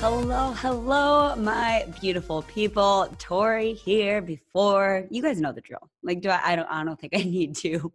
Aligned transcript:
Hello, 0.00 0.52
hello, 0.52 1.34
my 1.34 1.84
beautiful 2.00 2.42
people. 2.42 3.12
Tori 3.18 3.72
here 3.72 4.22
before 4.22 5.08
you 5.10 5.20
guys 5.20 5.40
know 5.40 5.50
the 5.50 5.60
drill. 5.60 5.90
Like, 6.04 6.20
do 6.20 6.28
I? 6.28 6.40
I 6.44 6.54
don't. 6.54 6.68
I 6.70 6.84
don't 6.84 7.00
think 7.00 7.16
I 7.16 7.22
need 7.24 7.56
to 7.56 7.92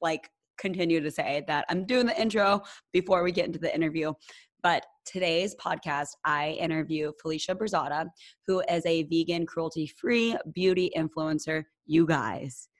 like 0.00 0.30
continue 0.56 0.98
to 0.98 1.10
say 1.10 1.44
that 1.46 1.66
I'm 1.68 1.84
doing 1.84 2.06
the 2.06 2.18
intro 2.18 2.62
before 2.94 3.22
we 3.22 3.32
get 3.32 3.44
into 3.44 3.58
the 3.58 3.72
interview. 3.74 4.14
But 4.62 4.86
today's 5.04 5.54
podcast, 5.56 6.08
I 6.24 6.52
interview 6.58 7.12
Felicia 7.20 7.54
Burzotta, 7.54 8.06
who 8.46 8.62
is 8.70 8.86
a 8.86 9.02
vegan, 9.02 9.44
cruelty-free 9.44 10.38
beauty 10.54 10.90
influencer. 10.96 11.64
You 11.84 12.06
guys, 12.06 12.70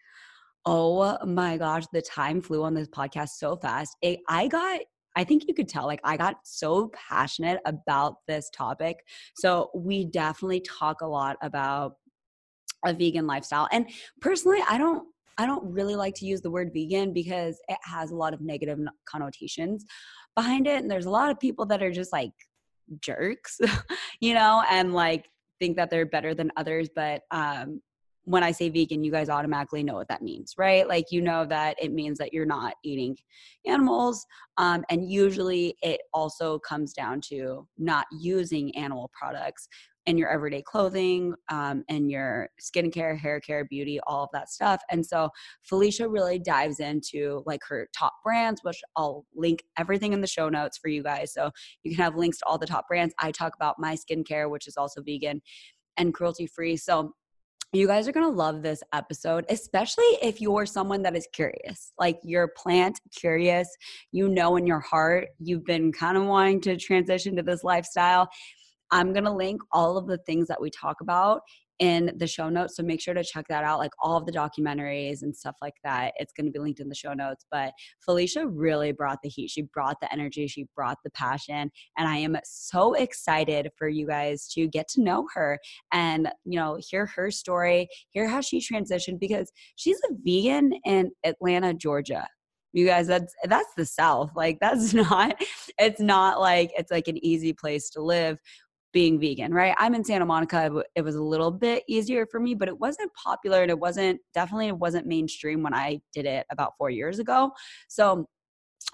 oh 0.65 1.19
my 1.27 1.59
gosh, 1.59 1.85
the 1.93 2.01
time 2.01 2.41
flew 2.41 2.65
on 2.65 2.73
this 2.73 2.89
podcast 2.89 3.31
so 3.37 3.57
fast. 3.57 3.99
It, 4.01 4.21
I 4.31 4.49
got 4.49 4.81
I 5.17 5.25
think 5.25 5.45
you 5.49 5.55
could 5.55 5.69
tell, 5.69 5.87
like, 5.87 6.01
I 6.05 6.17
got 6.17 6.37
so 6.45 6.91
passionate 6.95 7.61
about 7.65 8.17
this 8.29 8.51
topic. 8.51 8.97
So, 9.35 9.71
we 9.75 10.05
definitely 10.05 10.61
talk 10.61 11.01
a 11.01 11.07
lot 11.07 11.37
about 11.43 11.95
a 12.85 12.95
vegan 12.95 13.27
lifestyle. 13.27 13.69
And 13.73 13.89
personally, 14.21 14.61
I 14.69 14.79
don't. 14.79 15.07
I 15.39 15.47
don't 15.47 15.73
really 15.73 15.97
like 15.97 16.15
to 16.17 16.27
use 16.27 16.43
the 16.43 16.51
word 16.51 16.71
vegan 16.75 17.15
because 17.15 17.59
it 17.69 17.79
has 17.85 18.11
a 18.11 18.15
lot 18.15 18.35
of 18.35 18.43
negative 18.43 18.79
connotations 19.09 19.87
behind 20.37 20.67
it. 20.67 20.83
And 20.83 20.91
there's 20.91 21.07
a 21.07 21.11
lot 21.11 21.31
of 21.31 21.41
people 21.41 21.65
that 21.67 21.83
are 21.83 21.91
just 21.91 22.13
like 22.13 22.33
jerks, 23.01 23.59
you 24.21 24.35
know, 24.35 24.63
and 24.71 24.93
like 24.93 25.31
think 25.59 25.77
that 25.77 25.89
they're 25.89 26.05
better 26.05 26.35
than 26.35 26.51
others. 26.59 26.91
But 26.95 27.23
um, 27.31 27.81
when 28.25 28.43
I 28.43 28.53
say 28.53 28.69
vegan, 28.69 29.03
you 29.03 29.11
guys 29.11 29.29
automatically 29.29 29.83
know 29.83 29.95
what 29.95 30.09
that 30.09 30.23
means, 30.23 30.55
right? 30.59 30.87
Like, 30.87 31.07
you 31.11 31.21
know 31.21 31.47
that 31.47 31.77
it 31.83 31.93
means 31.93 32.19
that 32.19 32.33
you're 32.33 32.47
not 32.47 32.75
eating 32.85 33.17
animals. 33.67 34.27
Um, 34.57 34.85
and 34.91 35.11
usually 35.11 35.77
it 35.83 36.01
also 36.13 36.59
comes 36.59 36.93
down 36.93 37.21
to 37.29 37.67
not 37.79 38.07
using 38.13 38.77
animal 38.77 39.11
products 39.19 39.69
in 40.07 40.17
your 40.17 40.29
everyday 40.29 40.63
clothing 40.63 41.35
um, 41.51 41.85
and 41.89 42.11
your 42.11 42.49
skincare, 42.61 43.19
hair 43.19 43.39
care, 43.39 43.65
beauty, 43.67 44.01
all 44.07 44.25
of 44.25 44.31
that 44.33 44.49
stuff. 44.49 44.81
And 44.91 45.05
so 45.05 45.29
Felicia 45.63 46.09
really 46.09 46.39
dives 46.39 46.81
into 46.81 47.43
like 47.47 47.61
her 47.69 47.89
top 47.97 48.15
brands, 48.25 48.61
which 48.65 48.81
I'll 48.97 49.25
link 49.35 49.63
everything 49.79 50.13
in 50.13 50.21
the 50.21 50.27
show 50.27 50.49
notes 50.49 50.79
for 50.79 50.89
you 50.89 51.03
guys. 51.03 51.33
So 51.35 51.51
you 51.83 51.95
can 51.95 52.03
have 52.03 52.17
links 52.17 52.39
to 52.39 52.47
all 52.47 52.59
the 52.59 52.67
top 52.67 52.89
brands. 52.89 53.15
I 53.19 53.31
talk 53.31 53.55
about 53.55 53.79
my 53.79 53.95
skincare, 53.95 54.51
which 54.51 54.67
is 54.67 54.77
also 54.77 55.03
vegan 55.03 55.43
and 55.97 56.15
cruelty 56.15 56.47
free. 56.47 56.77
So 56.77 57.13
you 57.73 57.87
guys 57.87 58.09
are 58.09 58.13
going 58.13 58.27
to 58.27 58.37
love 58.37 58.63
this 58.63 58.83
episode, 58.93 59.45
especially 59.49 60.05
if 60.21 60.41
you're 60.41 60.67
someone 60.67 61.03
that 61.03 61.17
is 61.17 61.29
curious. 61.33 61.93
Like 61.99 62.19
you're 62.25 62.49
plant 62.49 63.01
curious, 63.15 63.69
you 64.11 64.29
know 64.29 64.57
in 64.57 64.67
your 64.67 64.81
heart 64.81 65.29
you've 65.39 65.65
been 65.65 65.93
kind 65.93 66.17
of 66.17 66.25
wanting 66.25 66.61
to 66.63 66.77
transition 66.77 67.37
to 67.37 67.43
this 67.43 67.63
lifestyle. 67.63 68.29
I'm 68.91 69.13
going 69.13 69.25
to 69.25 69.33
link 69.33 69.63
all 69.71 69.97
of 69.97 70.09
the 70.09 70.19
things 70.19 70.49
that 70.49 70.61
we 70.61 70.69
talk 70.71 71.01
about 71.01 71.43
in 71.81 72.13
the 72.19 72.27
show 72.27 72.49
notes. 72.51 72.77
So 72.77 72.83
make 72.83 73.01
sure 73.01 73.15
to 73.15 73.25
check 73.25 73.47
that 73.49 73.65
out, 73.65 73.79
like 73.79 73.93
all 74.03 74.17
of 74.17 74.27
the 74.27 74.33
documentaries 74.33 75.23
and 75.23 75.35
stuff 75.35 75.57
like 75.63 75.75
that. 75.83 76.13
It's 76.17 76.33
going 76.33 76.47
to 76.47 76.53
be 76.53 76.59
linked 76.59 76.79
in 76.79 76.89
the 76.89 76.95
show 76.95 77.15
notes. 77.15 77.47
But 77.51 77.73
Felicia 78.05 78.47
really 78.47 78.93
brought 78.93 79.19
the 79.23 79.31
heat. 79.31 79.51
She 79.51 79.63
brought 79.63 79.97
the 80.01 80.13
energy. 80.13 80.47
She 80.47 80.67
brought 80.77 80.99
the 81.03 81.11
passion. 81.11 81.71
And 81.97 82.09
I 82.09 82.19
am 82.19 82.37
so 82.45 82.93
excited 82.95 83.71
for 83.77 83.89
you 83.89 84.07
guys 84.07 84.47
to 84.49 84.69
get 84.69 84.89
to 84.89 85.03
know 85.03 85.27
her 85.35 85.59
and, 85.93 86.29
you 86.45 86.59
know, 86.59 86.79
hear 86.79 87.07
her 87.07 87.31
story, 87.31 87.89
hear 88.11 88.29
how 88.29 88.43
she 88.43 88.61
transitioned 88.61 89.19
because 89.19 89.51
she's 89.77 89.99
a 90.11 90.15
vegan 90.23 90.73
in 90.85 91.11
Atlanta, 91.25 91.75
Georgia 91.75 92.27
you 92.73 92.87
guys 92.87 93.09
that's 93.09 93.35
that's 93.45 93.75
the 93.77 93.85
south 93.85 94.31
like 94.37 94.59
that's 94.61 94.95
not 95.11 95.35
it's 95.79 96.01
not 96.01 96.41
like 96.41 96.71
it's 96.77 96.91
like 96.93 97.09
an 97.09 97.23
easy 97.25 97.53
place 97.53 97.91
to 97.91 98.01
live 98.01 98.39
being 98.93 99.21
vegan, 99.21 99.53
right? 99.55 99.75
I'm 99.79 99.95
in 99.95 100.05
Santa 100.05 100.27
Monica. 100.27 100.83
It 100.95 101.03
was 101.03 101.15
a 101.15 101.23
little 101.23 101.51
bit 101.51 101.85
easier 101.89 102.27
for 102.27 102.41
me, 102.41 102.55
but 102.55 102.69
it 102.69 102.79
wasn't 102.79 103.13
popular 103.15 103.63
and 103.63 103.71
it 103.71 103.79
wasn't 103.79 104.21
definitely 104.35 104.69
it 104.69 104.79
wasn't 104.79 105.07
mainstream 105.07 105.63
when 105.63 105.75
I 105.75 106.01
did 106.13 106.27
it 106.27 106.47
about 106.51 106.73
4 106.77 106.91
years 106.91 107.19
ago. 107.19 107.53
So 107.89 108.29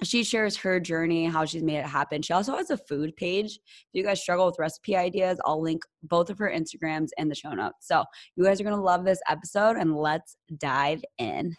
she 0.03 0.25
shares 0.25 0.57
her 0.57 0.79
journey, 0.79 1.25
how 1.25 1.45
she's 1.45 1.63
made 1.63 1.79
it 1.79 1.87
happen. 1.87 2.21
She 2.21 2.33
also 2.33 2.57
has 2.57 2.71
a 2.71 2.77
food 2.77 3.17
page. 3.17 3.57
If 3.57 3.89
you 3.95 4.03
guys 4.03 4.21
struggle 4.21 4.47
with 4.47 4.59
recipe 4.59 4.95
ideas, 4.95 5.39
I'll 5.45 5.61
link 5.61 5.83
both 6.03 6.29
of 6.29 6.39
her 6.39 6.51
Instagrams 6.51 7.09
in 7.17 7.29
the 7.29 7.35
show 7.35 7.53
notes. 7.53 7.87
So 7.87 8.05
you 8.37 8.45
guys 8.45 8.61
are 8.61 8.65
going 8.65 8.77
to 8.77 8.83
love 8.83 9.05
this 9.05 9.21
episode 9.29 9.77
and 9.77 9.97
let's 9.97 10.37
dive 10.59 11.03
in. 11.19 11.57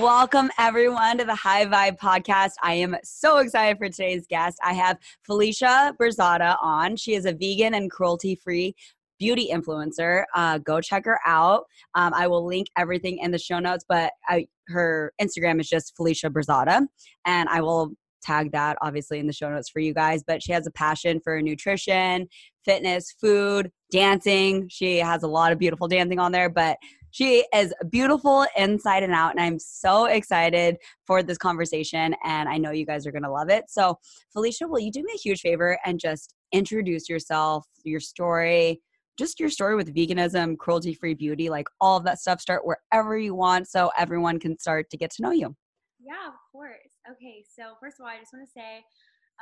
Welcome 0.00 0.50
everyone 0.58 1.18
to 1.18 1.24
the 1.24 1.34
High 1.34 1.64
Vibe 1.66 1.98
podcast. 1.98 2.52
I 2.62 2.74
am 2.74 2.96
so 3.04 3.38
excited 3.38 3.78
for 3.78 3.88
today's 3.88 4.26
guest. 4.26 4.58
I 4.62 4.72
have 4.74 4.98
Felicia 5.22 5.94
Burzotta 6.00 6.56
on. 6.60 6.96
She 6.96 7.14
is 7.14 7.24
a 7.24 7.32
vegan 7.32 7.74
and 7.74 7.90
cruelty 7.90 8.34
free 8.34 8.74
beauty 9.18 9.48
influencer. 9.52 10.24
Uh, 10.34 10.58
go 10.58 10.80
check 10.80 11.04
her 11.04 11.18
out. 11.26 11.64
Um, 11.94 12.12
I 12.14 12.26
will 12.26 12.46
link 12.46 12.68
everything 12.76 13.18
in 13.18 13.30
the 13.30 13.38
show 13.38 13.58
notes, 13.58 13.84
but 13.88 14.12
I, 14.28 14.46
her 14.68 15.12
Instagram 15.20 15.60
is 15.60 15.68
just 15.68 15.94
Felicia 15.96 16.30
Burzotta, 16.30 16.86
and 17.24 17.48
I 17.48 17.60
will 17.60 17.92
tag 18.22 18.50
that 18.52 18.76
obviously 18.82 19.20
in 19.20 19.26
the 19.26 19.32
show 19.32 19.48
notes 19.48 19.68
for 19.68 19.78
you 19.80 19.94
guys. 19.94 20.24
But 20.26 20.42
she 20.42 20.52
has 20.52 20.66
a 20.66 20.72
passion 20.72 21.20
for 21.22 21.40
nutrition, 21.40 22.28
fitness, 22.64 23.14
food, 23.20 23.70
dancing. 23.90 24.68
She 24.68 24.98
has 24.98 25.22
a 25.22 25.28
lot 25.28 25.52
of 25.52 25.58
beautiful 25.58 25.86
dancing 25.86 26.18
on 26.18 26.32
there, 26.32 26.50
but 26.50 26.76
she 27.12 27.46
is 27.54 27.72
beautiful 27.90 28.44
inside 28.58 29.02
and 29.02 29.14
out, 29.14 29.30
and 29.30 29.40
I'm 29.40 29.58
so 29.58 30.04
excited 30.04 30.76
for 31.06 31.22
this 31.22 31.38
conversation. 31.38 32.14
And 32.24 32.46
I 32.46 32.58
know 32.58 32.72
you 32.72 32.84
guys 32.84 33.06
are 33.06 33.12
going 33.12 33.22
to 33.22 33.30
love 33.30 33.48
it. 33.48 33.64
So, 33.68 33.98
Felicia, 34.34 34.68
will 34.68 34.80
you 34.80 34.90
do 34.90 35.02
me 35.02 35.12
a 35.14 35.18
huge 35.18 35.40
favor 35.40 35.78
and 35.86 35.98
just 35.98 36.34
introduce 36.52 37.08
yourself, 37.08 37.66
your 37.84 38.00
story, 38.00 38.82
just 39.16 39.40
your 39.40 39.50
story 39.50 39.74
with 39.74 39.94
veganism, 39.94 40.56
cruelty 40.58 40.94
free 40.94 41.14
beauty, 41.14 41.48
like 41.48 41.68
all 41.80 41.96
of 41.96 42.04
that 42.04 42.20
stuff, 42.20 42.40
start 42.40 42.62
wherever 42.64 43.16
you 43.16 43.34
want 43.34 43.68
so 43.68 43.90
everyone 43.96 44.38
can 44.38 44.58
start 44.58 44.90
to 44.90 44.96
get 44.96 45.10
to 45.12 45.22
know 45.22 45.32
you. 45.32 45.54
Yeah, 46.00 46.28
of 46.28 46.38
course. 46.52 47.00
Okay, 47.10 47.42
so 47.42 47.74
first 47.80 47.98
of 47.98 48.04
all, 48.04 48.12
I 48.12 48.18
just 48.18 48.32
want 48.32 48.46
to 48.46 48.52
say 48.52 48.84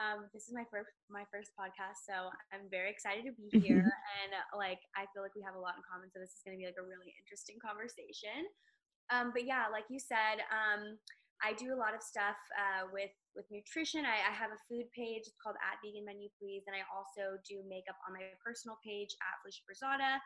um, 0.01 0.27
this 0.35 0.51
is 0.51 0.55
my 0.55 0.67
first 0.71 0.91
my 1.07 1.23
first 1.31 1.55
podcast, 1.55 2.03
so 2.03 2.31
I'm 2.51 2.67
very 2.71 2.91
excited 2.91 3.23
to 3.31 3.35
be 3.35 3.47
here, 3.63 3.87
and 4.19 4.31
like 4.57 4.83
I 4.99 5.07
feel 5.15 5.23
like 5.23 5.35
we 5.39 5.47
have 5.47 5.55
a 5.55 5.63
lot 5.63 5.79
in 5.79 5.87
common, 5.87 6.11
so 6.11 6.19
this 6.19 6.35
is 6.35 6.43
going 6.43 6.59
to 6.59 6.61
be 6.63 6.67
like 6.67 6.81
a 6.81 6.87
really 6.87 7.15
interesting 7.15 7.63
conversation. 7.63 8.47
Um, 9.13 9.31
but 9.31 9.47
yeah, 9.47 9.71
like 9.71 9.87
you 9.93 10.01
said, 10.01 10.43
um, 10.51 10.99
I 11.45 11.53
do 11.61 11.77
a 11.77 11.79
lot 11.79 11.93
of 11.93 12.01
stuff 12.01 12.41
uh, 12.57 12.89
with 12.89 13.13
with 13.37 13.45
nutrition. 13.53 14.09
I, 14.09 14.25
I, 14.25 14.33
have 14.33 14.55
a 14.55 14.61
food 14.71 14.89
page. 14.97 15.29
It's 15.29 15.37
called 15.43 15.61
at 15.61 15.83
Vegan 15.85 16.07
Menu 16.09 16.33
Please, 16.41 16.65
and 16.65 16.73
I 16.73 16.87
also 16.89 17.37
do 17.45 17.61
makeup 17.69 17.99
on 18.09 18.17
my 18.17 18.25
personal 18.41 18.81
page 18.81 19.13
at 19.21 19.37
Felicia 19.43 19.67
Burzotta. 19.69 20.23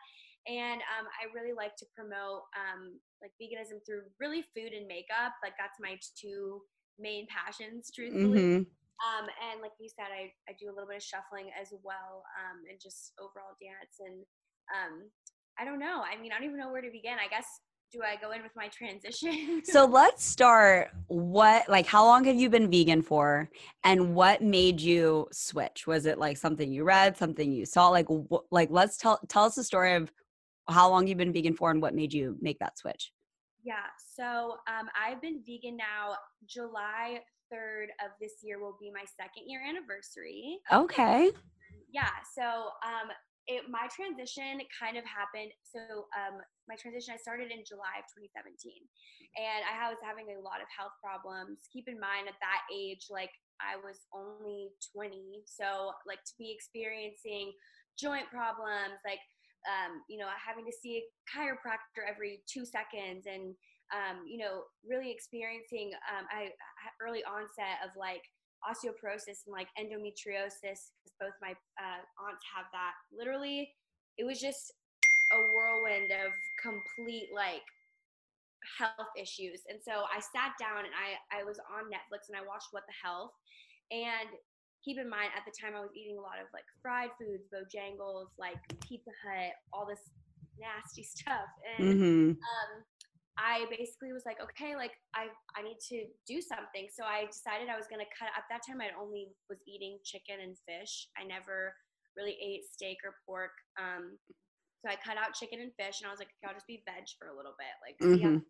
And 0.47 0.79
um, 0.95 1.09
I 1.19 1.27
really 1.35 1.51
like 1.51 1.75
to 1.83 1.85
promote 1.91 2.47
um, 2.55 2.95
like 3.19 3.35
veganism 3.35 3.83
through 3.83 4.07
really 4.21 4.47
food 4.55 4.71
and 4.71 4.87
makeup. 4.87 5.35
Like 5.43 5.59
that's 5.59 5.81
my 5.83 5.99
two 6.15 6.63
main 6.95 7.27
passions, 7.27 7.91
truthfully. 7.91 8.63
Mm-hmm. 8.63 8.77
Um, 8.99 9.25
and 9.51 9.59
like 9.59 9.75
you 9.79 9.91
said, 9.91 10.11
I, 10.11 10.31
I 10.47 10.55
do 10.55 10.71
a 10.71 10.75
little 10.75 10.87
bit 10.87 11.03
of 11.03 11.07
shuffling 11.07 11.51
as 11.55 11.75
well, 11.83 12.23
um, 12.39 12.63
and 12.71 12.79
just 12.79 13.11
overall 13.19 13.59
dance. 13.59 13.99
And 13.99 14.23
um, 14.71 15.11
I 15.59 15.67
don't 15.67 15.79
know. 15.79 16.03
I 16.03 16.15
mean, 16.15 16.31
I 16.31 16.39
don't 16.39 16.47
even 16.47 16.59
know 16.59 16.71
where 16.71 16.83
to 16.83 16.91
begin. 16.91 17.19
I 17.19 17.27
guess 17.27 17.47
do 17.91 18.01
I 18.03 18.15
go 18.21 18.31
in 18.31 18.43
with 18.43 18.55
my 18.55 18.67
transition? 18.67 19.61
so 19.65 19.85
let's 19.85 20.23
start 20.23 20.91
what 21.07 21.67
like 21.69 21.85
how 21.85 22.05
long 22.05 22.23
have 22.25 22.35
you 22.35 22.49
been 22.49 22.69
vegan 22.69 23.01
for 23.01 23.49
and 23.83 24.13
what 24.15 24.41
made 24.41 24.79
you 24.79 25.27
switch? 25.31 25.87
Was 25.87 26.05
it 26.05 26.17
like 26.17 26.37
something 26.37 26.71
you 26.71 26.83
read, 26.83 27.17
something 27.17 27.51
you 27.51 27.65
saw 27.65 27.89
like 27.89 28.07
wh- 28.07 28.51
like 28.51 28.69
let's 28.71 28.97
tell 28.97 29.19
tell 29.27 29.43
us 29.43 29.55
the 29.55 29.63
story 29.63 29.93
of 29.93 30.11
how 30.67 30.89
long 30.89 31.07
you've 31.07 31.17
been 31.17 31.33
vegan 31.33 31.55
for 31.55 31.71
and 31.71 31.81
what 31.81 31.95
made 31.95 32.13
you 32.13 32.37
make 32.41 32.59
that 32.59 32.77
switch? 32.77 33.11
Yeah, 33.63 33.87
so 34.15 34.57
um, 34.67 34.87
I've 34.95 35.21
been 35.21 35.41
vegan 35.45 35.75
now. 35.75 36.15
July 36.45 37.19
3rd 37.53 37.87
of 38.05 38.11
this 38.21 38.33
year 38.41 38.59
will 38.59 38.77
be 38.79 38.91
my 38.91 39.03
second 39.19 39.43
year 39.47 39.61
anniversary. 39.67 40.59
Okay. 40.71 41.31
Yeah, 41.91 42.09
so 42.35 42.43
um, 42.43 43.09
it, 43.49 43.65
my 43.65 43.89
transition 43.89 44.61
kind 44.69 44.93
of 44.93 45.01
happened. 45.09 45.49
So 45.65 46.05
um, 46.13 46.37
my 46.69 46.77
transition, 46.77 47.17
I 47.17 47.19
started 47.19 47.49
in 47.49 47.65
July 47.65 47.97
of 47.97 48.05
2017, 48.13 48.53
and 49.41 49.65
I 49.65 49.89
was 49.89 49.97
having 50.05 50.29
a 50.29 50.37
lot 50.37 50.61
of 50.61 50.69
health 50.69 50.93
problems. 51.01 51.65
Keep 51.73 51.89
in 51.89 51.97
mind, 51.97 52.29
at 52.29 52.37
that 52.45 52.61
age, 52.69 53.09
like 53.09 53.33
I 53.57 53.81
was 53.81 54.05
only 54.13 54.69
20, 54.93 55.49
so 55.49 55.97
like 56.05 56.21
to 56.29 56.33
be 56.37 56.53
experiencing 56.53 57.49
joint 57.97 58.29
problems, 58.29 59.01
like 59.01 59.19
um, 59.67 60.05
you 60.07 60.15
know, 60.15 60.29
having 60.39 60.63
to 60.63 60.71
see 60.71 61.03
a 61.03 61.07
chiropractor 61.27 62.07
every 62.07 62.39
two 62.47 62.63
seconds 62.63 63.27
and, 63.27 63.51
um, 63.91 64.23
you 64.23 64.39
know, 64.39 64.63
really 64.87 65.11
experiencing 65.11 65.91
um, 66.07 66.23
I 66.31 66.55
early 67.03 67.27
onset 67.27 67.83
of 67.83 67.91
like 67.99 68.23
osteoporosis 68.65 69.45
and 69.47 69.53
like 69.53 69.67
endometriosis 69.79 70.91
because 70.91 71.15
both 71.19 71.35
my 71.41 71.51
uh, 71.79 72.01
aunts 72.23 72.43
have 72.55 72.65
that. 72.71 72.93
Literally, 73.11 73.71
it 74.17 74.25
was 74.25 74.39
just 74.39 74.73
a 75.31 75.39
whirlwind 75.53 76.11
of 76.11 76.31
complete 76.61 77.29
like 77.33 77.63
health 78.77 79.11
issues. 79.15 79.63
And 79.69 79.79
so 79.79 80.03
I 80.09 80.19
sat 80.19 80.57
down 80.59 80.83
and 80.83 80.95
I 80.95 81.19
I 81.31 81.43
was 81.43 81.59
on 81.71 81.87
Netflix 81.87 82.27
and 82.27 82.37
I 82.37 82.43
watched 82.43 82.71
What 82.71 82.83
the 82.87 82.97
Health. 82.99 83.31
And 83.91 84.29
keep 84.83 84.97
in 84.97 85.09
mind 85.09 85.31
at 85.35 85.43
the 85.43 85.55
time 85.55 85.75
I 85.75 85.81
was 85.81 85.91
eating 85.95 86.17
a 86.17 86.23
lot 86.23 86.39
of 86.39 86.47
like 86.53 86.67
fried 86.81 87.11
foods, 87.19 87.47
Bojangles, 87.51 88.31
like 88.37 88.59
Pizza 88.79 89.11
Hut, 89.23 89.53
all 89.73 89.85
this 89.85 90.03
nasty 90.59 91.03
stuff. 91.15 91.49
And 91.77 91.83
mm-hmm. 91.83 92.29
um, 92.35 92.71
I 93.39 93.65
basically 93.71 94.11
was 94.11 94.27
like, 94.27 94.43
okay, 94.43 94.75
like 94.75 94.91
I 95.15 95.31
I 95.55 95.63
need 95.63 95.79
to 95.95 96.11
do 96.27 96.43
something. 96.43 96.91
So 96.91 97.07
I 97.07 97.23
decided 97.31 97.71
I 97.71 97.79
was 97.79 97.87
gonna 97.87 98.09
cut. 98.11 98.27
At 98.35 98.43
that 98.51 98.67
time, 98.67 98.83
I 98.83 98.91
only 98.99 99.31
was 99.47 99.63
eating 99.63 99.97
chicken 100.03 100.43
and 100.43 100.59
fish. 100.67 101.07
I 101.15 101.23
never 101.23 101.71
really 102.19 102.35
ate 102.35 102.67
steak 102.67 102.99
or 103.07 103.15
pork. 103.23 103.55
Um, 103.79 104.19
so 104.83 104.91
I 104.91 104.99
cut 104.99 105.15
out 105.15 105.39
chicken 105.39 105.63
and 105.63 105.71
fish, 105.79 106.03
and 106.03 106.07
I 106.07 106.11
was 106.11 106.19
like, 106.19 106.35
okay, 106.35 106.51
I'll 106.51 106.59
just 106.59 106.67
be 106.67 106.83
veg 106.83 107.07
for 107.15 107.31
a 107.31 107.35
little 107.35 107.55
bit, 107.55 107.73
like. 107.79 107.97
Mm-hmm. 108.03 108.43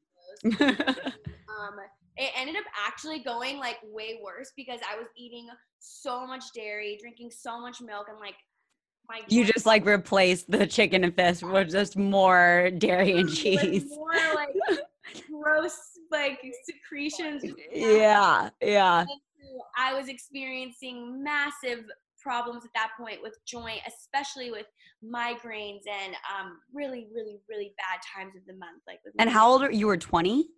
um, 0.44 1.76
it 2.18 2.32
ended 2.36 2.58
up 2.58 2.66
actually 2.76 3.20
going 3.20 3.58
like 3.58 3.78
way 3.84 4.20
worse 4.22 4.52
because 4.58 4.80
I 4.84 4.98
was 4.98 5.08
eating 5.16 5.48
so 5.80 6.26
much 6.28 6.44
dairy, 6.54 6.98
drinking 7.00 7.32
so 7.32 7.62
much 7.62 7.80
milk, 7.80 8.08
and 8.10 8.20
like 8.20 8.36
my 9.10 9.22
you 9.28 9.46
just 9.46 9.66
like 9.66 9.86
replace 9.86 10.44
the 10.44 10.68
chicken 10.68 11.04
and 11.04 11.16
fish 11.16 11.42
with 11.42 11.72
just 11.72 11.98
more 11.98 12.70
dairy 12.78 13.14
and 13.14 13.30
cheese. 13.34 13.86
more 13.90 14.12
like 14.36 14.56
gross 15.32 15.78
like 16.12 16.40
secretions. 16.64 17.44
Yeah, 17.74 18.50
yeah. 18.62 19.06
I 19.78 19.94
was 19.94 20.08
experiencing 20.08 21.24
massive 21.24 21.86
problems 22.22 22.64
at 22.66 22.72
that 22.76 22.90
point 23.00 23.20
with 23.22 23.38
joint, 23.46 23.80
especially 23.88 24.52
with 24.52 24.66
migraines 25.04 25.82
and 25.88 26.14
um, 26.14 26.60
really, 26.74 27.08
really, 27.14 27.40
really 27.50 27.74
bad 27.78 28.00
times 28.16 28.36
of 28.36 28.42
the 28.46 28.54
month. 28.54 28.82
Like, 28.88 29.00
and 29.18 29.30
how 29.30 29.50
old 29.50 29.64
are 29.64 29.72
you? 29.72 29.88
Were 29.88 29.98
twenty? 29.98 30.50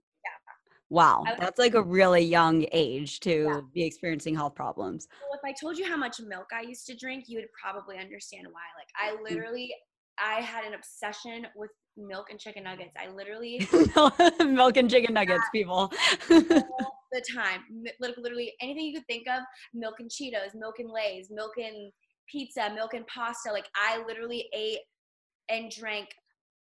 Wow, 0.91 1.23
that's 1.39 1.57
like 1.57 1.73
a 1.73 1.81
really 1.81 2.21
young 2.21 2.65
age 2.73 3.21
to 3.21 3.45
yeah. 3.45 3.61
be 3.73 3.83
experiencing 3.83 4.35
health 4.35 4.55
problems. 4.55 5.07
Well, 5.21 5.39
if 5.41 5.49
I 5.49 5.55
told 5.57 5.77
you 5.77 5.85
how 5.85 5.95
much 5.95 6.19
milk 6.19 6.47
I 6.53 6.63
used 6.63 6.85
to 6.87 6.95
drink, 6.97 7.25
you 7.27 7.39
would 7.39 7.47
probably 7.53 7.97
understand 7.97 8.47
why. 8.51 8.59
Like 8.77 8.89
I 8.99 9.15
mm. 9.15 9.23
literally 9.23 9.73
I 10.19 10.41
had 10.41 10.65
an 10.65 10.73
obsession 10.73 11.47
with 11.55 11.69
milk 11.95 12.27
and 12.29 12.37
chicken 12.37 12.65
nuggets. 12.65 12.91
I 12.99 13.07
literally 13.15 13.65
milk 14.45 14.75
and 14.75 14.89
chicken 14.89 15.13
nuggets, 15.13 15.45
people. 15.53 15.93
the 16.29 17.23
time, 17.33 17.61
literally 18.01 18.53
anything 18.61 18.85
you 18.85 18.95
could 18.95 19.07
think 19.07 19.27
of, 19.29 19.43
milk 19.73 19.95
and 19.99 20.09
Cheetos, 20.09 20.55
milk 20.55 20.75
and 20.79 20.89
Lay's, 20.91 21.29
milk 21.31 21.53
and 21.57 21.89
pizza, 22.29 22.69
milk 22.75 22.93
and 22.95 23.07
pasta. 23.07 23.53
Like 23.53 23.69
I 23.75 24.03
literally 24.05 24.49
ate 24.53 24.79
and 25.49 25.71
drank 25.71 26.09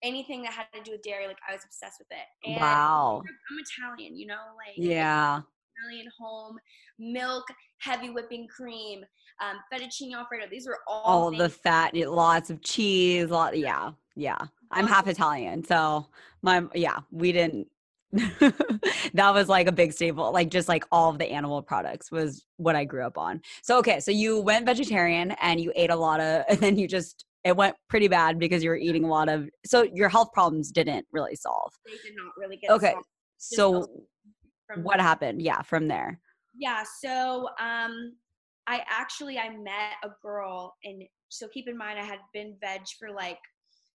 anything 0.03 0.43
that 0.43 0.53
had 0.53 0.65
to 0.73 0.81
do 0.83 0.91
with 0.91 1.01
dairy, 1.01 1.27
like 1.27 1.37
I 1.47 1.53
was 1.53 1.63
obsessed 1.63 1.99
with 1.99 2.07
it. 2.11 2.49
And 2.49 2.61
wow. 2.61 3.23
I'm 3.25 3.57
Italian, 3.59 4.17
you 4.17 4.27
know, 4.27 4.35
like 4.57 4.75
yeah, 4.75 5.41
Italian 5.77 6.07
home, 6.19 6.57
milk, 6.99 7.45
heavy 7.79 8.09
whipping 8.09 8.47
cream, 8.47 9.03
um, 9.41 9.57
fettuccine 9.71 10.13
alfredo. 10.13 10.45
These 10.49 10.67
were 10.67 10.79
all 10.87 11.01
all 11.03 11.31
the 11.31 11.49
fat, 11.49 11.95
lots 11.95 12.49
of 12.49 12.61
cheese, 12.61 13.29
lot. 13.29 13.57
Yeah, 13.57 13.91
yeah. 14.15 14.37
I'm 14.71 14.87
half 14.87 15.07
Italian, 15.07 15.63
so 15.63 16.07
my 16.41 16.63
yeah, 16.73 16.99
we 17.11 17.31
didn't. 17.31 17.67
that 18.13 19.31
was 19.33 19.49
like 19.49 19.67
a 19.67 19.71
big 19.71 19.91
staple 19.91 20.31
like 20.31 20.49
just 20.49 20.69
like 20.69 20.85
all 20.93 21.09
of 21.09 21.19
the 21.19 21.29
animal 21.29 21.61
products 21.61 22.09
was 22.09 22.45
what 22.55 22.73
i 22.73 22.85
grew 22.85 23.05
up 23.05 23.17
on 23.17 23.41
so 23.61 23.77
okay 23.77 23.99
so 23.99 24.11
you 24.11 24.39
went 24.39 24.65
vegetarian 24.65 25.31
and 25.41 25.59
you 25.59 25.73
ate 25.75 25.89
a 25.89 25.95
lot 25.95 26.21
of 26.21 26.45
and 26.49 26.57
then 26.59 26.77
you 26.77 26.87
just 26.87 27.25
it 27.47 27.55
went 27.55 27.75
pretty 27.89 28.07
bad 28.07 28.39
because 28.39 28.63
you 28.63 28.69
were 28.69 28.77
eating 28.77 29.03
a 29.03 29.07
lot 29.07 29.29
of 29.29 29.49
so 29.65 29.83
your 29.93 30.09
health 30.09 30.31
problems 30.33 30.71
didn't 30.71 31.05
really 31.11 31.35
solve. 31.35 31.71
They 31.85 31.93
did 32.03 32.15
not 32.15 32.33
really 32.37 32.57
get 32.57 32.69
solved. 32.69 32.83
okay 32.83 32.95
so 33.37 33.87
what 34.83 34.99
happened? 34.99 35.41
Yeah 35.41 35.61
from 35.61 35.87
there. 35.87 36.19
Yeah 36.57 36.83
so 37.01 37.49
um 37.59 38.13
i 38.67 38.81
actually 38.89 39.37
i 39.37 39.49
met 39.49 39.93
a 40.03 40.09
girl 40.21 40.75
and 40.83 41.03
so 41.29 41.47
keep 41.53 41.67
in 41.67 41.77
mind 41.77 41.99
i 41.99 42.03
had 42.03 42.19
been 42.33 42.55
veg 42.59 42.81
for 42.99 43.11
like 43.11 43.39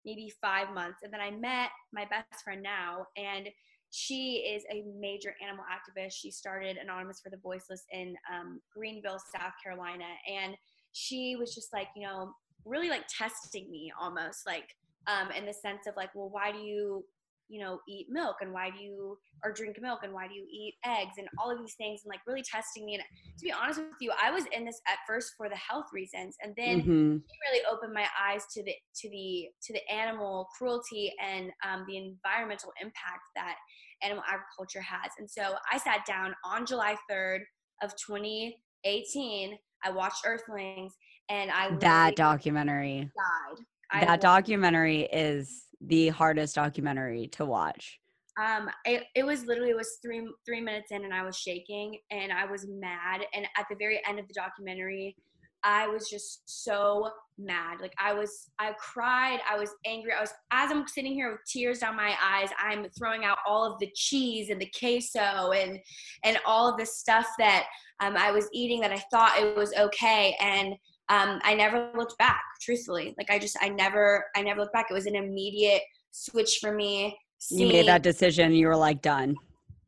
maybe 0.05 0.31
five 0.41 0.73
months 0.73 0.99
and 1.03 1.11
then 1.11 1.21
i 1.21 1.31
met 1.31 1.69
my 1.93 2.05
best 2.05 2.43
friend 2.43 2.61
now 2.61 3.05
and 3.17 3.49
she 3.91 4.45
is 4.55 4.63
a 4.71 4.83
major 4.99 5.33
animal 5.43 5.65
activist. 5.65 6.13
She 6.13 6.29
started 6.29 6.77
anonymous 6.77 7.21
for 7.23 7.31
the 7.31 7.37
voiceless 7.37 7.85
in 7.91 8.13
um, 8.31 8.61
greenville 8.71 9.17
south 9.35 9.53
carolina 9.63 10.05
and 10.31 10.55
she 10.91 11.35
was 11.39 11.55
just 11.55 11.73
like 11.73 11.87
you 11.95 12.03
know 12.05 12.31
really 12.65 12.89
like 12.89 13.03
testing 13.07 13.69
me 13.71 13.91
almost 13.99 14.45
like 14.45 14.75
um 15.07 15.31
in 15.31 15.45
the 15.45 15.53
sense 15.53 15.87
of 15.87 15.95
like 15.95 16.09
well 16.13 16.29
why 16.29 16.51
do 16.51 16.59
you 16.59 17.03
you 17.49 17.59
know 17.59 17.79
eat 17.89 18.07
milk? 18.09 18.37
And 18.41 18.53
why 18.53 18.69
do 18.69 18.81
you 18.81 19.17
or 19.43 19.51
drink 19.51 19.77
milk? 19.81 19.99
And 20.03 20.13
why 20.13 20.27
do 20.27 20.35
you 20.35 20.45
eat 20.49 20.75
eggs? 20.85 21.13
And 21.17 21.27
all 21.37 21.51
of 21.51 21.59
these 21.59 21.73
things 21.73 22.01
and 22.03 22.09
like 22.09 22.21
really 22.25 22.43
testing 22.43 22.85
me. 22.85 22.95
And 22.95 23.03
to 23.37 23.43
be 23.43 23.51
honest 23.51 23.79
with 23.79 23.89
you 23.99 24.13
i 24.21 24.31
was 24.31 24.45
in 24.55 24.65
this 24.65 24.79
at 24.87 24.99
first 25.07 25.33
for 25.35 25.49
the 25.49 25.55
health 25.55 25.87
reasons. 25.91 26.37
And 26.41 26.53
then 26.55 26.81
mm-hmm. 26.81 27.15
it 27.17 27.37
really 27.49 27.65
opened 27.69 27.93
my 27.93 28.05
eyes 28.21 28.43
to 28.53 28.63
the 28.63 28.73
to 29.01 29.09
the 29.09 29.47
to 29.63 29.73
the 29.73 29.91
animal 29.91 30.47
cruelty 30.57 31.11
and 31.21 31.51
um, 31.67 31.85
the 31.87 31.97
environmental 31.97 32.71
impact 32.79 33.25
that 33.35 33.55
animal 34.03 34.23
agriculture 34.27 34.81
has. 34.81 35.11
And 35.17 35.29
so 35.29 35.55
i 35.71 35.77
sat 35.77 36.05
down 36.05 36.33
on 36.45 36.65
july 36.65 36.95
3rd 37.11 37.39
of 37.81 37.91
2018 38.05 39.57
i 39.83 39.91
watched 39.91 40.21
earthlings 40.25 40.93
and 41.29 41.51
I 41.51 41.71
that 41.77 42.15
documentary 42.15 43.11
died. 43.15 43.65
I 43.91 44.05
that 44.05 44.21
documentary 44.21 45.01
is 45.03 45.65
the 45.81 46.09
hardest 46.09 46.55
documentary 46.55 47.27
to 47.27 47.45
watch. 47.45 47.99
Um, 48.39 48.69
it, 48.85 49.03
it 49.15 49.25
was 49.25 49.45
literally 49.45 49.71
it 49.71 49.77
was 49.77 49.97
three 50.01 50.27
three 50.45 50.61
minutes 50.61 50.91
in, 50.91 51.03
and 51.03 51.13
I 51.13 51.23
was 51.23 51.37
shaking, 51.37 51.97
and 52.11 52.31
I 52.31 52.45
was 52.45 52.67
mad. 52.67 53.21
And 53.33 53.45
at 53.57 53.65
the 53.69 53.75
very 53.77 54.01
end 54.07 54.19
of 54.19 54.27
the 54.27 54.33
documentary, 54.33 55.15
I 55.63 55.87
was 55.87 56.09
just 56.09 56.41
so 56.45 57.09
mad. 57.37 57.81
Like 57.81 57.93
I 57.99 58.13
was, 58.13 58.49
I 58.59 58.73
cried. 58.79 59.39
I 59.49 59.57
was 59.57 59.71
angry. 59.85 60.11
I 60.17 60.21
was 60.21 60.31
as 60.51 60.71
I'm 60.71 60.87
sitting 60.87 61.13
here 61.13 61.31
with 61.31 61.41
tears 61.47 61.79
down 61.79 61.95
my 61.95 62.15
eyes. 62.23 62.49
I'm 62.59 62.85
throwing 62.97 63.25
out 63.25 63.39
all 63.47 63.65
of 63.65 63.79
the 63.79 63.91
cheese 63.93 64.49
and 64.49 64.61
the 64.61 64.71
queso 64.77 65.51
and 65.51 65.79
and 66.23 66.37
all 66.45 66.69
of 66.69 66.77
the 66.77 66.85
stuff 66.85 67.27
that 67.39 67.65
um, 67.99 68.15
I 68.15 68.31
was 68.31 68.47
eating 68.53 68.79
that 68.81 68.91
I 68.91 69.03
thought 69.11 69.39
it 69.39 69.55
was 69.55 69.73
okay. 69.73 70.35
And 70.39 70.75
um, 71.09 71.39
I 71.43 71.55
never 71.55 71.89
looked 71.95 72.17
back, 72.17 72.41
truthfully. 72.61 73.15
Like 73.17 73.31
I 73.31 73.39
just, 73.39 73.57
I 73.61 73.69
never, 73.69 74.25
I 74.35 74.43
never 74.43 74.61
looked 74.61 74.73
back. 74.73 74.87
It 74.89 74.93
was 74.93 75.07
an 75.07 75.15
immediate 75.15 75.81
switch 76.11 76.59
for 76.61 76.71
me. 76.71 77.17
Seeing, 77.39 77.61
you 77.61 77.73
made 77.73 77.87
that 77.87 78.03
decision. 78.03 78.53
You 78.53 78.67
were 78.67 78.75
like 78.75 79.01
done. 79.01 79.35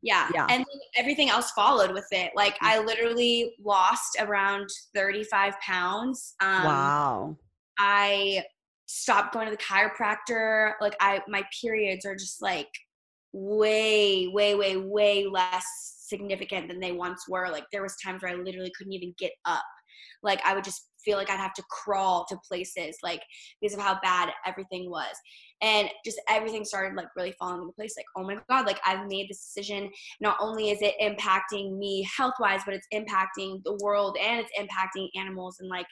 Yeah. 0.02 0.28
yeah. 0.34 0.46
And 0.50 0.64
everything 0.96 1.30
else 1.30 1.52
followed 1.52 1.92
with 1.92 2.06
it. 2.10 2.32
Like 2.34 2.56
I 2.60 2.80
literally 2.80 3.54
lost 3.62 4.16
around 4.18 4.68
35 4.94 5.54
pounds. 5.60 6.34
Um, 6.40 6.64
wow. 6.64 7.36
I 7.78 8.42
stopped 8.86 9.32
going 9.32 9.46
to 9.46 9.52
the 9.52 9.62
chiropractor. 9.62 10.72
Like 10.80 10.96
I, 11.00 11.20
my 11.28 11.44
periods 11.60 12.04
are 12.04 12.16
just 12.16 12.42
like 12.42 12.68
way, 13.32 14.26
way, 14.26 14.56
way, 14.56 14.76
way 14.76 15.26
less 15.26 15.64
significant 16.00 16.68
than 16.68 16.80
they 16.80 16.92
once 16.92 17.28
were. 17.28 17.48
Like 17.48 17.64
there 17.70 17.82
was 17.82 17.96
times 18.04 18.22
where 18.22 18.32
I 18.32 18.34
literally 18.34 18.72
couldn't 18.76 18.92
even 18.92 19.14
get 19.18 19.32
up. 19.44 19.64
Like 20.22 20.40
I 20.44 20.54
would 20.54 20.64
just 20.64 20.88
feel 21.04 21.16
like 21.16 21.30
I'd 21.30 21.38
have 21.38 21.54
to 21.54 21.62
crawl 21.70 22.24
to 22.28 22.36
places, 22.46 22.96
like 23.02 23.22
because 23.60 23.76
of 23.76 23.82
how 23.82 23.98
bad 24.02 24.30
everything 24.46 24.90
was. 24.90 25.14
And 25.62 25.88
just 26.04 26.20
everything 26.28 26.64
started 26.64 26.96
like 26.96 27.06
really 27.16 27.34
falling 27.38 27.60
into 27.60 27.72
place. 27.72 27.94
Like, 27.96 28.06
oh 28.16 28.24
my 28.24 28.36
God, 28.50 28.66
like 28.66 28.80
I've 28.84 29.06
made 29.06 29.28
this 29.28 29.52
decision. 29.54 29.90
Not 30.20 30.36
only 30.40 30.70
is 30.70 30.78
it 30.82 30.94
impacting 31.00 31.78
me 31.78 32.06
health 32.16 32.34
wise, 32.40 32.62
but 32.64 32.74
it's 32.74 32.86
impacting 32.92 33.62
the 33.64 33.78
world 33.82 34.16
and 34.20 34.40
it's 34.40 34.50
impacting 34.58 35.08
animals. 35.16 35.58
And 35.60 35.68
like 35.68 35.86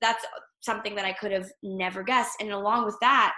that's 0.00 0.24
something 0.60 0.94
that 0.94 1.04
I 1.04 1.12
could 1.12 1.32
have 1.32 1.50
never 1.62 2.02
guessed. 2.02 2.36
And 2.40 2.50
along 2.50 2.84
with 2.84 2.96
that, 3.00 3.32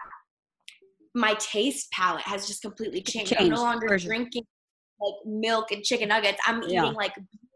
my 1.15 1.35
taste 1.35 1.91
palate 1.93 2.23
has 2.23 2.47
just 2.47 2.63
completely 2.63 3.03
changed. 3.03 3.33
changed. 3.33 3.43
I'm 3.43 3.51
no 3.51 3.63
longer 3.63 3.97
drinking 3.99 4.45
like 5.01 5.15
milk 5.27 5.73
and 5.73 5.83
chicken 5.83 6.09
nuggets. 6.09 6.39
I'm 6.47 6.63
eating 6.63 6.75
yeah. 6.75 6.85
like 6.85 7.13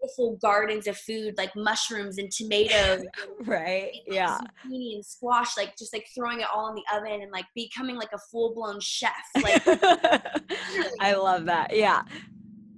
beautiful 0.07 0.37
gardens 0.41 0.87
of 0.87 0.97
food 0.97 1.35
like 1.37 1.55
mushrooms 1.57 2.19
and 2.19 2.31
tomatoes 2.31 3.05
right 3.45 3.93
and 4.07 4.15
yeah 4.15 4.39
zucchini 4.39 4.95
and 4.95 5.05
squash 5.05 5.57
like 5.57 5.77
just 5.77 5.93
like 5.93 6.07
throwing 6.15 6.41
it 6.41 6.47
all 6.55 6.69
in 6.69 6.75
the 6.75 6.97
oven 6.97 7.23
and 7.23 7.31
like 7.33 7.47
becoming 7.55 7.97
like 7.97 8.13
a 8.15 8.19
full-blown 8.31 8.81
chef 8.81 9.13
like 9.43 9.63
i 11.01 11.15
love 11.15 11.45
that 11.45 11.75
yeah 11.75 12.03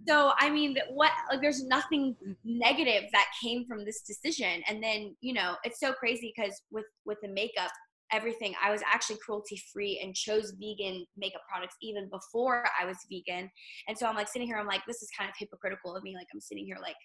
so 0.07 0.33
i 0.39 0.49
mean 0.49 0.77
what 0.91 1.13
like 1.31 1.41
there's 1.41 1.65
nothing 1.65 2.17
negative 2.45 3.05
that 3.13 3.27
came 3.43 3.65
from 3.67 3.85
this 3.85 4.03
decision 4.03 4.63
and 4.69 4.83
then 4.83 5.15
you 5.21 5.33
know 5.33 5.55
it's 5.65 5.81
so 5.81 5.93
crazy 5.93 6.33
because 6.35 6.63
with 6.71 6.87
with 7.05 7.19
the 7.23 7.29
makeup 7.29 7.71
everything. 8.13 8.55
I 8.63 8.71
was 8.71 8.83
actually 8.91 9.19
cruelty 9.25 9.61
free 9.73 10.01
and 10.03 10.15
chose 10.15 10.53
vegan 10.59 11.05
makeup 11.17 11.43
products 11.51 11.77
even 11.83 12.09
before 12.11 12.65
I 12.81 12.87
was 12.87 12.97
vegan. 13.11 13.51
And 13.87 13.97
so 13.97 14.07
I'm 14.07 14.17
like 14.17 14.29
sitting 14.29 14.49
here, 14.49 14.57
I'm 14.57 14.67
like, 14.67 14.83
this 14.87 15.03
is 15.03 15.09
kind 15.17 15.29
of 15.29 15.37
hypocritical 15.39 15.97
of 15.97 16.03
me. 16.03 16.15
Like 16.15 16.27
I'm 16.33 16.41
sitting 16.41 16.65
here 16.65 16.79
like 16.81 16.97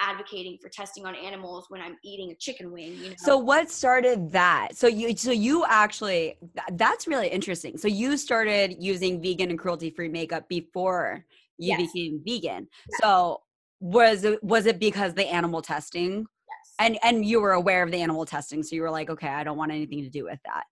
advocating 0.00 0.58
for 0.60 0.68
testing 0.68 1.06
on 1.06 1.14
animals 1.14 1.66
when 1.68 1.80
I'm 1.80 1.96
eating 2.04 2.30
a 2.30 2.34
chicken 2.34 2.72
wing. 2.72 2.96
You 2.96 3.10
know? 3.10 3.16
So 3.18 3.38
what 3.38 3.70
started 3.70 4.30
that? 4.32 4.76
So 4.76 4.86
you 4.86 5.16
so 5.16 5.32
you 5.32 5.64
actually 5.68 6.36
that's 6.72 7.06
really 7.06 7.28
interesting. 7.28 7.78
So 7.78 7.88
you 7.88 8.16
started 8.16 8.76
using 8.78 9.22
vegan 9.22 9.50
and 9.50 9.58
cruelty 9.58 9.90
free 9.90 10.08
makeup 10.08 10.48
before 10.48 11.24
you 11.58 11.76
yes. 11.76 11.92
became 11.92 12.20
vegan. 12.24 12.68
Yes. 12.90 13.00
So 13.02 13.42
was 13.80 14.24
it 14.24 14.42
was 14.42 14.66
it 14.66 14.78
because 14.78 15.14
the 15.14 15.26
animal 15.26 15.62
testing? 15.62 16.18
Yes. 16.20 16.74
And 16.78 16.98
and 17.02 17.24
you 17.24 17.40
were 17.40 17.52
aware 17.52 17.82
of 17.82 17.90
the 17.90 18.00
animal 18.00 18.24
testing, 18.24 18.62
so 18.62 18.74
you 18.74 18.82
were 18.82 18.90
like, 18.90 19.10
okay, 19.10 19.28
I 19.28 19.44
don't 19.44 19.56
want 19.56 19.72
anything 19.72 20.02
to 20.02 20.10
do 20.10 20.24
with 20.24 20.38
that. 20.44 20.64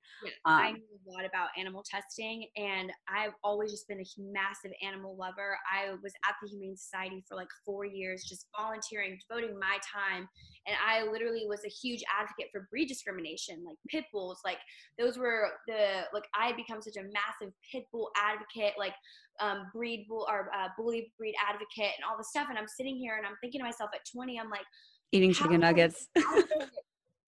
Um, 0.44 0.54
I 0.54 0.74
lot 1.10 1.24
about 1.24 1.48
animal 1.58 1.84
testing, 1.84 2.46
and 2.56 2.90
I've 3.08 3.32
always 3.42 3.70
just 3.70 3.88
been 3.88 4.00
a 4.00 4.06
massive 4.18 4.72
animal 4.82 5.16
lover. 5.16 5.58
I 5.70 5.92
was 6.02 6.12
at 6.28 6.34
the 6.42 6.48
Humane 6.48 6.76
Society 6.76 7.24
for 7.28 7.36
like 7.36 7.48
four 7.64 7.84
years, 7.84 8.24
just 8.24 8.46
volunteering, 8.56 9.18
devoting 9.28 9.58
my 9.58 9.78
time, 9.82 10.28
and 10.66 10.76
I 10.80 11.04
literally 11.10 11.46
was 11.46 11.60
a 11.64 11.68
huge 11.68 12.02
advocate 12.08 12.48
for 12.52 12.68
breed 12.70 12.86
discrimination, 12.86 13.62
like 13.66 13.76
pit 13.88 14.04
bulls. 14.12 14.40
Like 14.44 14.58
those 14.98 15.18
were 15.18 15.48
the 15.66 16.02
like 16.12 16.24
I 16.38 16.46
had 16.48 16.56
become 16.56 16.80
such 16.82 16.96
a 16.96 17.02
massive 17.02 17.52
pit 17.70 17.84
bull 17.92 18.10
advocate, 18.16 18.74
like 18.78 18.94
um, 19.40 19.66
breed 19.72 20.06
bull 20.08 20.26
or 20.30 20.50
uh, 20.54 20.68
bully 20.78 21.12
breed 21.18 21.34
advocate, 21.42 21.94
and 21.96 22.04
all 22.08 22.16
this 22.16 22.28
stuff. 22.30 22.46
And 22.48 22.58
I'm 22.58 22.68
sitting 22.68 22.96
here 22.96 23.16
and 23.16 23.26
I'm 23.26 23.36
thinking 23.40 23.60
to 23.60 23.64
myself, 23.64 23.90
at 23.94 24.00
20, 24.12 24.38
I'm 24.38 24.50
like 24.50 24.66
eating 25.12 25.32
chicken 25.32 25.60
nuggets. 25.60 26.08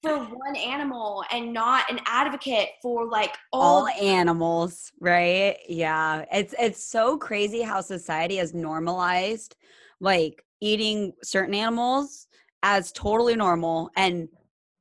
For 0.02 0.18
one 0.18 0.56
animal 0.56 1.24
and 1.30 1.52
not 1.52 1.90
an 1.90 2.00
advocate 2.06 2.68
for 2.82 3.08
like 3.08 3.36
all, 3.52 3.80
all 3.80 3.88
animals, 3.88 4.92
right? 5.00 5.56
Yeah. 5.68 6.24
It's 6.32 6.54
it's 6.58 6.84
so 6.84 7.16
crazy 7.16 7.62
how 7.62 7.80
society 7.80 8.36
has 8.36 8.54
normalized 8.54 9.56
like 10.00 10.44
eating 10.60 11.12
certain 11.22 11.54
animals 11.54 12.28
as 12.62 12.92
totally 12.92 13.36
normal 13.36 13.90
and 13.96 14.28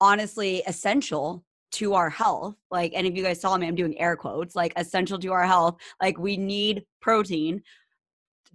honestly 0.01 0.63
essential 0.67 1.43
to 1.71 1.93
our 1.93 2.09
health. 2.09 2.55
Like, 2.71 2.93
and 2.95 3.05
if 3.05 3.15
you 3.15 3.23
guys 3.23 3.41
saw 3.41 3.57
me, 3.57 3.67
I'm 3.67 3.75
doing 3.75 3.99
air 3.99 4.15
quotes, 4.15 4.55
like 4.55 4.73
essential 4.77 5.19
to 5.19 5.31
our 5.33 5.45
health. 5.45 5.75
Like, 6.01 6.17
we 6.17 6.37
need 6.37 6.83
protein. 7.01 7.61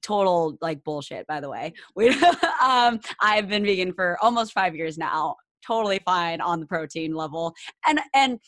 Total 0.02 0.56
like 0.62 0.82
bullshit, 0.82 1.26
by 1.26 1.40
the 1.40 1.50
way. 1.50 1.74
We, 1.94 2.08
um, 2.62 3.00
I've 3.20 3.48
been 3.48 3.64
vegan 3.64 3.92
for 3.92 4.16
almost 4.22 4.52
five 4.52 4.74
years 4.74 4.96
now 4.96 5.36
totally 5.66 6.00
fine 6.04 6.40
on 6.40 6.60
the 6.60 6.66
protein 6.66 7.14
level 7.14 7.54
and 7.86 8.00
and 8.14 8.38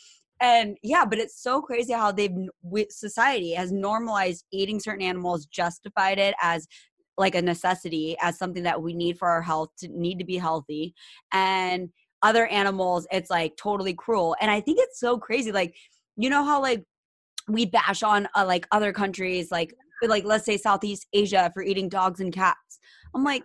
and 0.41 0.77
yeah 0.83 1.05
but 1.05 1.19
it's 1.19 1.41
so 1.43 1.61
crazy 1.61 1.93
how 1.93 2.11
they've 2.11 2.37
society 2.91 3.53
has 3.53 3.73
normalized 3.73 4.45
eating 4.53 4.81
certain 4.81 5.03
animals 5.03 5.47
justified 5.47 6.19
it 6.19 6.35
as 6.43 6.67
like 7.19 7.35
a 7.35 7.43
necessity 7.43 8.17
as 8.21 8.39
something 8.39 8.63
that 8.63 8.81
we 8.81 8.95
need 8.95 9.19
for 9.19 9.29
our 9.29 9.43
health 9.43 9.69
to 9.79 9.89
need 9.89 10.19
to 10.19 10.25
be 10.25 10.37
healthy 10.37 10.95
and 11.33 11.89
other 12.23 12.47
animals 12.47 13.07
it's 13.11 13.31
like 13.31 13.57
totally 13.57 13.95
cruel 13.95 14.35
and 14.41 14.51
i 14.51 14.61
think 14.61 14.79
it's 14.81 14.99
so 14.99 15.19
crazy 15.19 15.53
like 15.53 15.75
you 16.17 16.31
know 16.31 16.45
how 16.45 16.61
like 16.61 16.83
we 17.49 17.67
bash 17.67 18.03
on 18.03 18.29
uh, 18.37 18.45
like 18.47 18.67
other 18.71 18.93
countries 18.93 19.51
like 19.51 19.75
like 20.03 20.25
let's 20.25 20.45
say 20.45 20.57
southeast 20.57 21.07
asia 21.13 21.51
for 21.55 21.63
eating 21.63 21.89
dogs 21.89 22.21
and 22.21 22.33
cats. 22.33 22.79
I'm 23.15 23.25
like 23.25 23.45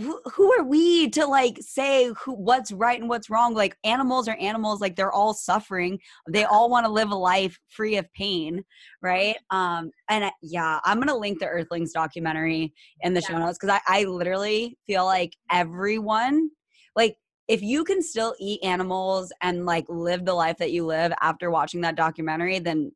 who, 0.00 0.52
are 0.58 0.64
we 0.64 1.10
to 1.10 1.26
like 1.26 1.58
say 1.60 2.10
who 2.24 2.34
what's 2.34 2.72
right 2.72 3.00
and 3.00 3.08
what's 3.08 3.30
wrong? 3.30 3.54
Like 3.54 3.76
animals 3.84 4.28
are 4.28 4.36
animals 4.40 4.80
like 4.80 4.96
they're 4.96 5.12
all 5.12 5.34
suffering. 5.34 5.98
They 6.28 6.44
all 6.44 6.70
want 6.70 6.86
to 6.86 6.92
live 6.92 7.10
a 7.10 7.16
life 7.16 7.58
free 7.68 7.96
of 7.96 8.12
pain 8.14 8.64
right? 9.02 9.36
Um 9.50 9.90
and 10.08 10.30
yeah 10.42 10.80
i'm 10.84 10.98
gonna 10.98 11.16
link 11.16 11.38
the 11.38 11.46
earthlings 11.46 11.92
documentary 11.92 12.72
in 13.02 13.14
the 13.14 13.20
yeah. 13.20 13.28
show 13.28 13.38
notes 13.38 13.58
because 13.60 13.80
I, 13.86 14.00
I 14.00 14.04
literally 14.04 14.76
feel 14.86 15.04
like 15.04 15.32
everyone 15.50 16.50
like 16.96 17.16
if 17.46 17.62
you 17.62 17.84
can 17.84 18.02
still 18.02 18.34
eat 18.38 18.62
animals 18.62 19.32
and 19.40 19.64
like 19.66 19.84
live 19.88 20.24
the 20.24 20.34
life 20.34 20.58
that 20.58 20.72
you 20.72 20.84
live 20.84 21.12
after 21.20 21.50
watching 21.50 21.80
that 21.82 21.96
documentary 21.96 22.58
then 22.58 22.92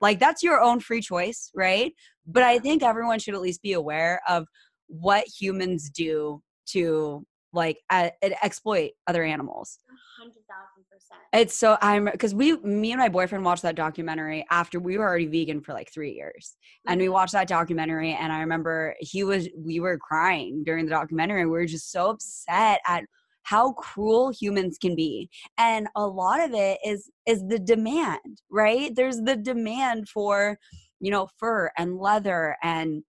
like 0.00 0.20
that's 0.20 0.42
your 0.42 0.60
own 0.60 0.80
free 0.80 1.00
choice 1.00 1.50
right? 1.54 1.92
But 2.26 2.42
i 2.42 2.58
think 2.58 2.82
everyone 2.82 3.18
should 3.18 3.34
at 3.34 3.40
least 3.40 3.62
be 3.62 3.72
aware 3.72 4.20
of 4.28 4.46
what 4.92 5.24
humans 5.26 5.90
do 5.90 6.42
to 6.66 7.24
like 7.52 7.78
uh, 7.90 8.10
exploit 8.42 8.92
other 9.06 9.24
animals. 9.24 9.78
Hundred 10.18 10.42
thousand 10.48 10.84
percent. 10.90 11.20
It's 11.32 11.54
so 11.54 11.76
I'm 11.80 12.06
because 12.06 12.34
we, 12.34 12.56
me 12.58 12.92
and 12.92 12.98
my 12.98 13.08
boyfriend 13.08 13.44
watched 13.44 13.62
that 13.62 13.74
documentary 13.74 14.44
after 14.50 14.80
we 14.80 14.96
were 14.96 15.04
already 15.04 15.26
vegan 15.26 15.60
for 15.60 15.72
like 15.72 15.92
three 15.92 16.12
years, 16.12 16.56
mm-hmm. 16.56 16.92
and 16.92 17.00
we 17.00 17.06
mm-hmm. 17.06 17.14
watched 17.14 17.32
that 17.32 17.48
documentary, 17.48 18.12
and 18.12 18.32
I 18.32 18.40
remember 18.40 18.94
he 19.00 19.24
was, 19.24 19.48
we 19.56 19.80
were 19.80 19.98
crying 19.98 20.62
during 20.64 20.86
the 20.86 20.90
documentary. 20.90 21.44
We 21.44 21.52
were 21.52 21.66
just 21.66 21.90
so 21.90 22.10
upset 22.10 22.80
at 22.86 23.04
how 23.44 23.72
cruel 23.72 24.30
humans 24.30 24.78
can 24.80 24.94
be 24.94 25.28
and 25.58 25.88
a 25.96 26.06
lot 26.06 26.40
of 26.40 26.54
it 26.54 26.78
is 26.84 27.10
is 27.26 27.42
the 27.48 27.58
demand 27.58 28.40
right 28.52 28.94
there's 28.94 29.16
the 29.16 29.34
demand 29.34 30.08
for 30.08 30.56
you 31.00 31.10
know 31.10 31.26
fur 31.38 31.68
and 31.76 31.98
leather 31.98 32.56
and 32.62 33.02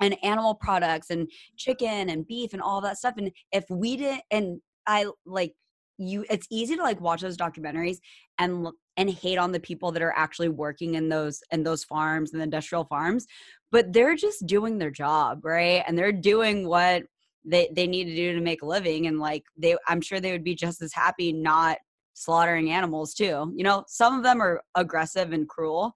and 0.00 0.16
animal 0.22 0.54
products 0.54 1.10
and 1.10 1.30
chicken 1.56 2.10
and 2.10 2.26
beef 2.26 2.52
and 2.52 2.62
all 2.62 2.80
that 2.80 2.98
stuff 2.98 3.14
and 3.16 3.30
if 3.52 3.64
we 3.70 3.96
didn't 3.96 4.22
and 4.30 4.60
i 4.86 5.06
like 5.24 5.52
you 5.98 6.24
it's 6.28 6.46
easy 6.50 6.76
to 6.76 6.82
like 6.82 7.00
watch 7.00 7.22
those 7.22 7.36
documentaries 7.36 7.98
and 8.38 8.68
and 8.96 9.10
hate 9.10 9.38
on 9.38 9.52
the 9.52 9.60
people 9.60 9.92
that 9.92 10.02
are 10.02 10.14
actually 10.16 10.48
working 10.48 10.94
in 10.94 11.08
those 11.08 11.40
in 11.52 11.62
those 11.62 11.84
farms 11.84 12.32
and 12.32 12.42
industrial 12.42 12.84
farms 12.84 13.26
but 13.72 13.92
they're 13.92 14.16
just 14.16 14.46
doing 14.46 14.78
their 14.78 14.90
job 14.90 15.44
right? 15.44 15.82
And 15.86 15.98
they're 15.98 16.12
doing 16.12 16.66
what 16.68 17.04
they 17.44 17.68
they 17.74 17.86
need 17.86 18.04
to 18.04 18.14
do 18.14 18.34
to 18.34 18.40
make 18.40 18.62
a 18.62 18.66
living 18.66 19.06
and 19.06 19.20
like 19.20 19.44
they 19.56 19.76
i'm 19.88 20.00
sure 20.00 20.20
they 20.20 20.32
would 20.32 20.44
be 20.44 20.54
just 20.54 20.82
as 20.82 20.92
happy 20.92 21.32
not 21.32 21.78
slaughtering 22.14 22.70
animals 22.70 23.14
too 23.14 23.52
you 23.54 23.62
know? 23.62 23.84
Some 23.88 24.16
of 24.16 24.22
them 24.22 24.40
are 24.40 24.62
aggressive 24.74 25.32
and 25.32 25.48
cruel 25.48 25.92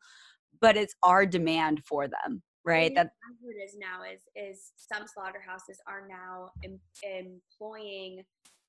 but 0.60 0.76
it's 0.76 0.94
our 1.02 1.26
demand 1.26 1.82
for 1.84 2.08
them 2.08 2.42
right 2.64 2.94
that 2.94 3.12
what 3.40 3.54
it 3.54 3.58
is 3.58 3.76
now 3.78 4.02
is 4.02 4.20
is 4.36 4.72
some 4.76 5.06
slaughterhouses 5.06 5.78
are 5.86 6.06
now 6.08 6.50
em, 6.64 6.78
employing 7.02 8.22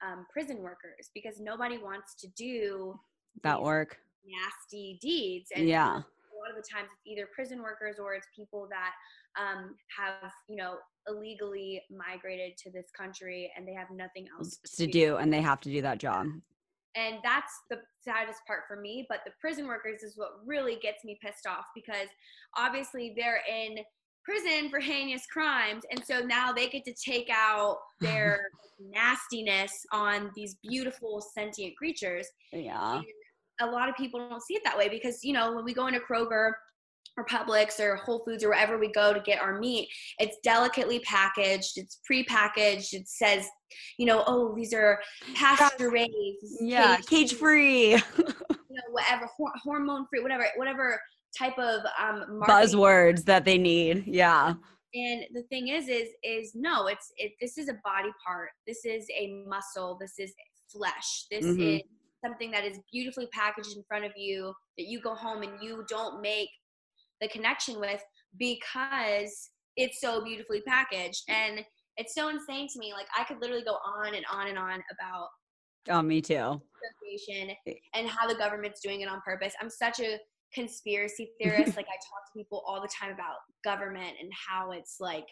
um, 0.06 0.26
prison 0.32 0.60
workers 0.60 1.10
because 1.14 1.40
nobody 1.40 1.78
wants 1.78 2.16
to 2.16 2.28
do 2.36 3.00
that 3.44 3.62
work. 3.62 3.98
nasty 4.26 4.98
deeds 5.02 5.50
and 5.56 5.68
yeah. 5.68 5.90
a 5.90 5.94
lot 5.94 6.50
of 6.50 6.56
the 6.56 6.68
times 6.74 6.88
it's 6.92 7.08
either 7.08 7.28
prison 7.36 7.62
workers 7.62 7.98
or 8.00 8.14
it's 8.14 8.28
people 8.36 8.68
that 8.70 8.92
um, 9.40 9.76
have 9.98 10.32
you 10.48 10.56
know 10.56 10.76
illegally 11.08 11.82
migrated 11.90 12.58
to 12.58 12.72
this 12.72 12.86
country 12.98 13.52
and 13.58 13.68
they 13.68 13.74
have 13.74 13.88
nothing 13.92 14.26
else 14.38 14.58
to, 14.58 14.86
to 14.86 14.86
do. 14.86 14.92
do 14.92 15.16
and 15.18 15.34
they 15.34 15.42
have 15.42 15.60
to 15.60 15.70
do 15.70 15.82
that 15.82 15.98
job 15.98 16.28
and 16.96 17.18
that's 17.24 17.52
the 17.70 17.78
saddest 18.04 18.40
part 18.46 18.62
for 18.68 18.76
me 18.80 19.06
but 19.10 19.20
the 19.26 19.32
prison 19.40 19.68
workers 19.68 20.04
is 20.04 20.18
what 20.18 20.32
really 20.46 20.78
gets 20.82 21.04
me 21.04 21.18
pissed 21.24 21.48
off 21.48 21.66
because 21.76 22.08
obviously 22.58 23.14
they're 23.16 23.42
in 23.50 23.78
prison 24.24 24.70
for 24.70 24.80
heinous 24.92 25.26
crimes 25.32 25.84
and 25.92 26.04
so 26.04 26.20
now 26.20 26.52
they 26.52 26.68
get 26.68 26.84
to 26.86 26.94
take 26.94 27.30
out 27.32 27.78
their 28.00 28.50
nastiness 28.90 29.86
on 29.92 30.32
these 30.36 30.56
beautiful 30.56 31.22
sentient 31.22 31.76
creatures. 31.78 32.28
Yeah. 32.52 32.96
And 32.96 33.70
a 33.70 33.72
lot 33.72 33.90
of 33.90 33.96
people 33.96 34.20
don't 34.28 34.42
see 34.42 34.56
it 34.56 34.64
that 34.64 34.78
way 34.78 34.90
because 34.90 35.24
you 35.24 35.34
know 35.34 35.54
when 35.54 35.64
we 35.64 35.74
go 35.74 35.88
into 35.88 36.00
kroger 36.00 36.54
or 37.18 37.26
Publix 37.26 37.80
or 37.80 37.96
Whole 37.96 38.24
Foods 38.26 38.44
or 38.44 38.50
wherever 38.50 38.78
we 38.78 38.92
go 38.92 39.14
to 39.14 39.20
get 39.20 39.42
our 39.42 39.60
meat, 39.60 39.90
it's 40.20 40.38
delicately 40.44 41.00
packaged, 41.00 41.74
it's 41.76 42.00
pre-packaged, 42.06 42.94
it 42.94 43.08
says, 43.08 43.48
you 43.98 44.06
know, 44.06 44.24
oh, 44.28 44.54
these 44.56 44.74
are 44.74 45.00
pasture 45.36 45.92
raised, 45.92 46.12
yeah, 46.60 46.98
cage 47.08 47.34
free, 47.34 47.92
you 47.92 47.98
know, 48.18 48.82
whatever, 48.92 49.28
hormone 49.64 50.06
free, 50.10 50.22
whatever, 50.22 50.46
whatever 50.56 51.00
type 51.38 51.58
of 51.58 51.82
um 52.02 52.42
buzzwords 52.48 53.24
that 53.26 53.46
they 53.46 53.58
need, 53.58 54.04
yeah. 54.06 54.54
And 54.94 55.24
the 55.34 55.44
thing 55.44 55.70
is, 55.70 55.88
is 55.88 56.10
is 56.22 56.52
no, 56.54 56.88
it's 56.88 57.14
it. 57.18 57.32
This 57.40 57.58
is 57.58 57.70
a 57.70 57.78
body 57.84 58.12
part. 58.26 58.50
This 58.68 58.84
is 58.84 59.08
a 59.18 59.42
muscle. 59.48 59.98
This 60.02 60.16
is 60.20 60.34
flesh. 60.70 61.28
This 61.32 61.46
mm-hmm. 61.46 61.62
is 61.62 61.82
something 62.24 62.52
that 62.52 62.66
is 62.66 62.78
beautifully 62.92 63.28
packaged 63.34 63.76
in 63.76 63.84
front 63.88 64.06
of 64.06 64.12
you 64.16 64.54
that 64.78 64.88
you 64.88 65.02
go 65.02 65.16
home 65.16 65.44
and 65.44 65.52
you 65.62 65.86
don't 65.90 66.22
make 66.22 66.50
the 67.22 67.28
connection 67.28 67.80
with 67.80 68.02
because 68.38 69.50
it's 69.78 70.02
so 70.02 70.24
beautifully 70.24 70.62
packaged 70.68 71.24
and 71.30 71.64
it's 71.98 72.14
so 72.14 72.30
insane 72.30 72.68
to 72.68 72.80
me 72.80 72.94
like 72.94 73.08
i 73.18 73.24
could 73.24 73.40
literally 73.40 73.64
go 73.64 73.78
on 73.86 74.16
and 74.16 74.26
on 74.32 74.48
and 74.48 74.58
on 74.58 74.82
about 74.92 75.28
oh 75.90 76.02
me 76.02 76.22
too 76.22 76.62
and 77.94 78.08
how 78.08 78.28
the 78.28 78.36
government's 78.36 78.82
doing 78.82 79.02
it 79.02 79.08
on 79.08 79.22
purpose 79.24 79.54
i'm 79.62 79.70
such 79.70 80.00
a 80.00 80.18
conspiracy 80.54 81.32
theorist 81.42 81.78
like 81.78 81.88
i 81.88 81.96
talk 81.96 82.26
to 82.26 82.38
people 82.38 82.64
all 82.68 82.82
the 82.82 82.90
time 83.00 83.14
about 83.14 83.36
government 83.64 84.16
and 84.20 84.30
how 84.50 84.72
it's 84.72 84.98
like 85.00 85.26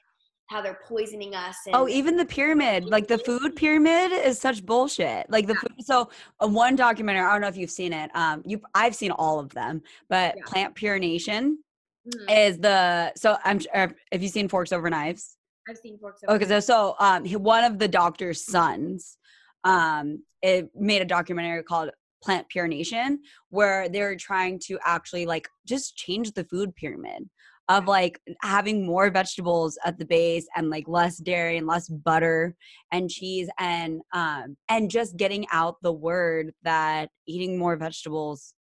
how 0.50 0.62
they're 0.62 0.79
poisoning 0.88 1.36
us. 1.36 1.55
oh, 1.74 1.88
even 1.88 2.17
the 2.17 2.25
pyramid, 2.25 2.86
like 2.86 3.08
the 3.08 3.19
food 3.19 3.55
pyramid, 3.55 4.12
is 4.12 4.39
such 4.39 4.65
bullshit. 4.65 5.29
Like 5.29 5.46
the 5.48 5.53
Yeah. 5.53 5.60
food, 5.60 5.86
so 5.86 6.10
uh, 6.39 6.48
one 6.48 6.75
documentary. 6.75 7.24
I 7.24 7.31
don't 7.31 7.41
know 7.41 7.48
if 7.48 7.58
you've 7.58 7.69
seen 7.69 7.93
it. 7.93 8.10
Um, 8.15 8.41
you, 8.46 8.60
I've 8.74 8.96
seen 8.96 9.12
all 9.12 9.39
of 9.39 9.50
them, 9.53 9.81
but 10.10 10.36
Yeah. 10.36 10.43
Plant 10.46 10.75
Pure 10.75 11.00
Nation 11.00 11.63
Mhm. 12.10 12.48
is 12.48 12.58
the. 12.60 13.12
So 13.16 13.38
I'm. 13.44 13.60
sure- 13.60 13.72
Have 14.12 14.22
you 14.22 14.30
seen 14.30 14.48
Forks 14.48 14.72
Over 14.72 14.89
Knives? 14.89 15.38
I've 15.70 15.78
seen 15.78 16.00
forks 16.00 16.22
over 16.24 16.36
Okay, 16.36 16.48
so, 16.48 16.60
so 16.60 16.96
um, 17.00 17.24
he- 17.25 17.36
one 17.36 17.63
of 17.63 17.78
the 17.78 17.88
doctor's 17.88 18.44
sons, 18.44 19.18
um, 19.63 20.24
it 20.42 20.70
made 20.75 21.01
a 21.04 21.06
documentary 21.06 21.62
called 21.62 21.92
Plant 22.24 22.48
Pure 22.50 22.70
Nation, 22.70 23.20
where 23.50 23.88
they're 23.88 24.16
trying 24.16 24.60
to 24.66 24.80
actually 24.84 25.28
like 25.28 25.48
just 25.68 25.96
change 25.96 26.32
the 26.32 26.44
food 26.46 26.75
pyramid 26.75 27.30
of 27.68 27.86
like 27.86 28.20
having 28.42 28.84
more 28.84 29.12
vegetables 29.12 29.78
at 29.86 30.00
the 30.00 30.06
base 30.06 30.48
and 30.56 30.72
like 30.72 30.88
less 30.88 31.18
dairy 31.18 31.58
and 31.58 31.68
less 31.68 31.88
butter 31.88 32.56
and 32.92 33.12
cheese 33.12 33.48
and 33.60 34.01
um 34.12 34.58
and 34.70 34.89
just 34.89 35.16
getting 35.18 35.46
out 35.51 35.75
the 35.84 35.94
word 35.94 36.51
that 36.63 37.12
eating 37.28 37.60
more 37.60 37.75
vegetables 37.75 38.56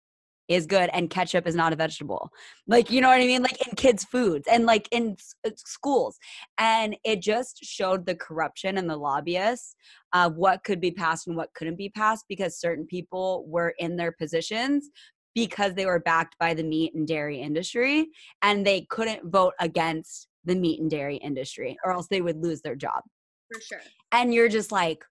is 0.49 0.67
good 0.67 0.91
and 0.93 1.11
ketchup 1.11 1.47
is 1.47 1.55
not 1.55 1.73
a 1.73 1.77
vegetable. 1.77 2.31
Like 2.67 2.91
you 2.91 3.01
know 3.01 3.09
what 3.09 3.21
i 3.21 3.27
mean? 3.27 3.43
Like 3.43 3.67
in 3.67 3.75
kids 3.77 4.05
foods 4.05 4.47
and 4.51 4.67
like 4.67 4.89
in 4.93 5.17
uh, 5.47 5.51
schools. 5.57 6.19
And 6.59 6.97
it 7.05 7.21
just 7.21 7.65
showed 7.65 8.07
the 8.07 8.15
corruption 8.15 8.79
and 8.79 8.89
the 8.89 8.97
lobbyists 8.97 9.75
of 10.13 10.37
what 10.37 10.65
could 10.65 10.81
be 10.81 10.91
passed 10.91 11.27
and 11.27 11.37
what 11.37 11.53
couldn't 11.55 11.77
be 11.77 11.89
passed 11.89 12.27
because 12.29 12.61
certain 12.61 12.87
people 12.87 13.45
were 13.49 13.75
in 13.79 13.97
their 13.97 14.13
positions 14.13 14.91
because 15.35 15.75
they 15.75 15.87
were 15.87 16.01
backed 16.01 16.37
by 16.39 16.55
the 16.55 16.63
meat 16.63 16.95
and 16.95 17.07
dairy 17.07 17.41
industry 17.41 18.09
and 18.43 18.67
they 18.67 18.87
couldn't 18.89 19.31
vote 19.31 19.53
against 19.61 20.29
the 20.45 20.55
meat 20.55 20.81
and 20.81 20.91
dairy 20.91 21.17
industry 21.17 21.77
or 21.85 21.93
else 21.93 22.07
they 22.09 22.23
would 22.23 22.43
lose 22.43 22.63
their 22.63 22.77
job. 22.77 23.03
For 23.53 23.61
sure. 23.61 23.81
and 24.11 24.35
you're 24.35 24.49
just 24.49 24.73
like 24.73 25.05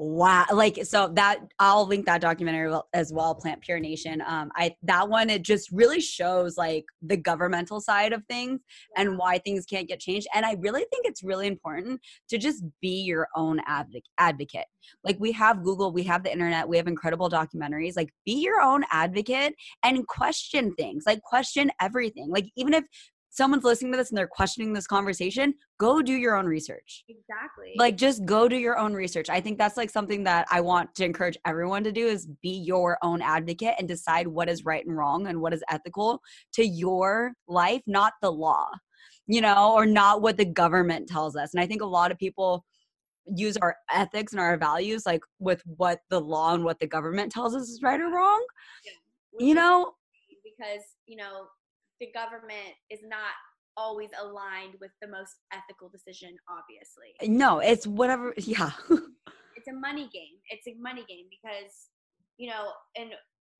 wow 0.00 0.46
like 0.52 0.78
so 0.84 1.10
that 1.14 1.40
i'll 1.58 1.84
link 1.84 2.06
that 2.06 2.20
documentary 2.20 2.72
as 2.94 3.12
well 3.12 3.34
plant 3.34 3.60
pure 3.60 3.80
nation. 3.80 4.22
Um 4.24 4.50
i 4.54 4.74
that 4.84 5.08
one 5.08 5.28
it 5.28 5.42
just 5.42 5.72
really 5.72 6.00
shows 6.00 6.56
like 6.56 6.84
the 7.02 7.16
governmental 7.16 7.80
side 7.80 8.12
of 8.12 8.24
things 8.26 8.60
and 8.96 9.18
why 9.18 9.38
things 9.38 9.66
can't 9.66 9.88
get 9.88 9.98
changed 9.98 10.28
and 10.32 10.46
i 10.46 10.54
really 10.60 10.84
think 10.92 11.04
it's 11.04 11.24
really 11.24 11.48
important 11.48 12.00
to 12.28 12.38
just 12.38 12.62
be 12.80 13.02
your 13.02 13.26
own 13.34 13.60
advocate 13.66 14.04
advocate. 14.18 14.66
Like 15.04 15.18
we 15.18 15.32
have 15.32 15.64
google 15.64 15.92
we 15.92 16.04
have 16.04 16.22
the 16.22 16.32
internet 16.32 16.68
we 16.68 16.76
have 16.76 16.86
incredible 16.86 17.28
documentaries 17.28 17.96
like 17.96 18.10
be 18.24 18.40
your 18.40 18.60
own 18.60 18.84
advocate 18.90 19.54
and 19.82 20.06
question 20.06 20.74
things 20.74 21.04
like 21.06 21.22
question 21.22 21.70
everything. 21.80 22.28
Like 22.30 22.46
even 22.56 22.74
if 22.74 22.84
someone's 23.38 23.64
listening 23.64 23.92
to 23.92 23.96
this 23.96 24.10
and 24.10 24.18
they're 24.18 24.26
questioning 24.26 24.72
this 24.72 24.86
conversation 24.86 25.54
go 25.78 26.02
do 26.02 26.12
your 26.12 26.36
own 26.36 26.44
research. 26.44 27.04
Exactly. 27.08 27.72
like 27.76 27.96
just 27.96 28.24
go 28.24 28.48
do 28.48 28.56
your 28.56 28.76
own 28.76 28.92
research. 28.92 29.30
I 29.30 29.40
think 29.40 29.58
that's 29.58 29.76
like 29.76 29.90
something 29.90 30.24
that 30.24 30.46
i 30.50 30.60
want 30.60 30.94
to 30.96 31.04
encourage 31.04 31.38
everyone 31.46 31.84
to 31.84 31.92
do 31.92 32.06
is 32.06 32.26
be 32.42 32.50
your 32.50 32.98
own 33.02 33.22
advocate 33.22 33.74
and 33.78 33.86
decide 33.86 34.26
what 34.26 34.48
is 34.48 34.64
right 34.64 34.84
and 34.84 34.96
wrong 34.96 35.28
and 35.28 35.40
what 35.40 35.54
is 35.54 35.62
ethical 35.70 36.20
to 36.54 36.66
your 36.66 37.32
life 37.46 37.82
not 37.86 38.14
the 38.20 38.32
law 38.32 38.66
you 39.28 39.40
know 39.40 39.72
or 39.72 39.86
not 39.86 40.20
what 40.20 40.36
the 40.36 40.44
government 40.44 41.08
tells 41.08 41.36
us. 41.36 41.54
And 41.54 41.60
i 41.62 41.66
think 41.66 41.82
a 41.82 41.86
lot 41.86 42.10
of 42.10 42.18
people 42.18 42.64
use 43.26 43.56
our 43.58 43.76
ethics 43.92 44.32
and 44.32 44.40
our 44.40 44.56
values 44.56 45.04
like 45.06 45.22
with 45.38 45.62
what 45.76 46.00
the 46.10 46.20
law 46.20 46.54
and 46.54 46.64
what 46.64 46.80
the 46.80 46.86
government 46.86 47.30
tells 47.30 47.54
us 47.54 47.68
is 47.68 47.82
right 47.82 48.00
or 48.00 48.10
wrong. 48.10 48.44
Which 49.32 49.46
you 49.46 49.54
know? 49.54 49.92
Because 50.42 50.82
you 51.06 51.16
know 51.16 51.46
the 52.00 52.10
government 52.12 52.74
is 52.90 53.00
not 53.02 53.34
always 53.76 54.10
aligned 54.20 54.74
with 54.80 54.90
the 55.00 55.08
most 55.08 55.36
ethical 55.52 55.88
decision 55.88 56.36
obviously. 56.50 57.14
No 57.22 57.60
it's 57.60 57.86
whatever 57.86 58.34
yeah. 58.38 58.70
It's 59.56 59.68
a 59.68 59.74
money 59.74 60.08
game. 60.12 60.38
It's 60.50 60.66
a 60.66 60.74
money 60.80 61.04
game 61.08 61.26
because 61.30 61.90
you 62.38 62.48
know 62.48 62.70
and 62.96 63.10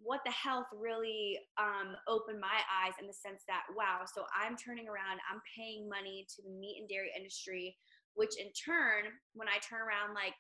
what 0.01 0.21
the 0.25 0.33
health 0.33 0.71
really 0.71 1.39
um, 1.59 1.99
opened 2.07 2.41
my 2.41 2.63
eyes 2.71 2.95
in 3.03 3.07
the 3.07 3.13
sense 3.13 3.43
that 3.51 3.67
wow 3.77 4.07
so 4.07 4.23
i'm 4.31 4.57
turning 4.57 4.87
around 4.87 5.19
i'm 5.27 5.43
paying 5.59 5.91
money 5.91 6.25
to 6.31 6.43
the 6.43 6.55
meat 6.55 6.79
and 6.79 6.89
dairy 6.89 7.11
industry 7.19 7.77
which 8.15 8.39
in 8.39 8.47
turn 8.55 9.11
when 9.35 9.51
i 9.51 9.59
turn 9.59 9.83
around 9.83 10.15
like 10.15 10.39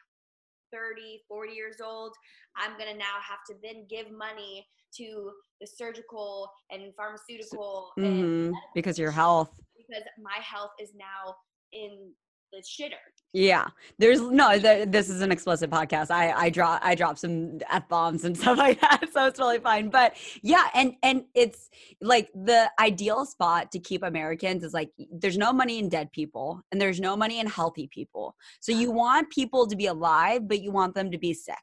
30 0.72 1.22
40 1.28 1.52
years 1.52 1.76
old 1.84 2.12
i'm 2.56 2.76
going 2.78 2.90
to 2.92 2.98
now 2.98 3.16
have 3.26 3.38
to 3.48 3.54
then 3.62 3.86
give 3.88 4.10
money 4.10 4.66
to 4.96 5.32
the 5.60 5.66
surgical 5.66 6.50
and 6.70 6.94
pharmaceutical 6.96 7.90
and 7.96 8.50
Mhm, 8.50 8.52
because 8.74 8.98
your 8.98 9.10
health. 9.10 9.50
because 9.76 10.02
my 10.22 10.38
health 10.42 10.72
is 10.80 10.92
now 10.94 11.36
in 11.72 12.12
the 12.52 12.58
shitter 12.58 12.94
Yeah, 13.32 13.66
there's 13.98 14.20
no. 14.20 14.58
Th- 14.58 14.88
this 14.88 15.08
is 15.10 15.20
an 15.20 15.30
explicit 15.30 15.70
podcast. 15.70 16.10
I 16.10 16.32
I 16.32 16.50
drop 16.50 16.80
I 16.82 16.94
drop 16.94 17.18
some 17.18 17.58
f 17.70 17.86
bombs 17.88 18.24
and 18.24 18.36
stuff 18.42 18.56
like 18.58 18.80
that, 18.80 19.04
so 19.12 19.26
it's 19.26 19.38
really 19.38 19.58
fine. 19.58 19.90
But 19.90 20.14
yeah, 20.42 20.68
and 20.74 20.94
and 21.02 21.24
it's 21.34 21.68
like 22.00 22.30
the 22.34 22.70
ideal 22.80 23.26
spot 23.26 23.70
to 23.72 23.78
keep 23.78 24.02
Americans 24.02 24.64
is 24.64 24.72
like 24.72 24.90
there's 25.10 25.36
no 25.38 25.52
money 25.52 25.78
in 25.78 25.88
dead 25.88 26.10
people 26.12 26.62
and 26.72 26.80
there's 26.80 27.00
no 27.00 27.16
money 27.16 27.38
in 27.40 27.46
healthy 27.46 27.88
people. 27.92 28.34
So 28.60 28.72
you 28.72 28.90
want 28.90 29.30
people 29.30 29.66
to 29.66 29.76
be 29.76 29.86
alive, 29.86 30.48
but 30.48 30.62
you 30.62 30.72
want 30.72 30.94
them 30.94 31.10
to 31.10 31.18
be 31.18 31.34
sick. 31.34 31.56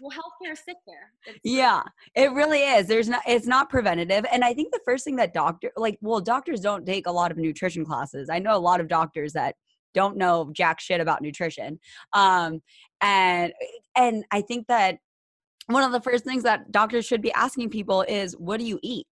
well 0.00 0.10
healthcare 0.10 0.52
is 0.52 0.60
sick 0.68 0.76
there 0.86 1.06
It's- 1.26 1.40
Yeah, 1.44 1.82
it 2.14 2.30
really 2.32 2.62
is. 2.62 2.86
There's 2.88 3.08
not. 3.08 3.22
It's 3.26 3.46
not 3.46 3.70
preventative, 3.70 4.24
and 4.32 4.42
I 4.44 4.54
think 4.54 4.72
the 4.72 4.80
first 4.84 5.04
thing 5.04 5.16
that 5.16 5.32
doctor 5.34 5.70
like 5.76 5.98
well 6.00 6.20
doctors 6.20 6.60
don't 6.60 6.84
take 6.86 7.06
a 7.06 7.12
lot 7.20 7.30
of 7.30 7.36
nutrition 7.36 7.84
classes. 7.84 8.28
I 8.28 8.38
know 8.40 8.56
a 8.56 8.64
lot 8.70 8.80
of 8.80 8.88
doctors 8.88 9.32
that 9.34 9.54
don't 9.94 10.16
know 10.16 10.50
jack 10.54 10.80
shit 10.80 11.00
about 11.00 11.22
nutrition 11.22 11.78
um 12.12 12.60
and 13.00 13.52
and 13.96 14.24
i 14.30 14.40
think 14.40 14.66
that 14.66 14.98
one 15.66 15.82
of 15.82 15.92
the 15.92 16.00
first 16.00 16.24
things 16.24 16.42
that 16.42 16.70
doctors 16.72 17.06
should 17.06 17.22
be 17.22 17.32
asking 17.32 17.70
people 17.70 18.02
is 18.08 18.36
what 18.36 18.58
do 18.58 18.66
you 18.66 18.78
eat? 18.82 19.06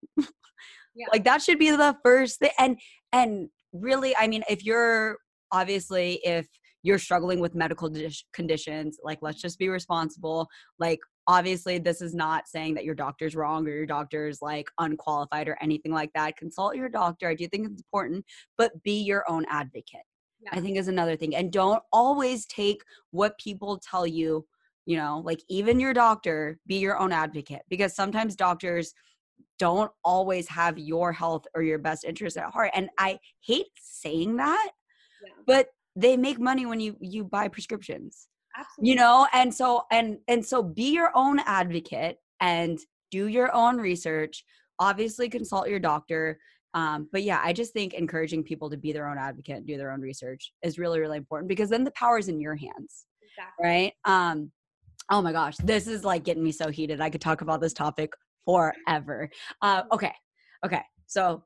Yeah. 0.96 1.06
like 1.12 1.22
that 1.24 1.40
should 1.40 1.60
be 1.60 1.70
the 1.70 1.96
first 2.02 2.40
thing 2.40 2.50
and 2.58 2.76
and 3.12 3.48
really 3.72 4.14
i 4.16 4.26
mean 4.26 4.42
if 4.50 4.64
you're 4.64 5.18
obviously 5.52 6.14
if 6.24 6.48
you're 6.82 6.98
struggling 6.98 7.38
with 7.38 7.54
medical 7.54 7.88
conditions 8.32 8.98
like 9.04 9.18
let's 9.22 9.40
just 9.40 9.56
be 9.60 9.68
responsible 9.68 10.48
like 10.80 10.98
obviously 11.30 11.78
this 11.78 12.02
is 12.02 12.12
not 12.12 12.48
saying 12.48 12.74
that 12.74 12.84
your 12.84 12.96
doctor's 12.96 13.36
wrong 13.36 13.64
or 13.66 13.70
your 13.70 13.86
doctor's 13.86 14.42
like 14.42 14.68
unqualified 14.80 15.46
or 15.46 15.56
anything 15.62 15.92
like 15.92 16.10
that. 16.12 16.36
Consult 16.36 16.74
your 16.74 16.88
doctor. 16.88 17.28
I 17.28 17.34
do 17.34 17.46
think 17.46 17.68
it's 17.70 17.80
important 17.80 18.24
but 18.58 18.82
be 18.82 19.00
your 19.00 19.30
own 19.30 19.44
advocate 19.48 20.02
Yeah. 20.42 20.50
I 20.52 20.60
think 20.60 20.76
is 20.76 20.88
another 20.88 21.16
thing. 21.16 21.34
And 21.36 21.52
don't 21.52 21.82
always 21.92 22.46
take 22.46 22.82
what 23.10 23.38
people 23.38 23.78
tell 23.78 24.06
you, 24.06 24.46
you 24.86 24.96
know, 24.96 25.22
like 25.24 25.40
even 25.48 25.80
your 25.80 25.92
doctor, 25.92 26.58
be 26.66 26.76
your 26.76 26.98
own 26.98 27.12
advocate 27.12 27.62
because 27.68 27.94
sometimes 27.94 28.36
doctors 28.36 28.94
don't 29.58 29.90
always 30.04 30.48
have 30.48 30.78
your 30.78 31.12
health 31.12 31.46
or 31.54 31.62
your 31.62 31.78
best 31.78 32.04
interest 32.04 32.36
at 32.36 32.50
heart. 32.50 32.70
And 32.74 32.88
I 32.98 33.18
hate 33.40 33.66
saying 33.76 34.36
that, 34.36 34.70
Yeah. 35.22 35.32
but 35.46 35.68
they 35.96 36.16
make 36.16 36.38
money 36.38 36.66
when 36.66 36.80
you 36.80 36.96
you 37.00 37.24
buy 37.24 37.48
prescriptions 37.48 38.28
absolutely 38.56 38.90
you 38.90 38.96
know 38.96 39.26
and 39.32 39.52
so 39.52 39.82
and 39.90 40.18
and 40.28 40.44
so 40.44 40.62
be 40.62 40.92
your 40.92 41.10
own 41.14 41.40
advocate 41.40 42.18
and 42.40 42.78
do 43.10 43.26
your 43.26 43.52
own 43.54 43.76
research 43.76 44.44
obviously 44.78 45.28
consult 45.28 45.68
your 45.68 45.78
doctor 45.80 46.38
um, 46.74 47.08
but 47.12 47.22
yeah 47.22 47.40
i 47.44 47.52
just 47.52 47.72
think 47.72 47.94
encouraging 47.94 48.42
people 48.42 48.70
to 48.70 48.76
be 48.76 48.92
their 48.92 49.08
own 49.08 49.18
advocate 49.18 49.56
and 49.58 49.66
do 49.66 49.76
their 49.76 49.90
own 49.90 50.00
research 50.00 50.52
is 50.62 50.78
really 50.78 51.00
really 51.00 51.16
important 51.18 51.48
because 51.48 51.68
then 51.70 51.84
the 51.84 51.90
power 51.92 52.18
is 52.18 52.28
in 52.28 52.40
your 52.40 52.54
hands 52.56 53.06
exactly. 53.22 53.64
right? 53.66 53.92
Um 54.04 54.50
oh 55.10 55.20
my 55.22 55.32
gosh 55.32 55.56
this 55.64 55.86
is 55.88 56.04
like 56.04 56.24
getting 56.24 56.44
me 56.44 56.52
so 56.52 56.70
heated. 56.70 57.00
I 57.00 57.10
could 57.10 57.20
talk 57.20 57.40
about 57.40 57.60
this 57.60 57.72
topic 57.72 58.12
forever. 58.44 59.28
Uh 59.62 59.82
okay 59.92 60.12
okay 60.64 60.82
so 61.06 61.42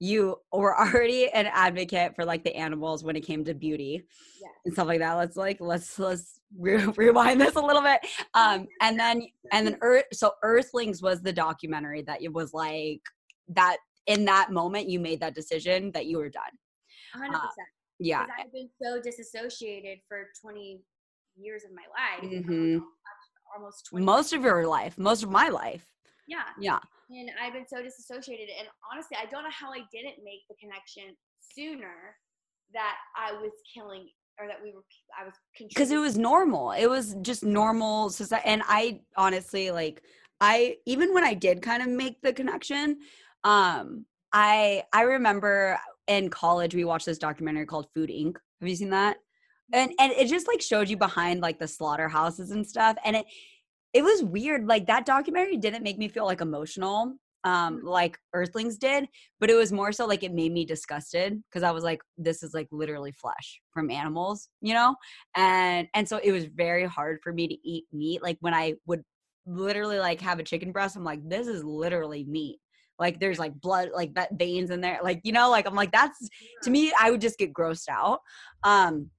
you 0.00 0.36
were 0.52 0.78
already 0.84 1.28
an 1.30 1.46
advocate 1.46 2.14
for 2.14 2.24
like 2.24 2.44
the 2.44 2.54
animals 2.54 3.04
when 3.04 3.16
it 3.16 3.22
came 3.22 3.44
to 3.44 3.54
beauty 3.54 4.02
Yes. 4.40 4.50
and 4.64 4.74
stuff 4.74 4.88
like 4.88 4.98
that. 4.98 5.14
Let's 5.14 5.36
like 5.36 5.58
let's 5.60 5.98
let's 5.98 6.40
re- 6.58 6.84
rewind 6.96 7.40
this 7.40 7.54
a 7.54 7.60
little 7.60 7.82
bit. 7.82 8.00
Um 8.34 8.66
and 8.82 8.98
then 8.98 9.22
and 9.52 9.66
then 9.66 9.78
earth 9.80 10.04
so 10.12 10.32
earthlings 10.42 11.00
was 11.02 11.22
the 11.22 11.32
documentary 11.32 12.02
that 12.02 12.20
it 12.22 12.32
was 12.32 12.52
like 12.52 13.00
that 13.48 13.76
in 14.06 14.24
that 14.24 14.50
moment 14.52 14.88
you 14.88 14.98
made 15.00 15.20
that 15.20 15.34
decision 15.34 15.90
that 15.92 16.06
you 16.06 16.18
were 16.18 16.28
done 16.30 16.54
100% 17.16 17.34
Uh, 17.34 17.48
yeah 17.98 18.26
I've 18.38 18.52
been 18.52 18.68
so 18.82 19.00
disassociated 19.00 19.98
for 20.08 20.28
20 20.42 20.80
years 21.36 21.62
of 21.64 21.70
my 21.72 21.86
life. 22.00 22.22
Mhm. 22.44 22.80
Almost 23.54 23.86
20. 23.90 24.04
most 24.04 24.32
of 24.32 24.42
your 24.42 24.66
life 24.66 24.98
most 24.98 25.22
of 25.22 25.30
my 25.30 25.48
life 25.48 25.84
yeah. 26.28 26.48
yeah 26.58 26.80
And 27.10 27.30
I've 27.40 27.52
been 27.52 27.68
so 27.68 27.82
disassociated. 27.82 28.48
And 28.58 28.66
honestly, 28.90 29.16
I 29.22 29.26
don't 29.26 29.44
know 29.44 29.56
how 29.62 29.70
I 29.72 29.82
didn't 29.92 30.18
make 30.24 30.42
the 30.50 30.56
connection 30.62 31.16
sooner 31.54 32.16
that 32.72 32.96
I 33.16 33.32
was 33.32 33.52
killing 33.72 34.08
or 34.40 34.48
that 34.48 34.60
we 34.62 34.72
were, 34.74 34.82
I 35.18 35.24
was 35.24 35.34
because 35.68 35.90
it 35.92 35.98
was 35.98 36.18
normal 36.18 36.72
it 36.72 36.86
was 36.96 37.14
just 37.22 37.42
normal 37.44 38.10
society 38.10 38.46
and 38.52 38.62
i 38.66 39.00
honestly 39.16 39.70
like 39.70 40.02
i 40.40 40.76
even 40.84 41.14
when 41.14 41.24
i 41.24 41.32
did 41.32 41.62
kind 41.62 41.80
of 41.82 41.88
make 41.88 42.20
the 42.22 42.32
connection 42.32 42.98
um 43.46 44.04
i 44.32 44.82
i 44.92 45.02
remember 45.02 45.78
in 46.08 46.30
college 46.30 46.74
we 46.74 46.84
watched 46.84 47.06
this 47.06 47.18
documentary 47.18 47.66
called 47.66 47.88
Food 47.94 48.10
Inc. 48.10 48.36
Have 48.60 48.68
you 48.68 48.76
seen 48.76 48.90
that? 48.90 49.16
And 49.72 49.92
and 49.98 50.12
it 50.12 50.28
just 50.28 50.46
like 50.46 50.60
showed 50.60 50.88
you 50.88 50.96
behind 50.96 51.40
like 51.40 51.58
the 51.58 51.68
slaughterhouses 51.68 52.50
and 52.50 52.66
stuff. 52.66 52.96
And 53.04 53.16
it 53.16 53.26
it 53.92 54.02
was 54.02 54.22
weird. 54.22 54.66
Like 54.66 54.86
that 54.86 55.06
documentary 55.06 55.56
didn't 55.56 55.82
make 55.82 55.98
me 55.98 56.08
feel 56.08 56.24
like 56.24 56.40
emotional 56.40 57.14
um 57.44 57.80
like 57.84 58.18
earthlings 58.32 58.76
did 58.76 59.06
but 59.38 59.50
it 59.50 59.54
was 59.54 59.70
more 59.70 59.92
so 59.92 60.06
like 60.06 60.24
it 60.24 60.32
made 60.32 60.52
me 60.52 60.64
disgusted 60.64 61.40
because 61.44 61.62
i 61.62 61.70
was 61.70 61.84
like 61.84 62.00
this 62.16 62.42
is 62.42 62.54
like 62.54 62.66
literally 62.72 63.12
flesh 63.12 63.60
from 63.72 63.90
animals 63.90 64.48
you 64.62 64.72
know 64.72 64.96
and 65.36 65.86
and 65.94 66.08
so 66.08 66.18
it 66.24 66.32
was 66.32 66.46
very 66.46 66.86
hard 66.86 67.18
for 67.22 67.34
me 67.34 67.46
to 67.46 67.54
eat 67.62 67.84
meat 67.92 68.22
like 68.22 68.38
when 68.40 68.54
i 68.54 68.72
would 68.86 69.04
literally 69.44 69.98
like 69.98 70.20
have 70.20 70.40
a 70.40 70.42
chicken 70.42 70.72
breast 70.72 70.96
i'm 70.96 71.04
like 71.04 71.20
this 71.28 71.46
is 71.46 71.62
literally 71.62 72.24
meat 72.24 72.58
like 72.98 73.20
there's 73.20 73.38
like 73.38 73.58
blood 73.60 73.90
like 73.94 74.14
that 74.14 74.30
veins 74.38 74.70
in 74.70 74.80
there 74.80 74.98
like 75.02 75.20
you 75.24 75.32
know 75.32 75.50
like 75.50 75.66
i'm 75.66 75.74
like 75.74 75.92
that's 75.92 76.28
to 76.62 76.70
me 76.70 76.92
i 77.00 77.10
would 77.10 77.20
just 77.20 77.38
get 77.38 77.52
grossed 77.52 77.88
out 77.88 78.20
um 78.64 79.10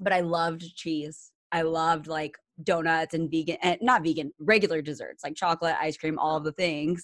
but 0.00 0.12
i 0.12 0.20
loved 0.20 0.62
cheese 0.76 1.32
i 1.52 1.62
loved 1.62 2.06
like 2.06 2.36
donuts 2.64 3.14
and 3.14 3.30
vegan 3.30 3.56
and 3.62 3.78
not 3.80 4.02
vegan 4.02 4.32
regular 4.38 4.82
desserts 4.82 5.24
like 5.24 5.34
chocolate 5.34 5.76
ice 5.80 5.96
cream 5.96 6.18
all 6.18 6.36
of 6.36 6.44
the 6.44 6.52
things 6.52 7.02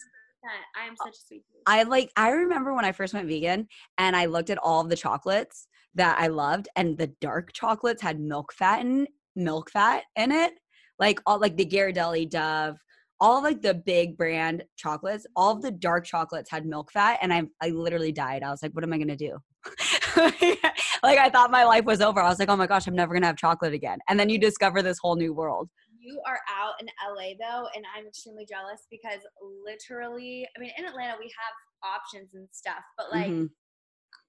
I 0.77 0.87
am 0.87 0.95
such 0.97 1.15
a 1.15 1.27
sweet. 1.27 1.43
I 1.67 1.83
like 1.83 2.11
I 2.17 2.31
remember 2.31 2.73
when 2.73 2.85
I 2.85 2.93
first 2.93 3.15
went 3.15 3.29
vegan 3.29 3.67
and 3.99 4.15
I 4.15 4.27
looked 4.27 4.51
at 4.51 4.59
all 4.59 4.81
of 4.81 4.89
the 4.89 4.97
chocolates 4.97 5.67
that 5.95 6.17
I 6.19 6.29
loved 6.29 6.69
and 6.77 6.97
the 6.97 7.09
dark 7.21 7.53
chocolates 7.53 8.03
had 8.03 8.21
milk 8.21 8.53
fat 8.53 8.81
in 8.81 9.07
milk 9.35 9.71
fat 9.71 10.05
in 10.17 10.33
it. 10.33 10.55
Like 10.99 11.21
all 11.27 11.39
like 11.39 11.57
the 11.57 11.67
Ghirardelli 11.67 12.31
Dove, 12.31 12.77
all 13.21 13.39
of, 13.39 13.45
like 13.45 13.63
the 13.63 13.75
big 13.75 14.17
brand 14.17 14.65
chocolates, 14.77 15.27
all 15.37 15.57
of 15.57 15.63
the 15.63 15.71
dark 15.71 16.05
chocolates 16.05 16.51
had 16.51 16.67
milk 16.67 16.93
fat 16.93 17.19
and 17.23 17.33
I 17.33 17.45
I 17.61 17.71
literally 17.71 18.13
died. 18.13 18.43
I 18.43 18.51
was 18.51 18.63
like, 18.63 18.73
what 18.73 18.85
am 18.85 18.93
I 18.93 18.99
gonna 18.99 19.17
do? 19.17 19.39
like 20.17 21.19
I 21.19 21.31
thought 21.31 21.51
my 21.51 21.65
life 21.65 21.85
was 21.85 22.01
over. 22.01 22.21
I 22.21 22.29
was 22.29 22.39
like, 22.39 22.49
oh 22.49 22.57
my 22.57 22.67
gosh, 22.67 22.87
I'm 22.87 22.95
never 22.95 23.15
gonna 23.15 23.27
have 23.27 23.37
chocolate 23.37 23.75
again. 23.75 23.99
And 24.09 24.19
then 24.19 24.29
you 24.29 24.39
discover 24.39 24.83
this 24.83 24.99
whole 25.01 25.17
new 25.17 25.35
world 25.35 25.69
you 26.07 26.21
are 26.25 26.39
out 26.49 26.75
in 26.81 26.87
LA 27.05 27.35
though, 27.39 27.67
and 27.75 27.85
I'm 27.97 28.07
extremely 28.07 28.47
jealous 28.47 28.87
because 28.91 29.21
literally, 29.67 30.47
I 30.57 30.61
mean, 30.61 30.71
in 30.79 30.85
Atlanta 30.85 31.15
we 31.19 31.33
have 31.37 31.91
options 31.93 32.35
and 32.35 32.47
stuff, 32.53 32.83
but 32.97 33.07
like, 33.11 33.27
mm-hmm. 33.27 33.47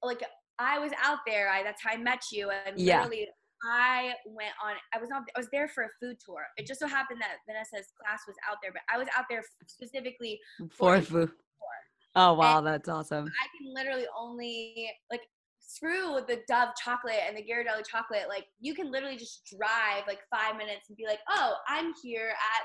like 0.02 0.24
I 0.60 0.80
was 0.80 0.92
out 1.04 1.20
there. 1.28 1.50
I 1.50 1.64
that's 1.64 1.84
how 1.84 1.92
I 1.94 1.98
met 1.98 2.24
you, 2.32 2.50
and 2.50 2.80
yeah. 2.80 3.04
literally. 3.04 3.28
I 3.64 4.14
went 4.26 4.52
on. 4.64 4.76
I 4.94 5.00
was 5.00 5.10
on. 5.12 5.26
I 5.36 5.40
was 5.40 5.48
there 5.52 5.68
for 5.68 5.84
a 5.84 5.90
food 6.00 6.18
tour. 6.24 6.42
It 6.58 6.68
just 6.68 6.80
so 6.80 6.88
happened 6.88 7.22
that 7.22 7.38
Vanessa's 7.48 7.92
class 8.00 8.22
was 8.28 8.36
out 8.50 8.58
there, 8.62 8.72
but 8.72 8.82
I 8.94 8.98
was 8.98 9.08
out 9.18 9.26
there 9.30 9.44
specifically 9.66 10.40
for, 10.72 10.98
for 10.98 11.02
food. 11.02 11.28
Tour. 11.30 11.78
Oh 12.16 12.34
wow, 12.34 12.60
and 12.60 12.68
that's 12.68 12.88
awesome! 12.88 13.26
I 13.26 13.48
can 13.58 13.74
literally 13.74 14.06
only 14.18 14.90
like 15.12 15.22
screw 15.60 16.20
the 16.28 16.40
Dove 16.48 16.70
chocolate 16.84 17.20
and 17.28 17.38
the 17.38 17.42
Ghirardelli 17.42 17.86
chocolate. 17.88 18.26
Like 18.30 18.46
you 18.60 18.74
can 18.74 18.92
literally 18.92 19.18
just 19.18 19.46
drive 19.46 20.04
like 20.08 20.20
five 20.32 20.56
minutes 20.56 20.90
and 20.90 20.98
be 20.98 21.06
like, 21.06 21.20
oh, 21.30 21.56
I'm 21.68 21.94
here 22.02 22.30
at 22.30 22.64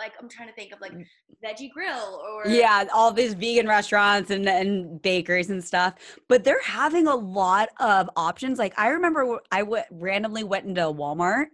like 0.00 0.14
I'm 0.18 0.28
trying 0.28 0.48
to 0.48 0.54
think 0.54 0.72
of 0.72 0.80
like 0.80 0.92
mm. 0.92 1.04
veggie 1.44 1.70
grill 1.70 2.20
or 2.24 2.50
yeah, 2.50 2.86
all 2.92 3.12
these 3.12 3.34
vegan 3.34 3.68
restaurants 3.68 4.30
and 4.30 4.48
and 4.48 5.00
bakeries 5.02 5.50
and 5.50 5.62
stuff. 5.62 5.94
But 6.28 6.42
they're 6.42 6.62
having 6.62 7.06
a 7.06 7.14
lot 7.14 7.68
of 7.78 8.08
options. 8.16 8.58
Like 8.58 8.76
I 8.78 8.88
remember 8.88 9.38
I 9.52 9.60
w- 9.60 9.82
randomly 9.90 10.42
went 10.42 10.66
into 10.66 10.80
Walmart 10.80 11.46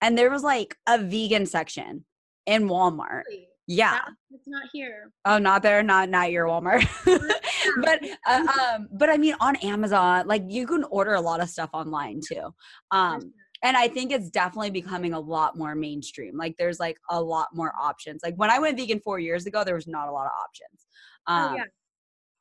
and 0.00 0.16
there 0.16 0.30
was 0.30 0.42
like 0.42 0.76
a 0.86 0.98
vegan 0.98 1.44
section 1.44 2.04
in 2.46 2.68
Walmart. 2.68 3.24
Really? 3.28 3.48
Yeah. 3.66 4.00
It's 4.30 4.48
not 4.48 4.62
here. 4.72 5.10
Oh, 5.26 5.36
not 5.36 5.62
there, 5.62 5.82
not 5.82 6.08
not 6.08 6.30
your 6.30 6.46
Walmart. 6.46 6.88
but 7.82 8.02
uh, 8.26 8.46
um, 8.76 8.88
but 8.92 9.10
I 9.10 9.18
mean 9.18 9.34
on 9.40 9.56
Amazon, 9.56 10.26
like 10.26 10.44
you 10.48 10.66
can 10.66 10.84
order 10.84 11.14
a 11.14 11.20
lot 11.20 11.42
of 11.42 11.50
stuff 11.50 11.70
online 11.74 12.20
too. 12.26 12.54
Um, 12.92 13.34
and 13.62 13.76
I 13.76 13.88
think 13.88 14.12
it's 14.12 14.30
definitely 14.30 14.70
becoming 14.70 15.12
a 15.12 15.20
lot 15.20 15.56
more 15.56 15.74
mainstream. 15.74 16.36
Like 16.36 16.56
there's 16.56 16.78
like 16.78 16.98
a 17.10 17.20
lot 17.20 17.48
more 17.54 17.72
options. 17.80 18.22
Like 18.22 18.36
when 18.36 18.50
I 18.50 18.58
went 18.58 18.76
vegan 18.76 19.00
four 19.00 19.18
years 19.18 19.46
ago, 19.46 19.64
there 19.64 19.74
was 19.74 19.86
not 19.86 20.08
a 20.08 20.12
lot 20.12 20.26
of 20.26 20.32
options. 20.40 20.86
Um, 21.26 21.52
oh, 21.52 21.56
yeah. 21.56 21.64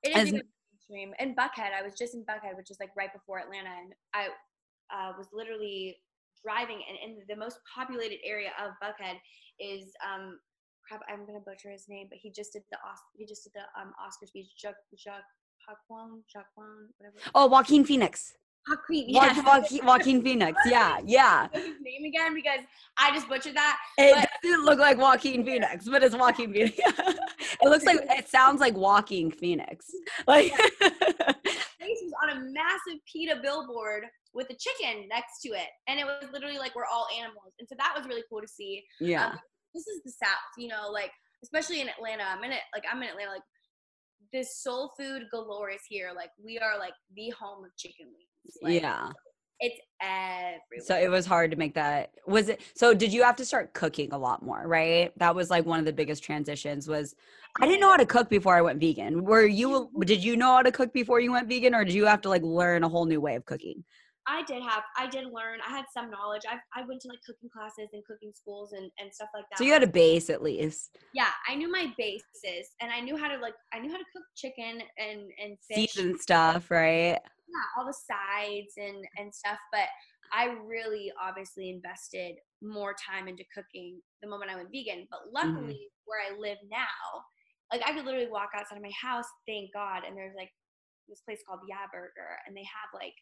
It 0.04 0.18
is 0.18 0.32
mainstream. 0.90 1.14
In 1.20 1.36
Buckhead, 1.36 1.74
I 1.78 1.82
was 1.82 1.94
just 1.98 2.14
in 2.14 2.24
Buckhead, 2.24 2.56
which 2.56 2.70
is 2.70 2.78
like 2.80 2.92
right 2.96 3.12
before 3.12 3.40
Atlanta, 3.40 3.70
and 3.70 3.94
I 4.14 4.28
uh, 4.94 5.14
was 5.18 5.28
literally 5.34 5.98
driving, 6.44 6.82
and 6.88 6.98
in 7.04 7.24
the 7.28 7.36
most 7.36 7.60
populated 7.74 8.20
area 8.24 8.52
of 8.64 8.72
Buckhead 8.82 9.18
is 9.60 9.92
um, 10.06 10.40
crap, 10.88 11.02
I'm 11.10 11.26
gonna 11.26 11.40
butcher 11.40 11.72
his 11.72 11.86
name, 11.90 12.08
but 12.10 12.20
he 12.22 12.32
just 12.32 12.54
did 12.54 12.64
the 12.72 12.78
he 13.16 13.26
just 13.26 13.44
did 13.44 13.54
the 13.56 13.82
um 13.82 13.92
Oscar 14.00 14.28
speech. 14.28 14.48
Jacques 14.58 14.76
Jacques 14.96 15.24
Jacqueline, 15.68 16.24
Jacqueline, 16.32 16.90
whatever. 16.98 17.18
Oh, 17.36 17.48
Joaquin 17.48 17.84
Phoenix. 17.84 18.34
Joaquin, 18.70 19.06
yeah. 19.08 19.42
Joaquin, 19.42 19.86
Joaquin 19.86 20.24
Phoenix. 20.24 20.58
Yeah, 20.68 21.00
yeah. 21.06 21.48
His 21.54 21.76
name 21.82 22.06
again 22.06 22.34
because 22.34 22.60
I 22.98 23.12
just 23.14 23.28
butchered 23.30 23.56
that. 23.56 23.78
It 23.98 24.16
but- 24.16 24.30
doesn't 24.44 24.66
look 24.66 24.80
like 24.80 24.98
Joaquin 24.98 25.46
Phoenix, 25.46 25.88
but 25.88 26.04
it's 26.04 26.16
Joaquin 26.16 26.54
Phoenix. 26.54 26.78
it 26.88 27.70
looks 27.70 27.86
like 27.86 28.00
it 28.02 28.28
sounds 28.28 28.60
like 28.60 28.76
Walking 28.76 29.32
Phoenix. 29.32 29.86
Like 30.28 30.52
face 31.88 32.02
was 32.04 32.14
on 32.24 32.38
a 32.38 32.40
massive 32.52 33.00
PETA 33.12 33.40
billboard 33.42 34.04
with 34.34 34.48
a 34.50 34.56
chicken 34.56 35.08
next 35.10 35.42
to 35.42 35.50
it, 35.50 35.70
and 35.88 36.00
it 36.00 36.06
was 36.06 36.30
literally 36.34 36.58
like 36.58 36.76
we're 36.76 36.86
all 36.86 37.08
animals, 37.18 37.54
and 37.60 37.68
so 37.68 37.76
that 37.78 37.94
was 37.96 38.06
really 38.08 38.24
cool 38.30 38.42
to 38.42 38.48
see. 38.48 38.84
Yeah. 39.00 39.28
Um, 39.28 39.40
this 39.74 39.88
is 39.88 40.02
the 40.04 40.12
South, 40.12 40.52
you 40.58 40.68
know, 40.68 40.90
like 40.92 41.12
especially 41.44 41.82
in 41.82 41.90
Atlanta. 41.90 42.24
I'm 42.24 42.44
in 42.44 42.52
it, 42.52 42.62
like 42.74 42.84
I'm 42.92 43.02
in 43.04 43.10
Atlanta, 43.10 43.32
like 43.32 43.44
this 44.34 44.58
soul 44.62 44.92
food 44.98 45.24
galore 45.32 45.70
is 45.70 45.82
here. 45.88 46.12
Like 46.16 46.32
we 46.44 46.58
are 46.60 46.78
like 46.78 46.94
the 47.16 47.30
home 47.30 47.64
of 47.64 47.76
chicken 47.78 48.08
wings. 48.08 48.37
Like, 48.62 48.82
yeah. 48.82 49.12
It's 49.60 49.80
everywhere. 50.02 50.86
So 50.86 50.96
it 50.96 51.10
was 51.10 51.26
hard 51.26 51.50
to 51.52 51.58
make 51.58 51.74
that. 51.74 52.12
Was 52.28 52.50
it? 52.50 52.62
So 52.76 52.94
did 52.94 53.12
you 53.12 53.24
have 53.24 53.36
to 53.38 53.46
start 53.46 53.74
cooking 53.74 54.14
a 54.14 54.18
lot 54.18 54.44
more? 54.44 54.68
Right. 54.68 55.12
That 55.18 55.34
was 55.34 55.50
like 55.50 55.66
one 55.66 55.80
of 55.80 55.86
the 55.86 55.94
biggest 55.94 56.24
transitions. 56.24 56.88
Was 56.88 57.16
I 57.60 57.66
didn't 57.66 57.82
know 57.82 57.90
how 57.90 57.98
to 57.98 58.06
cook 58.06 58.30
before 58.30 58.56
I 58.56 58.62
went 58.62 58.80
vegan. 58.80 59.24
Were 59.24 59.48
you? 59.48 59.90
Did 60.06 60.24
you 60.24 60.38
know 60.38 60.58
how 60.58 60.62
to 60.62 60.72
cook 60.72 60.94
before 60.94 61.20
you 61.20 61.32
went 61.32 61.50
vegan, 61.50 61.74
or 61.74 61.84
did 61.84 61.96
you 61.96 62.06
have 62.06 62.22
to 62.22 62.30
like 62.30 62.44
learn 62.44 62.84
a 62.84 62.90
whole 62.90 63.06
new 63.06 63.20
way 63.20 63.36
of 63.36 63.46
cooking? 63.46 63.84
I 64.30 64.44
did 64.44 64.62
have, 64.62 64.84
I 64.98 65.08
did 65.08 65.24
learn. 65.24 65.60
I 65.66 65.72
had 65.72 65.86
some 65.94 66.12
knowledge. 66.12 66.42
I 66.48 66.58
I 66.80 66.86
went 66.86 67.02
to 67.02 67.08
like 67.08 67.20
cooking 67.26 67.50
classes 67.50 67.90
and 67.94 68.04
cooking 68.06 68.32
schools 68.36 68.74
and 68.74 68.92
and 69.00 69.12
stuff 69.12 69.30
like 69.34 69.46
that. 69.50 69.58
So 69.58 69.64
you 69.64 69.72
had 69.72 69.84
a 69.84 69.88
base 69.88 70.30
at 70.30 70.44
least. 70.44 70.98
Yeah, 71.14 71.30
I 71.50 71.56
knew 71.56 71.72
my 71.72 71.94
bases, 71.98 72.70
and 72.82 72.92
I 72.92 73.00
knew 73.00 73.18
how 73.18 73.30
to 73.30 73.38
like, 73.38 73.54
I 73.74 73.80
knew 73.80 73.90
how 73.90 73.98
to 73.98 74.06
cook 74.14 74.26
chicken 74.36 74.82
and 74.98 75.22
and 75.44 75.58
fish. 75.68 75.94
Season 75.94 76.20
stuff, 76.20 76.70
right? 76.70 77.20
Yeah, 77.48 77.68
all 77.78 77.86
the 77.86 77.94
sides 77.96 78.74
and 78.78 79.06
and 79.18 79.34
stuff. 79.34 79.58
But 79.72 79.88
I 80.32 80.56
really 80.66 81.12
obviously 81.22 81.70
invested 81.70 82.36
more 82.62 82.96
time 82.96 83.28
into 83.28 83.44
cooking 83.54 84.02
the 84.22 84.30
moment 84.30 84.52
I 84.52 84.56
went 84.56 84.72
vegan. 84.72 85.08
But 85.10 85.28
mm-hmm. 85.28 85.36
luckily, 85.36 85.88
mm-hmm. 85.88 86.06
where 86.06 86.22
I 86.22 86.38
live 86.38 86.60
now, 86.70 87.24
like 87.72 87.82
I 87.88 87.94
could 87.94 88.06
literally 88.06 88.32
walk 88.32 88.50
outside 88.56 88.78
of 88.78 88.84
my 88.84 88.96
house, 89.00 89.28
thank 89.48 89.74
God, 89.74 90.04
and 90.06 90.16
there's 90.18 90.36
like 90.36 90.52
this 91.08 91.22
place 91.22 91.40
called 91.48 91.62
Yeah 91.70 91.88
Burger, 91.92 92.36
and 92.46 92.56
they 92.56 92.68
have 92.68 92.92
like 92.94 93.16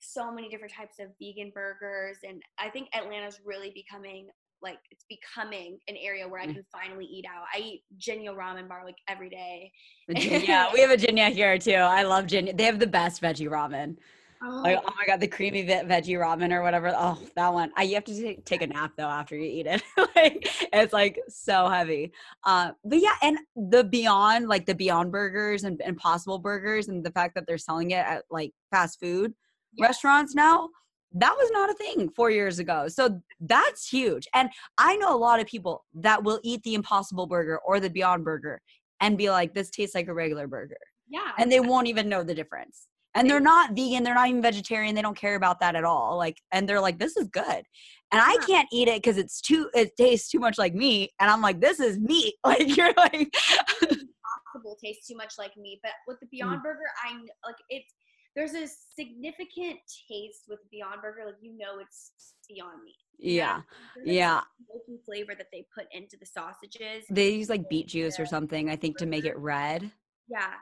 so 0.00 0.32
many 0.32 0.48
different 0.48 0.72
types 0.72 0.96
of 1.00 1.08
vegan 1.20 1.50
burgers 1.54 2.18
and 2.22 2.40
i 2.58 2.68
think 2.68 2.88
atlanta's 2.94 3.40
really 3.44 3.72
becoming 3.74 4.28
like 4.62 4.78
it's 4.90 5.04
becoming 5.08 5.78
an 5.88 5.96
area 6.00 6.28
where 6.28 6.40
I 6.40 6.46
mm. 6.46 6.54
can 6.54 6.64
finally 6.72 7.04
eat 7.04 7.24
out. 7.26 7.44
I 7.54 7.58
eat 7.58 7.82
Jinya 7.98 8.34
ramen 8.34 8.68
bar 8.68 8.82
like 8.84 8.98
every 9.08 9.30
day. 9.30 9.72
Yeah, 10.08 10.68
we 10.72 10.80
have 10.80 10.90
a 10.90 10.96
Jinya 10.96 11.30
here 11.30 11.58
too. 11.58 11.72
I 11.72 12.02
love 12.02 12.26
Jinya. 12.26 12.56
They 12.56 12.64
have 12.64 12.78
the 12.78 12.86
best 12.86 13.22
veggie 13.22 13.48
ramen. 13.48 13.96
Oh. 14.42 14.60
Like, 14.62 14.78
oh 14.78 14.92
my 14.96 15.04
god, 15.04 15.20
the 15.20 15.26
creamy 15.26 15.66
veggie 15.66 16.16
ramen 16.18 16.52
or 16.52 16.62
whatever. 16.62 16.94
Oh, 16.96 17.18
that 17.34 17.52
one. 17.52 17.72
I, 17.76 17.82
you 17.82 17.94
have 17.94 18.04
to 18.04 18.14
take, 18.14 18.44
take 18.44 18.62
a 18.62 18.66
nap 18.68 18.92
though 18.96 19.08
after 19.08 19.36
you 19.36 19.44
eat 19.44 19.66
it. 19.66 19.82
like 20.16 20.48
it's 20.72 20.92
like 20.92 21.18
so 21.28 21.68
heavy. 21.68 22.12
Uh, 22.44 22.72
but 22.84 23.00
yeah, 23.00 23.14
and 23.22 23.38
the 23.56 23.84
Beyond, 23.84 24.48
like 24.48 24.66
the 24.66 24.74
Beyond 24.74 25.10
burgers 25.10 25.64
and 25.64 25.80
Impossible 25.84 26.38
burgers, 26.38 26.88
and 26.88 27.04
the 27.04 27.10
fact 27.10 27.34
that 27.34 27.46
they're 27.46 27.58
selling 27.58 27.90
it 27.90 28.04
at 28.06 28.24
like 28.30 28.52
fast 28.70 29.00
food 29.00 29.34
restaurants 29.80 30.34
now 30.34 30.68
that 31.12 31.34
was 31.36 31.50
not 31.52 31.70
a 31.70 31.74
thing 31.74 32.10
four 32.10 32.30
years 32.30 32.58
ago. 32.58 32.88
So 32.88 33.20
that's 33.40 33.88
huge. 33.88 34.26
And 34.34 34.50
I 34.76 34.96
know 34.96 35.14
a 35.14 35.16
lot 35.16 35.40
of 35.40 35.46
people 35.46 35.84
that 35.94 36.22
will 36.22 36.40
eat 36.42 36.62
the 36.62 36.74
Impossible 36.74 37.26
Burger 37.26 37.58
or 37.64 37.80
the 37.80 37.90
Beyond 37.90 38.24
Burger 38.24 38.60
and 39.00 39.16
be 39.16 39.30
like, 39.30 39.54
this 39.54 39.70
tastes 39.70 39.94
like 39.94 40.08
a 40.08 40.14
regular 40.14 40.46
burger. 40.46 40.76
Yeah. 41.08 41.32
And 41.38 41.50
they 41.50 41.60
won't 41.60 41.86
even 41.86 42.08
know 42.08 42.22
the 42.22 42.34
difference. 42.34 42.86
And 43.14 43.28
they're 43.28 43.40
not 43.40 43.70
vegan, 43.70 44.04
they're 44.04 44.14
not 44.14 44.28
even 44.28 44.42
vegetarian, 44.42 44.94
they 44.94 45.02
don't 45.02 45.16
care 45.16 45.34
about 45.34 45.60
that 45.60 45.74
at 45.74 45.84
all. 45.84 46.16
Like, 46.16 46.36
and 46.52 46.68
they're 46.68 46.80
like, 46.80 46.98
this 46.98 47.16
is 47.16 47.26
good. 47.28 47.64
And 48.12 48.22
I 48.22 48.36
can't 48.46 48.68
eat 48.70 48.88
it 48.88 49.02
because 49.02 49.16
it's 49.16 49.40
too, 49.40 49.70
it 49.74 49.96
tastes 49.96 50.30
too 50.30 50.38
much 50.38 50.58
like 50.58 50.74
meat. 50.74 51.10
And 51.18 51.30
I'm 51.30 51.40
like, 51.40 51.60
this 51.60 51.80
is 51.80 51.98
meat. 51.98 52.34
Like, 52.44 52.76
you're 52.76 52.92
like, 52.96 53.34
Impossible 53.82 54.76
tastes 54.82 55.06
too 55.06 55.16
much 55.16 55.34
like 55.38 55.52
meat. 55.56 55.80
But 55.82 55.92
with 56.06 56.20
the 56.20 56.26
Beyond 56.30 56.60
mm. 56.60 56.62
Burger, 56.62 56.80
I 57.04 57.14
like 57.46 57.56
it's, 57.70 57.92
there's 58.38 58.54
a 58.54 58.68
significant 58.96 59.80
taste 60.08 60.44
with 60.48 60.60
Beyond 60.70 61.02
Burger. 61.02 61.24
Like 61.26 61.34
you 61.40 61.58
know, 61.58 61.80
it's 61.80 62.12
Beyond 62.48 62.84
Meat. 62.84 62.94
Yeah, 63.18 63.62
yeah. 64.04 64.42
The 64.86 64.98
flavor 65.04 65.34
that 65.36 65.48
they 65.52 65.66
put 65.76 65.86
into 65.90 66.16
the 66.18 66.26
sausages. 66.26 67.04
They 67.10 67.30
use 67.30 67.48
like 67.48 67.68
beet 67.68 67.88
juice 67.88 68.20
or 68.20 68.26
something, 68.26 68.70
I 68.70 68.76
think, 68.76 68.96
to 68.98 69.06
make 69.06 69.24
it 69.24 69.36
red. 69.36 69.90
Yeah, 70.28 70.52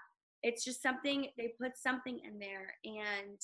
it's 0.42 0.64
just 0.64 0.82
something 0.82 1.26
they 1.36 1.52
put 1.60 1.76
something 1.76 2.18
in 2.24 2.38
there 2.38 2.74
and 2.84 3.38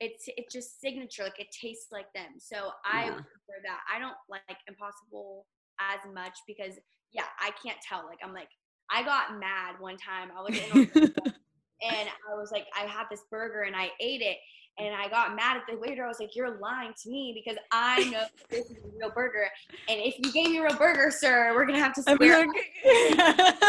it's 0.00 0.24
it's 0.28 0.52
just 0.52 0.80
signature 0.80 1.22
like 1.22 1.38
it 1.38 1.46
tastes 1.52 1.86
like 1.92 2.12
them 2.14 2.32
so 2.38 2.70
i 2.84 3.04
Yeah. 3.04 3.10
prefer 3.14 3.62
that 3.64 3.78
i 3.94 3.98
don't 4.00 4.16
like 4.28 4.58
impossible 4.66 5.46
as 5.78 6.00
much 6.12 6.36
because 6.48 6.74
yeah 7.12 7.26
i 7.40 7.50
can't 7.64 7.78
tell 7.88 8.04
like 8.04 8.18
i'm 8.22 8.34
like 8.34 8.48
i 8.90 9.04
got 9.04 9.38
mad 9.38 9.76
one 9.78 9.96
time 9.96 10.30
i 10.36 10.42
was 10.42 10.58
in 10.58 11.22
and 11.82 12.08
I 12.30 12.34
was 12.34 12.52
like, 12.52 12.66
I 12.76 12.82
had 12.86 13.04
this 13.10 13.22
burger 13.30 13.62
and 13.62 13.74
I 13.76 13.90
ate 14.00 14.22
it. 14.22 14.36
And 14.76 14.92
I 14.92 15.08
got 15.08 15.36
mad 15.36 15.56
at 15.56 15.62
the 15.70 15.78
waiter. 15.78 16.04
I 16.04 16.08
was 16.08 16.18
like, 16.18 16.34
You're 16.34 16.58
lying 16.58 16.92
to 17.04 17.10
me 17.10 17.32
because 17.32 17.56
I 17.70 18.10
know 18.10 18.24
this 18.50 18.66
is 18.66 18.78
a 18.84 18.88
real 18.98 19.12
burger. 19.14 19.46
And 19.88 20.00
if 20.00 20.16
you 20.18 20.32
gave 20.32 20.50
me 20.50 20.58
a 20.58 20.64
real 20.64 20.76
burger, 20.76 21.12
sir, 21.12 21.54
we're 21.54 21.64
going 21.64 21.78
to 21.78 21.84
have 21.84 21.94
to 21.94 22.02
I'm 22.08 22.18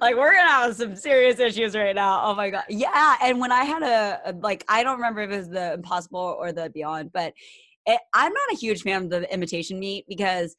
like, 0.00 0.16
we're 0.16 0.34
gonna 0.34 0.48
have 0.48 0.74
some 0.74 0.96
serious 0.96 1.38
issues 1.38 1.76
right 1.76 1.94
now. 1.94 2.20
Oh 2.24 2.34
my 2.34 2.50
god, 2.50 2.64
yeah. 2.68 3.16
And 3.22 3.40
when 3.40 3.52
I 3.52 3.64
had 3.64 3.82
a 3.82 4.30
a- 4.30 4.32
like, 4.32 4.64
I 4.68 4.82
don't 4.82 4.96
remember 4.96 5.22
if 5.22 5.30
it 5.30 5.36
was 5.36 5.48
the 5.48 5.74
Impossible 5.74 6.36
or 6.38 6.52
the 6.52 6.70
Beyond, 6.70 7.12
but 7.12 7.32
it, 7.86 8.00
I'm 8.12 8.32
not 8.32 8.52
a 8.52 8.56
huge 8.56 8.82
fan 8.82 9.04
of 9.04 9.10
the 9.10 9.32
imitation 9.32 9.78
meat 9.78 10.04
because 10.08 10.56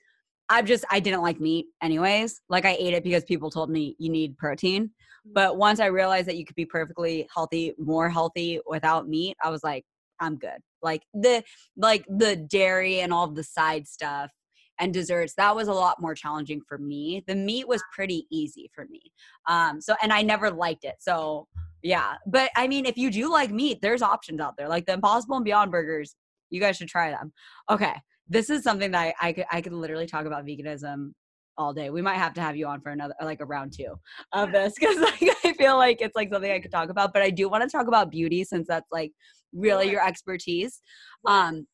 I'm 0.50 0.66
just 0.66 0.86
I 0.90 1.00
didn't 1.00 1.22
like 1.22 1.40
meat 1.40 1.68
anyways. 1.82 2.42
Like 2.50 2.66
I 2.66 2.76
ate 2.80 2.94
it 2.94 3.04
because 3.04 3.24
people 3.26 3.50
told 3.50 3.70
me 3.70 3.96
you 4.00 4.10
need 4.10 4.38
protein. 4.38 4.92
But 5.34 5.58
once 5.58 5.80
I 5.80 5.88
realized 5.88 6.28
that 6.28 6.38
you 6.38 6.46
could 6.46 6.56
be 6.56 6.66
perfectly 6.66 7.28
healthy, 7.34 7.74
more 7.78 8.10
healthy 8.10 8.60
without 8.68 9.08
meat, 9.08 9.36
I 9.44 9.50
was 9.50 9.64
like, 9.64 9.84
I'm 10.20 10.38
good. 10.38 10.60
Like 10.82 11.04
the 11.14 11.44
like 11.76 12.06
the 12.08 12.36
dairy 12.36 13.02
and 13.02 13.14
all 13.14 13.28
the 13.28 13.44
side 13.44 13.88
stuff 13.88 14.32
and 14.80 14.94
desserts 14.94 15.34
that 15.36 15.56
was 15.56 15.68
a 15.68 15.74
lot 15.74 16.02
more 16.02 16.14
challenging 16.14 16.62
for 16.68 16.78
me. 16.78 17.24
The 17.28 17.36
meat 17.36 17.68
was 17.68 17.84
pretty 17.94 18.28
easy 18.32 18.70
for 18.74 18.86
me 18.86 19.02
um 19.48 19.82
so 19.82 19.96
and 20.02 20.14
i 20.14 20.22
never 20.22 20.52
liked 20.52 20.84
it 20.84 20.96
so 21.00 21.48
yeah. 21.84 22.16
But 22.26 22.52
i 22.56 22.68
mean 22.68 22.86
if 22.86 22.98
you 22.98 23.10
do 23.12 23.32
like 23.32 23.52
meat 23.52 23.80
there's 23.82 24.02
options 24.02 24.40
out 24.40 24.56
there 24.58 24.68
like 24.68 24.86
the 24.86 24.94
impossible 24.94 25.36
and 25.36 25.46
beyond 25.46 25.72
burgers 25.72 26.16
you 26.50 26.60
guys 26.60 26.78
should 26.78 26.88
try 26.88 27.12
them. 27.12 27.34
Okay 27.70 27.94
this 28.30 28.50
is 28.50 28.64
something 28.64 28.92
that 28.92 29.16
i, 29.22 29.30
I 29.30 29.34
could 29.34 29.46
i 29.52 29.62
could 29.62 29.74
literally 29.74 30.06
talk 30.06 30.26
about 30.26 30.46
veganism 30.46 31.12
all 31.58 31.74
day. 31.74 31.90
We 31.90 32.02
might 32.02 32.18
have 32.18 32.34
to 32.36 32.42
have 32.42 32.56
you 32.56 32.68
on 32.68 32.82
for 32.82 32.92
another 32.92 33.14
like 33.22 33.42
a 33.42 33.46
round 33.46 33.74
two 33.74 33.96
of 34.34 34.52
this 34.52 34.74
because 34.80 34.98
like, 34.98 35.22
i 35.46 35.54
feel 35.54 35.78
like 35.78 36.02
it's 36.02 36.16
like 36.16 36.32
something 36.32 36.52
i 36.52 36.60
could 36.60 36.72
talk 36.72 36.90
about 36.90 37.14
but 37.14 37.22
i 37.22 37.30
do 37.30 37.50
want 37.50 37.64
to 37.64 37.70
talk 37.70 37.88
about 37.88 38.12
beauty 38.12 38.44
since 38.44 38.68
that's 38.68 38.92
like 38.92 39.12
really 39.54 39.90
your 39.90 40.06
expertise 40.06 40.82
um 41.26 41.66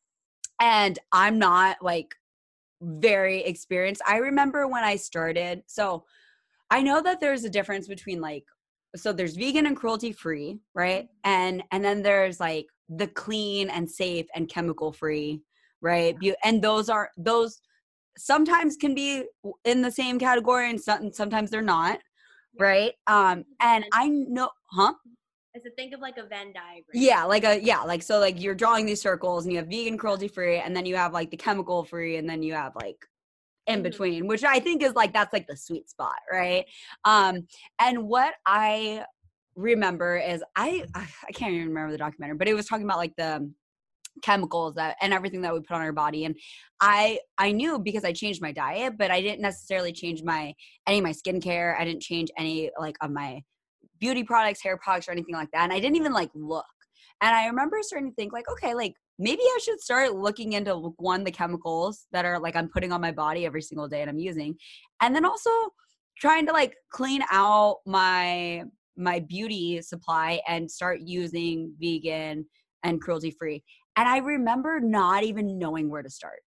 and 0.60 0.98
i'm 1.12 1.38
not 1.38 1.76
like 1.82 2.14
very 2.86 3.42
experienced. 3.44 4.02
I 4.06 4.18
remember 4.18 4.68
when 4.68 4.84
i 4.84 4.96
started 4.96 5.62
so 5.66 6.04
i 6.70 6.82
know 6.82 7.02
that 7.02 7.20
there's 7.20 7.44
a 7.44 7.50
difference 7.50 7.88
between 7.88 8.20
like 8.20 8.44
so 8.96 9.12
there's 9.12 9.36
vegan 9.36 9.66
and 9.66 9.76
cruelty 9.76 10.12
free 10.12 10.58
right 10.74 11.08
and 11.24 11.62
and 11.72 11.84
then 11.84 12.02
there's 12.02 12.40
like 12.40 12.66
the 12.88 13.06
clean 13.08 13.70
and 13.70 13.90
safe 13.90 14.26
and 14.34 14.48
chemical 14.48 14.92
free 14.92 15.40
right 15.80 16.16
and 16.44 16.62
those 16.62 16.88
are 16.88 17.10
those 17.16 17.60
sometimes 18.16 18.76
can 18.76 18.94
be 18.94 19.24
in 19.64 19.82
the 19.82 19.90
same 19.90 20.18
category 20.18 20.70
and 20.70 20.80
some, 20.80 21.12
sometimes 21.12 21.50
they're 21.50 21.62
not 21.62 21.98
right 22.58 22.92
um 23.08 23.44
and 23.60 23.84
i 23.92 24.06
know 24.08 24.48
huh 24.70 24.92
Is 25.54 25.62
to 25.64 25.70
think 25.72 25.92
of 25.94 26.00
like 26.00 26.16
a 26.18 26.22
Venn 26.26 26.52
diagram. 26.52 26.84
yeah, 26.92 27.24
like 27.24 27.44
a 27.44 27.60
yeah, 27.60 27.82
like 27.82 28.02
so 28.02 28.18
like 28.20 28.40
you're 28.40 28.54
drawing 28.54 28.86
these 28.86 29.00
circles 29.00 29.44
and 29.44 29.52
you 29.52 29.58
have 29.58 29.68
vegan 29.68 29.96
cruelty 29.98 30.28
free 30.28 30.58
and 30.58 30.74
then 30.76 30.86
you 30.86 30.96
have 30.96 31.12
like 31.12 31.30
the 31.30 31.36
chemical 31.36 31.84
free 31.84 32.16
and 32.16 32.28
then 32.28 32.42
you 32.42 32.54
have 32.54 32.72
like 32.76 32.96
in 33.66 33.80
Mhm. 33.80 33.82
between, 33.84 34.26
which 34.26 34.44
I 34.44 34.60
think 34.60 34.82
is 34.82 34.94
like 34.94 35.12
that's 35.12 35.32
like 35.32 35.46
the 35.46 35.56
sweet 35.56 35.88
spot, 35.90 36.18
right? 36.30 36.64
Um 37.04 37.46
and 37.80 38.04
what 38.08 38.34
I 38.46 39.04
remember 39.56 40.16
is 40.16 40.42
I 40.54 40.84
I 40.94 41.32
can't 41.32 41.54
even 41.54 41.68
remember 41.68 41.92
the 41.92 41.98
documentary, 41.98 42.36
but 42.36 42.48
it 42.48 42.54
was 42.54 42.66
talking 42.66 42.84
about 42.84 42.98
like 42.98 43.16
the 43.16 43.50
chemicals 44.22 44.74
that 44.74 44.96
and 45.00 45.12
everything 45.12 45.40
that 45.40 45.52
we 45.52 45.60
put 45.60 45.74
on 45.74 45.80
our 45.80 45.92
body 45.92 46.24
and 46.24 46.36
i 46.80 47.18
i 47.38 47.50
knew 47.50 47.78
because 47.78 48.04
i 48.04 48.12
changed 48.12 48.40
my 48.40 48.52
diet 48.52 48.96
but 48.96 49.10
i 49.10 49.20
didn't 49.20 49.40
necessarily 49.40 49.92
change 49.92 50.22
my 50.22 50.54
any 50.86 50.98
of 50.98 51.04
my 51.04 51.12
skincare 51.12 51.78
i 51.78 51.84
didn't 51.84 52.02
change 52.02 52.30
any 52.38 52.70
like 52.78 52.96
of 53.00 53.10
my 53.10 53.40
beauty 53.98 54.22
products 54.22 54.62
hair 54.62 54.76
products 54.76 55.08
or 55.08 55.12
anything 55.12 55.34
like 55.34 55.50
that 55.52 55.62
and 55.62 55.72
i 55.72 55.80
didn't 55.80 55.96
even 55.96 56.12
like 56.12 56.30
look 56.34 56.64
and 57.22 57.34
i 57.34 57.46
remember 57.46 57.78
starting 57.80 58.10
to 58.10 58.14
think 58.14 58.32
like 58.32 58.48
okay 58.50 58.74
like 58.74 58.94
maybe 59.18 59.42
i 59.42 59.58
should 59.62 59.80
start 59.80 60.14
looking 60.14 60.52
into 60.52 60.92
one 60.96 61.24
the 61.24 61.30
chemicals 61.30 62.06
that 62.12 62.24
are 62.24 62.38
like 62.38 62.56
i'm 62.56 62.68
putting 62.68 62.92
on 62.92 63.00
my 63.00 63.12
body 63.12 63.44
every 63.46 63.62
single 63.62 63.88
day 63.88 64.00
and 64.00 64.10
i'm 64.10 64.18
using 64.18 64.54
and 65.00 65.14
then 65.14 65.24
also 65.24 65.50
trying 66.18 66.46
to 66.46 66.52
like 66.52 66.74
clean 66.90 67.22
out 67.30 67.78
my 67.86 68.62
my 68.96 69.18
beauty 69.20 69.82
supply 69.82 70.40
and 70.46 70.70
start 70.70 71.00
using 71.00 71.72
vegan 71.80 72.46
and 72.84 73.00
cruelty 73.00 73.30
free 73.30 73.62
and 73.96 74.08
i 74.08 74.18
remember 74.18 74.80
not 74.80 75.24
even 75.24 75.58
knowing 75.58 75.88
where 75.88 76.02
to 76.02 76.10
start 76.10 76.40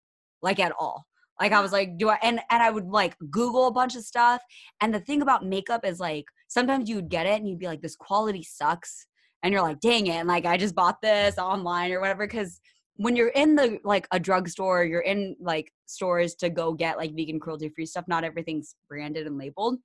like 0.44 0.60
at 0.60 0.72
all. 0.78 1.06
Like 1.40 1.50
i 1.50 1.56
mm. 1.56 1.62
was 1.62 1.72
like 1.72 1.98
do 1.98 2.10
i 2.10 2.18
and 2.22 2.38
and 2.50 2.62
i 2.62 2.70
would 2.70 2.86
like 2.86 3.16
google 3.30 3.66
a 3.66 3.72
bunch 3.72 3.96
of 3.96 4.04
stuff. 4.04 4.40
And 4.80 4.94
the 4.94 5.00
thing 5.00 5.22
about 5.22 5.44
makeup 5.44 5.84
is 5.84 5.98
like 5.98 6.26
sometimes 6.46 6.88
you 6.88 6.96
would 6.96 7.08
get 7.08 7.26
it 7.26 7.40
and 7.40 7.48
you'd 7.48 7.58
be 7.58 7.66
like 7.66 7.82
this 7.82 7.96
quality 7.96 8.44
sucks. 8.44 9.06
And 9.42 9.52
you're 9.52 9.62
like 9.62 9.80
dang 9.80 10.06
it 10.06 10.16
and 10.16 10.28
like 10.28 10.46
i 10.46 10.56
just 10.56 10.76
bought 10.76 11.02
this 11.02 11.38
online 11.38 11.90
or 11.90 12.00
whatever. 12.00 12.26
Because 12.26 12.60
when 12.96 13.16
you're 13.16 13.28
in 13.28 13.56
the 13.56 13.80
like 13.82 14.06
a 14.12 14.20
drugstore 14.20 14.84
you're 14.84 15.00
in 15.00 15.34
like 15.40 15.72
stores 15.86 16.36
to 16.36 16.48
go 16.48 16.72
get 16.72 16.96
like 16.96 17.16
vegan 17.16 17.40
cruelty 17.40 17.68
free 17.68 17.86
stuff 17.86 18.04
not 18.06 18.22
everything's 18.22 18.76
branded 18.88 19.26
and 19.26 19.38
labeled. 19.38 19.78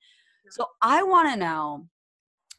So 0.51 0.65
i 0.81 1.01
want 1.01 1.29
to 1.33 1.39
know 1.39 1.87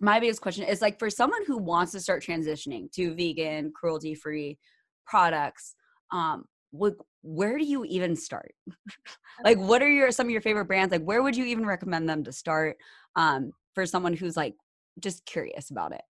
my 0.02 0.18
biggest 0.18 0.40
question 0.40 0.64
is 0.64 0.80
like 0.80 0.98
for 0.98 1.10
someone 1.10 1.44
who 1.46 1.58
wants 1.58 1.92
to 1.92 2.00
start 2.00 2.24
transitioning 2.24 2.90
to 2.92 3.14
vegan 3.14 3.70
cruelty 3.72 4.14
free 4.14 4.58
products 5.10 5.74
um 6.12 6.44
what, 6.72 6.94
where 7.22 7.58
do 7.58 7.64
you 7.64 7.84
even 7.84 8.14
start 8.14 8.54
like 9.44 9.58
what 9.58 9.82
are 9.82 9.90
your 9.90 10.10
some 10.12 10.26
of 10.26 10.30
your 10.30 10.40
favorite 10.40 10.66
brands 10.66 10.92
like 10.92 11.02
where 11.02 11.22
would 11.22 11.36
you 11.36 11.44
even 11.44 11.66
recommend 11.66 12.08
them 12.08 12.22
to 12.22 12.32
start 12.32 12.76
um 13.16 13.50
for 13.74 13.84
someone 13.86 14.14
who's 14.14 14.36
like 14.36 14.54
just 15.00 15.24
curious 15.26 15.70
about 15.70 15.92
it 15.92 16.02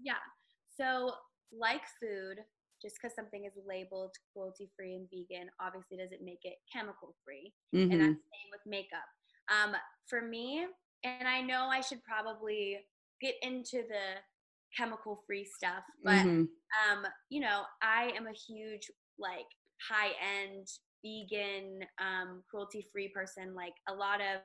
Yeah. 0.00 0.22
So, 0.76 1.12
like 1.52 1.82
food, 2.00 2.38
just 2.82 2.96
because 3.00 3.14
something 3.14 3.44
is 3.44 3.52
labeled 3.66 4.14
cruelty 4.32 4.70
free 4.76 4.94
and 4.94 5.08
vegan, 5.10 5.48
obviously 5.60 5.96
doesn't 5.96 6.22
make 6.24 6.40
it 6.42 6.56
chemical 6.72 7.14
free. 7.24 7.52
And 7.72 7.92
Mhm. 7.92 7.98
that's 8.00 8.20
the 8.24 8.30
same 8.34 8.50
with 8.52 8.60
makeup. 8.66 9.08
Um, 9.48 9.76
for 10.08 10.20
me, 10.22 10.66
and 11.04 11.28
I 11.28 11.40
know 11.40 11.66
I 11.70 11.80
should 11.80 12.02
probably 12.02 12.78
get 13.20 13.34
into 13.42 13.82
the 13.88 14.20
chemical 14.76 15.22
free 15.26 15.44
stuff, 15.44 15.84
but 16.02 16.24
Mhm. 16.24 16.48
um, 16.90 17.06
you 17.30 17.40
know, 17.40 17.64
I 17.82 18.10
am 18.16 18.26
a 18.26 18.32
huge 18.32 18.90
like 19.18 19.46
high 19.88 20.12
end 20.20 20.66
vegan, 21.04 21.80
um, 22.00 22.42
cruelty 22.50 22.88
free 22.92 23.08
person. 23.08 23.54
Like 23.54 23.74
a 23.88 23.94
lot 23.94 24.20
of 24.20 24.40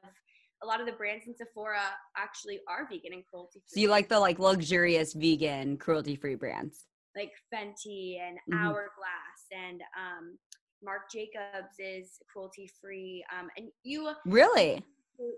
a 0.62 0.66
lot 0.66 0.82
of 0.82 0.86
the 0.86 0.92
brands 0.94 1.26
in 1.26 1.34
Sephora 1.36 1.82
actually 2.18 2.60
are 2.68 2.86
vegan 2.90 3.14
and 3.14 3.26
cruelty 3.28 3.60
free. 3.60 3.66
so 3.68 3.80
you 3.80 3.88
like 3.90 4.10
the 4.10 4.20
like 4.20 4.40
luxurious 4.40 5.14
vegan 5.14 5.78
cruelty 5.78 6.16
free 6.18 6.36
brands 6.36 6.86
like 7.16 7.32
Fenty 7.54 8.20
and 8.20 8.38
Mhm. 8.50 8.66
Hourglass 8.66 9.40
and 9.52 9.82
um, 9.98 10.38
Marc 10.84 11.10
Jacobs 11.12 11.76
is 11.80 12.20
cruelty 12.32 12.70
free. 12.80 13.26
Um, 13.36 13.50
and 13.58 13.72
you, 13.84 14.14
really 14.26 14.84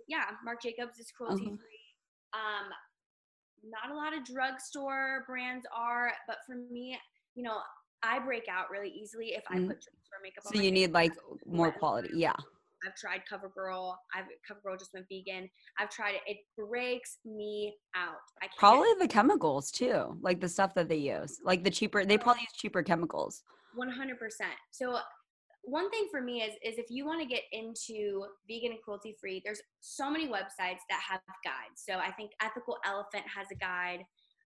yeah, 0.08 0.32
Marc 0.44 0.62
Jacobs 0.62 1.00
is 1.00 1.12
cruelty 1.12 1.48
Uh-huh. 1.48 1.56
free. 1.58 1.96
Um, 2.34 2.72
not 3.64 3.92
a 3.92 3.96
lot 3.96 4.16
of 4.18 4.24
drugstore 4.26 5.24
brands 5.28 5.66
are, 5.76 6.12
but 6.28 6.38
for 6.46 6.56
me, 6.56 6.98
you 7.36 7.44
know, 7.44 7.60
I 8.04 8.20
break 8.20 8.44
out 8.50 8.70
really 8.72 8.90
easily 8.90 9.34
if 9.34 9.44
I 9.50 9.56
Mhm. 9.56 9.68
put 9.68 9.82
drugstore 9.82 10.20
makeup 10.24 10.46
on. 10.48 10.54
so 10.54 10.60
you 10.60 10.72
need 10.72 10.92
like 10.92 11.14
more 11.46 11.72
quality 11.72 12.10
yeah 12.14 12.36
I've 12.84 12.96
tried 12.96 13.22
CoverGirl. 13.32 13.96
I've 14.16 14.26
CoverGirl 14.50 14.80
just 14.80 14.92
went 14.92 15.06
vegan. 15.08 15.48
I've 15.78 15.92
tried 15.92 16.16
it. 16.16 16.22
It 16.26 16.38
breaks 16.58 17.20
me 17.24 17.78
out. 17.96 18.16
I 18.42 18.48
can't. 18.48 18.58
probably 18.58 18.90
the 19.00 19.08
chemicals 19.08 19.70
too 19.70 20.18
like 20.22 20.42
the 20.42 20.50
stuff 20.50 20.74
that 20.74 20.90
they 20.90 20.96
use 20.98 21.40
like 21.44 21.64
the 21.64 21.70
cheaper 21.70 22.04
they 22.06 22.18
probably 22.18 22.42
use 22.42 22.54
cheaper 22.54 22.82
chemicals 22.82 23.44
100%. 23.78 24.18
So 24.72 25.00
one 25.64 25.90
thing 25.92 26.08
for 26.12 26.22
me 26.22 26.42
is 26.42 26.54
is 26.64 26.78
if 26.78 26.88
you 26.90 27.06
want 27.06 27.22
to 27.22 27.28
get 27.28 27.44
into 27.52 28.26
vegan 28.50 28.72
and 28.72 28.82
cruelty 28.82 29.16
free, 29.20 29.42
there's 29.44 29.62
so 29.80 30.10
many 30.10 30.28
websites 30.28 30.82
that 30.90 31.02
have 31.08 31.22
guides. 31.44 31.84
So 31.88 31.94
I 31.94 32.12
think 32.12 32.32
Ethical 32.42 32.78
Elephant 32.86 33.26
has 33.36 33.48
a 33.52 33.56
guide. 33.56 34.04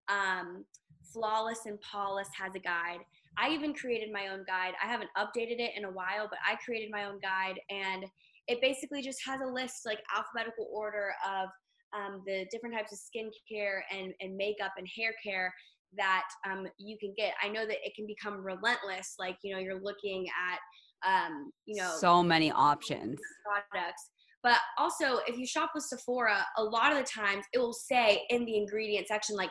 Um, 0.08 0.66
Flawless 1.14 1.66
and 1.66 1.80
Paulus 1.82 2.28
has 2.38 2.54
a 2.56 2.60
guide. 2.60 3.00
I 3.38 3.50
even 3.50 3.74
created 3.74 4.12
my 4.12 4.28
own 4.28 4.44
guide. 4.48 4.74
I 4.82 4.88
haven't 4.88 5.10
updated 5.18 5.60
it 5.60 5.72
in 5.76 5.86
a 5.86 5.92
while, 5.92 6.28
but 6.30 6.40
I 6.46 6.56
created 6.64 6.90
my 6.92 7.06
own 7.06 7.20
guide, 7.22 7.60
and 7.70 8.06
it 8.48 8.62
basically 8.62 9.02
just 9.02 9.20
has 9.26 9.40
a 9.42 9.46
list, 9.46 9.86
like 9.86 10.00
alphabetical 10.16 10.68
order 10.72 11.14
of 11.28 11.50
um, 11.96 12.22
the 12.26 12.46
different 12.52 12.76
types 12.76 12.92
of 12.92 13.00
skincare 13.00 13.80
and, 13.92 14.14
and 14.20 14.36
makeup 14.36 14.74
and 14.78 14.88
hair 14.96 15.14
care 15.24 15.54
that 15.98 16.26
um, 16.50 16.68
you 16.78 16.98
can 17.00 17.14
get. 17.18 17.34
I 17.42 17.50
know 17.50 17.66
that 17.66 17.78
it 17.84 17.96
can 17.96 18.06
become 18.06 18.44
relentless. 18.44 19.16
Like, 19.18 19.38
you 19.44 19.54
know, 19.54 19.60
you're 19.60 19.82
looking 19.82 20.28
at, 20.28 20.60
um, 21.08 21.52
you 21.66 21.82
know, 21.82 21.96
so 22.00 22.24
many 22.24 22.52
options 22.52 23.20
products. 23.44 24.10
But 24.44 24.58
also, 24.78 25.20
if 25.28 25.38
you 25.38 25.48
shop 25.48 25.72
with 25.74 25.84
Sephora, 25.84 26.46
a 26.58 26.64
lot 26.64 26.92
of 26.92 27.00
the 27.00 27.04
times 27.04 27.46
it 27.54 27.58
will 27.58 27.74
say 27.74 28.22
in 28.30 28.46
the 28.46 28.58
ingredient 28.58 29.08
section, 29.08 29.36
like, 29.36 29.50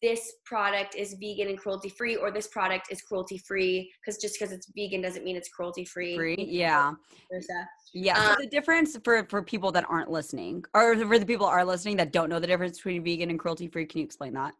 this 0.00 0.34
product 0.44 0.94
is 0.94 1.16
vegan 1.20 1.48
and 1.48 1.58
cruelty 1.58 1.88
free, 1.88 2.14
or 2.14 2.30
this 2.30 2.46
product 2.46 2.86
is 2.92 3.02
cruelty 3.02 3.38
free. 3.38 3.90
Because 4.00 4.20
just 4.20 4.38
because 4.38 4.52
it's 4.52 4.70
vegan 4.76 5.02
doesn't 5.02 5.24
mean 5.24 5.34
it's 5.34 5.48
cruelty 5.48 5.84
free. 5.84 6.16
Free, 6.16 6.36
yeah. 6.38 6.92
Yeah. 7.92 8.14
so 8.14 8.30
Um, 8.30 8.36
the 8.38 8.46
difference 8.46 8.96
for 9.02 9.26
for 9.28 9.42
people 9.42 9.72
that 9.72 9.84
aren't 9.88 10.08
listening, 10.08 10.64
or 10.72 10.96
for 10.96 11.18
the 11.18 11.26
people 11.26 11.46
that 11.46 11.52
are 11.52 11.64
listening 11.64 11.96
that 11.96 12.12
don't 12.12 12.28
know 12.28 12.38
the 12.38 12.46
difference 12.46 12.76
between 12.78 13.02
vegan 13.02 13.28
and 13.28 13.40
cruelty 13.40 13.66
free, 13.66 13.84
can 13.84 13.98
you 13.98 14.04
explain 14.04 14.34
that? 14.34 14.54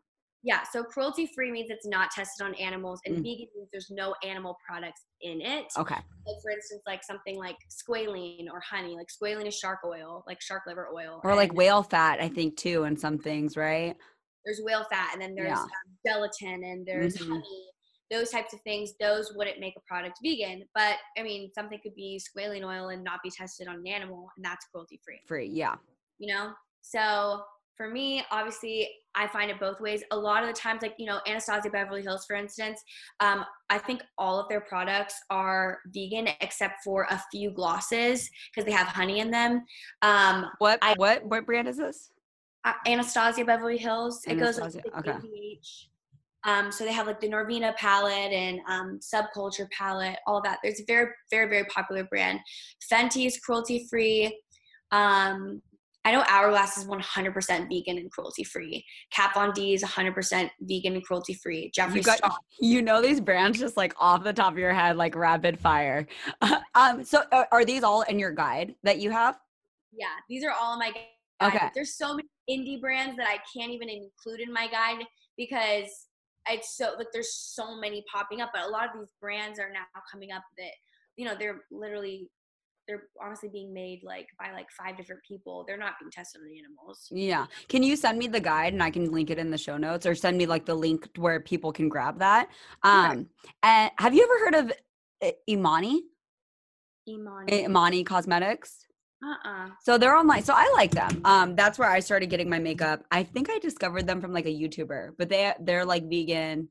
Yeah, 0.44 0.62
so 0.72 0.82
cruelty 0.82 1.30
free 1.34 1.52
means 1.52 1.70
it's 1.70 1.86
not 1.86 2.10
tested 2.10 2.44
on 2.44 2.54
animals, 2.56 3.00
and 3.06 3.16
Mm. 3.16 3.22
vegan 3.22 3.46
means 3.54 3.68
there's 3.70 3.90
no 3.90 4.14
animal 4.24 4.58
products 4.66 5.06
in 5.20 5.40
it. 5.40 5.72
Okay. 5.78 5.94
Like 5.94 6.42
for 6.42 6.50
instance, 6.50 6.82
like 6.86 7.04
something 7.04 7.36
like 7.36 7.56
squalene 7.70 8.46
or 8.50 8.60
honey. 8.60 8.96
Like 8.96 9.06
squalene 9.08 9.46
is 9.46 9.56
shark 9.56 9.80
oil, 9.84 10.24
like 10.26 10.40
shark 10.42 10.64
liver 10.66 10.88
oil. 10.92 11.20
Or 11.22 11.36
like 11.36 11.52
whale 11.54 11.82
fat, 11.84 12.20
I 12.20 12.28
think 12.28 12.56
too, 12.56 12.82
and 12.84 12.98
some 12.98 13.18
things, 13.18 13.56
right? 13.56 13.96
There's 14.44 14.60
whale 14.64 14.84
fat, 14.90 15.10
and 15.12 15.22
then 15.22 15.34
there's 15.36 15.50
Yeah. 15.50 15.62
um, 15.62 15.68
gelatin, 16.04 16.64
and 16.64 16.84
there's 16.84 17.16
Mhm. 17.18 17.28
honey. 17.28 17.68
Those 18.10 18.30
types 18.30 18.52
of 18.52 18.60
things, 18.62 18.94
those 18.98 19.32
wouldn't 19.36 19.60
make 19.60 19.74
a 19.76 19.80
product 19.88 20.18
vegan. 20.22 20.68
But 20.74 20.98
I 21.16 21.22
mean, 21.22 21.52
something 21.54 21.80
could 21.80 21.94
be 21.94 22.20
squalene 22.20 22.64
oil 22.64 22.88
and 22.88 23.04
not 23.04 23.20
be 23.22 23.30
tested 23.30 23.68
on 23.68 23.76
an 23.76 23.86
animal, 23.86 24.28
and 24.36 24.44
that's 24.44 24.66
cruelty 24.66 25.00
free. 25.04 25.20
Free, 25.26 25.46
yeah. 25.46 25.76
you 26.18 26.32
know 26.32 26.52
so 26.82 27.42
for 27.76 27.88
me 27.88 28.22
obviously 28.30 28.88
i 29.14 29.26
find 29.26 29.50
it 29.50 29.58
both 29.58 29.80
ways 29.80 30.02
a 30.10 30.16
lot 30.16 30.42
of 30.42 30.48
the 30.48 30.52
times 30.54 30.82
like 30.82 30.94
you 30.98 31.06
know 31.06 31.20
anastasia 31.26 31.70
beverly 31.70 32.02
hills 32.02 32.24
for 32.26 32.36
instance 32.36 32.80
um, 33.20 33.44
i 33.70 33.78
think 33.78 34.02
all 34.18 34.38
of 34.38 34.48
their 34.48 34.60
products 34.60 35.14
are 35.30 35.78
vegan 35.94 36.28
except 36.40 36.82
for 36.84 37.06
a 37.10 37.22
few 37.30 37.50
glosses 37.50 38.28
because 38.54 38.66
they 38.66 38.72
have 38.72 38.86
honey 38.88 39.20
in 39.20 39.30
them 39.30 39.64
um, 40.02 40.46
What 40.58 40.78
I- 40.82 40.94
what 40.94 41.24
what 41.24 41.46
brand 41.46 41.68
is 41.68 41.76
this? 41.78 42.10
uh, 42.64 42.72
anastasia 42.86 43.44
beverly 43.44 43.78
hills 43.78 44.22
it 44.26 44.38
goes 44.38 44.58
Anastasia, 44.58 44.82
like 44.94 45.06
okay. 45.08 45.18
ABH. 45.18 45.86
um, 46.44 46.70
so 46.72 46.84
they 46.84 46.92
have 46.92 47.06
like 47.06 47.20
the 47.20 47.28
norvina 47.28 47.74
palette 47.76 48.32
and 48.32 48.60
um, 48.68 49.00
subculture 49.00 49.68
palette 49.70 50.18
all 50.26 50.40
that 50.42 50.58
there's 50.62 50.80
a 50.80 50.84
very 50.86 51.08
very 51.30 51.48
very 51.48 51.64
popular 51.66 52.04
brand 52.04 52.38
fenty 52.92 53.26
is 53.26 53.38
cruelty 53.38 53.86
free 53.90 54.38
um, 54.92 55.62
I 56.04 56.10
know 56.10 56.24
Hourglass 56.28 56.76
is 56.76 56.84
100% 56.84 57.68
vegan 57.68 57.98
and 57.98 58.10
cruelty 58.10 58.42
free. 58.42 58.84
Kat 59.12 59.32
Von 59.34 59.52
D 59.52 59.72
is 59.74 59.84
100% 59.84 60.50
vegan 60.60 60.94
and 60.94 61.04
cruelty 61.04 61.34
free. 61.34 61.70
Jeffree 61.76 61.96
You 61.96 62.02
got 62.02 62.18
Star. 62.18 62.36
you 62.60 62.82
know 62.82 63.00
these 63.00 63.20
brands 63.20 63.58
just 63.58 63.76
like 63.76 63.94
off 64.00 64.24
the 64.24 64.32
top 64.32 64.52
of 64.52 64.58
your 64.58 64.72
head, 64.72 64.96
like 64.96 65.14
rapid 65.14 65.60
fire. 65.60 66.08
um, 66.74 67.04
so 67.04 67.22
are, 67.30 67.46
are 67.52 67.64
these 67.64 67.84
all 67.84 68.02
in 68.02 68.18
your 68.18 68.32
guide 68.32 68.74
that 68.82 68.98
you 68.98 69.10
have? 69.10 69.38
Yeah, 69.92 70.06
these 70.28 70.42
are 70.44 70.50
all 70.50 70.72
in 70.72 70.80
my 70.80 70.90
guide. 70.90 71.54
Okay. 71.54 71.68
There's 71.74 71.96
so 71.96 72.16
many 72.16 72.28
indie 72.50 72.80
brands 72.80 73.16
that 73.16 73.26
I 73.28 73.38
can't 73.56 73.72
even 73.72 73.88
include 73.88 74.40
in 74.40 74.52
my 74.52 74.68
guide 74.68 75.04
because 75.36 76.06
it's 76.48 76.76
so 76.76 76.94
like 76.98 77.08
there's 77.12 77.32
so 77.32 77.78
many 77.78 78.04
popping 78.12 78.40
up. 78.40 78.50
But 78.52 78.64
a 78.64 78.68
lot 78.68 78.84
of 78.84 78.90
these 78.98 79.12
brands 79.20 79.58
are 79.60 79.70
now 79.70 79.84
coming 80.10 80.32
up 80.32 80.42
that 80.58 80.72
you 81.16 81.24
know 81.24 81.34
they're 81.38 81.62
literally 81.70 82.28
they're 82.92 83.04
honestly 83.24 83.48
being 83.48 83.72
made 83.72 84.02
like 84.04 84.28
by 84.38 84.52
like 84.52 84.70
five 84.70 84.96
different 84.96 85.22
people. 85.26 85.64
They're 85.66 85.78
not 85.78 85.94
being 85.98 86.10
tested 86.10 86.42
on 86.42 86.48
the 86.48 86.58
animals. 86.58 87.08
Yeah. 87.10 87.46
Can 87.68 87.82
you 87.82 87.96
send 87.96 88.18
me 88.18 88.26
the 88.26 88.40
guide 88.40 88.74
and 88.74 88.82
I 88.82 88.90
can 88.90 89.10
link 89.10 89.30
it 89.30 89.38
in 89.38 89.50
the 89.50 89.56
show 89.56 89.78
notes 89.78 90.04
or 90.04 90.14
send 90.14 90.36
me 90.36 90.44
like 90.44 90.66
the 90.66 90.74
link 90.74 91.12
to 91.14 91.20
where 91.20 91.40
people 91.40 91.72
can 91.72 91.88
grab 91.88 92.18
that? 92.18 92.50
Um 92.82 93.28
and 93.62 93.90
have 93.96 94.14
you 94.14 94.22
ever 94.24 94.44
heard 94.44 94.66
of 94.66 94.72
Emani? 95.48 96.00
Emani. 97.08 97.66
Emani 97.66 98.04
Cosmetics? 98.04 98.86
Uh-uh. 99.24 99.68
So 99.80 99.96
they're 99.98 100.16
online. 100.16 100.42
So 100.42 100.52
I 100.54 100.70
like 100.74 100.90
them. 100.90 101.20
Um, 101.24 101.54
that's 101.54 101.78
where 101.78 101.88
I 101.88 102.00
started 102.00 102.28
getting 102.28 102.50
my 102.50 102.58
makeup. 102.58 103.04
I 103.10 103.22
think 103.22 103.48
I 103.50 103.58
discovered 103.58 104.06
them 104.06 104.20
from 104.20 104.32
like 104.32 104.46
a 104.46 104.48
YouTuber, 104.48 105.12
but 105.16 105.28
they 105.28 105.52
they're 105.60 105.84
like 105.84 106.08
vegan. 106.08 106.68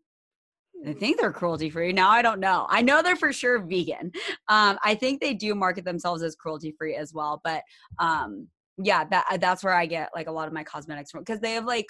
I 0.88 0.94
think 0.94 1.20
they're 1.20 1.32
cruelty 1.32 1.70
free. 1.70 1.94
Now 1.94 2.10
I 2.10 2.22
don't 2.22 2.40
know. 2.40 2.66
I 2.70 2.82
know 2.82 3.02
they're 3.02 3.16
for 3.16 3.32
sure 3.32 3.60
vegan. 3.60 4.12
Um, 4.48 4.80
I 4.84 4.96
think 4.96 5.22
they 5.22 5.34
do 5.34 5.54
market 5.54 5.86
themselves 5.86 6.24
as 6.24 6.36
cruelty 6.36 6.74
free 6.78 6.96
as 6.96 7.14
well. 7.14 7.42
But 7.44 7.64
um, 8.00 8.48
yeah, 8.78 9.04
that 9.06 9.38
that's 9.40 9.64
where 9.64 9.74
I 9.74 9.86
get 9.86 10.10
like 10.16 10.28
a 10.28 10.32
lot 10.32 10.48
of 10.48 10.54
my 10.54 10.64
cosmetics 10.64 11.12
from 11.12 11.22
because 11.22 11.40
they 11.40 11.54
have 11.54 11.66
like 11.66 11.88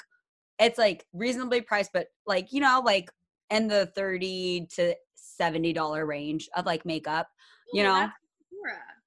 it's 0.59 0.77
like 0.77 1.05
reasonably 1.13 1.61
priced, 1.61 1.91
but 1.93 2.07
like 2.25 2.51
you 2.51 2.59
know 2.61 2.81
like 2.85 3.09
in 3.49 3.67
the 3.67 3.87
thirty 3.95 4.67
to 4.75 4.95
seventy 5.15 5.73
dollar 5.73 6.05
range 6.05 6.49
of 6.55 6.65
like 6.65 6.85
makeup. 6.85 7.27
You 7.73 7.83
Ooh, 7.83 7.85
know? 7.85 8.09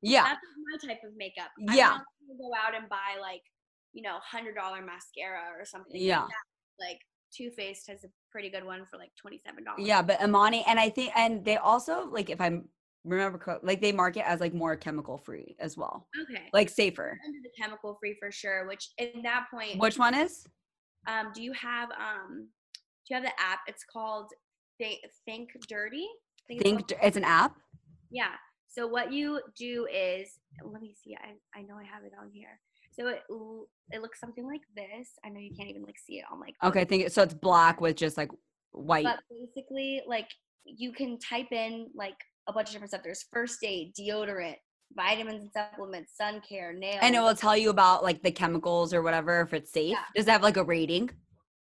Yeah, 0.05 0.25
That's 0.25 0.41
my 0.83 0.89
type 0.89 1.01
of 1.03 1.17
makeup. 1.17 1.51
I'm 1.67 1.75
Yeah. 1.75 1.99
go 2.39 2.51
out 2.55 2.75
and 2.75 2.89
buy 2.91 3.17
like, 3.19 3.43
you 3.95 4.03
know, 4.03 4.19
hundred 4.21 4.55
dollar 4.55 4.83
mascara 4.83 5.49
or 5.59 5.65
something. 5.65 5.99
Yeah. 5.99 6.21
Like, 6.21 6.29
that. 6.29 6.85
like 6.85 7.01
Too 7.35 7.51
Faced 7.51 7.89
has 7.89 8.05
a 8.05 8.09
pretty 8.31 8.49
good 8.49 8.65
one 8.65 8.85
for 8.91 8.97
like 8.99 9.11
twenty 9.21 9.39
seven 9.45 9.65
dollars. 9.65 9.87
Yeah, 9.87 10.03
but 10.03 10.19
Emani, 10.21 10.63
and 10.67 10.79
I 10.79 10.89
think, 10.89 11.13
and 11.17 11.45
they 11.45 11.57
also 11.57 12.09
like, 12.11 12.31
if 12.31 12.41
I 12.41 12.61
remember, 13.05 13.39
co- 13.39 13.61
like 13.63 13.81
they 13.81 13.93
market 13.93 14.29
as 14.29 14.41
like 14.41 14.55
more 14.55 14.77
chemical 14.77 15.19
free 15.19 15.57
as 15.59 15.77
well, 15.77 16.09
Okay. 16.23 16.45
like 16.53 16.69
safer. 16.69 17.19
under 17.27 17.39
the 17.43 17.51
chemical 17.61 17.97
free 18.01 18.17
for 18.21 18.31
sure. 18.31 18.67
Which 18.69 18.91
in 18.99 19.23
that 19.23 19.47
point, 19.51 19.79
Which 19.81 19.99
one 19.99 20.15
is? 20.15 20.47
um, 21.07 21.33
do 21.35 21.43
you 21.43 21.53
have 21.53 21.91
um, 21.93 22.49
do 23.07 23.15
you 23.15 23.17
have 23.17 23.25
the 23.25 23.41
app? 23.41 23.61
It's 23.67 23.85
called 23.85 24.31
Think, 24.79 25.01
Think 25.27 25.51
Dirty. 25.69 26.07
I 26.51 26.59
think 26.63 26.81
it's 26.81 26.93
called- 26.93 27.01
it's 27.03 27.17
an 27.17 27.25
app. 27.25 27.57
Yeah. 28.11 28.33
So 28.69 28.87
what 28.87 29.13
you 29.13 29.41
do 29.59 29.87
is, 29.93 30.39
let 30.65 30.83
me 30.83 30.95
see. 31.03 31.15
I, 31.17 31.35
I 31.59 31.63
know 31.63 31.77
I 31.77 31.85
have 31.85 32.03
it 32.05 32.13
on 32.21 32.31
here. 32.33 32.59
So 32.99 33.09
it 33.09 33.23
it 33.91 34.03
looks 34.03 34.21
something 34.21 34.47
like 34.47 34.63
this. 34.77 35.09
I 35.25 35.29
know 35.29 35.41
you 35.41 35.55
can't 35.57 35.69
even 35.69 35.83
like 35.83 35.99
see 35.99 36.19
it 36.19 36.25
on 36.31 36.41
like. 36.41 36.55
Okay, 36.63 36.83
I 36.83 36.85
think 36.85 37.11
so. 37.11 37.23
It's 37.23 37.35
black 37.35 37.81
with 37.81 37.97
just 37.97 38.17
like 38.17 38.31
white. 38.73 39.05
But 39.05 39.21
basically, 39.31 40.03
like 40.07 40.29
you 40.65 40.93
can 40.93 41.19
type 41.19 41.53
in 41.53 41.89
like 41.95 42.17
a 42.49 42.53
bunch 42.53 42.69
of 42.69 42.73
different 42.73 42.91
stuff. 42.91 43.03
There's 43.03 43.25
first 43.33 43.59
aid, 43.65 43.95
deodorant, 43.99 44.57
vitamins 44.95 45.43
and 45.43 45.51
supplements, 45.53 46.17
sun 46.17 46.41
care, 46.49 46.73
nails. 46.73 47.01
and 47.03 47.15
it 47.15 47.21
will 47.21 47.35
tell 47.35 47.57
you 47.57 47.71
about 47.71 48.03
like 48.03 48.23
the 48.23 48.31
chemicals 48.31 48.95
or 48.95 49.03
whatever 49.03 49.41
if 49.41 49.53
it's 49.53 49.73
safe. 49.73 49.93
Yeah. 49.93 50.05
Does 50.15 50.29
it 50.29 50.31
have 50.31 50.43
like 50.43 50.57
a 50.57 50.65
rating? 50.65 51.11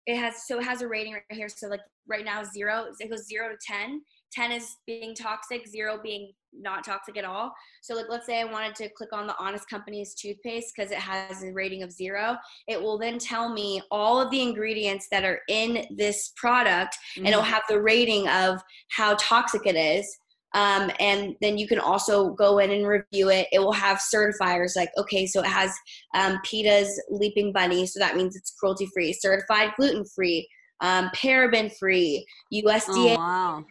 it 0.06 0.18
has 0.18 0.46
so 0.46 0.58
it 0.58 0.64
has 0.64 0.82
a 0.82 0.88
rating 0.88 1.14
right 1.14 1.22
here. 1.30 1.48
So 1.48 1.68
like 1.68 1.80
right 2.06 2.24
now 2.24 2.42
zero, 2.44 2.86
it 2.98 3.10
goes 3.10 3.26
zero 3.26 3.48
to 3.48 3.56
ten. 3.60 4.02
Ten 4.34 4.50
is 4.52 4.76
being 4.86 5.14
toxic, 5.14 5.66
zero 5.68 5.98
being 6.02 6.32
not 6.52 6.84
toxic 6.84 7.16
at 7.16 7.24
all. 7.24 7.52
So 7.82 7.94
like 7.94 8.06
let's 8.08 8.26
say 8.26 8.40
I 8.40 8.44
wanted 8.44 8.74
to 8.76 8.88
click 8.96 9.12
on 9.12 9.26
the 9.26 9.34
Honest 9.38 9.68
Company's 9.68 10.14
toothpaste 10.14 10.72
because 10.74 10.90
it 10.90 10.98
has 10.98 11.42
a 11.44 11.52
rating 11.52 11.82
of 11.82 11.92
zero. 11.92 12.36
It 12.66 12.80
will 12.80 12.98
then 12.98 13.18
tell 13.18 13.52
me 13.52 13.80
all 13.90 14.20
of 14.20 14.30
the 14.30 14.40
ingredients 14.42 15.06
that 15.10 15.24
are 15.24 15.40
in 15.48 15.86
this 15.96 16.32
product 16.36 16.96
and 17.16 17.26
it'll 17.28 17.42
Mhm. 17.42 17.46
have 17.46 17.62
the 17.68 17.80
rating 17.80 18.28
of 18.28 18.60
how 18.90 19.14
toxic 19.20 19.66
it 19.66 19.76
is. 19.76 20.18
Um, 20.54 20.90
and 21.00 21.34
then 21.40 21.58
you 21.58 21.66
can 21.66 21.80
also 21.80 22.30
go 22.30 22.58
in 22.58 22.70
and 22.70 22.86
review 22.86 23.28
it. 23.30 23.48
It 23.52 23.58
will 23.58 23.72
have 23.72 23.98
certifiers 23.98 24.76
like, 24.76 24.90
okay, 24.96 25.26
so 25.26 25.40
it 25.40 25.46
has 25.46 25.72
um, 26.14 26.38
PETA's 26.44 27.02
Leaping 27.10 27.52
Bunny, 27.52 27.86
so 27.86 27.98
that 27.98 28.14
means 28.16 28.36
it's 28.36 28.52
cruelty 28.52 28.86
free, 28.94 29.12
certified 29.12 29.72
gluten 29.76 30.04
free, 30.04 30.48
um, 30.80 31.10
paraben 31.16 31.76
free, 31.76 32.24
Oh, 32.52 32.62
USDA. 32.62 33.16
wow. 33.16 33.64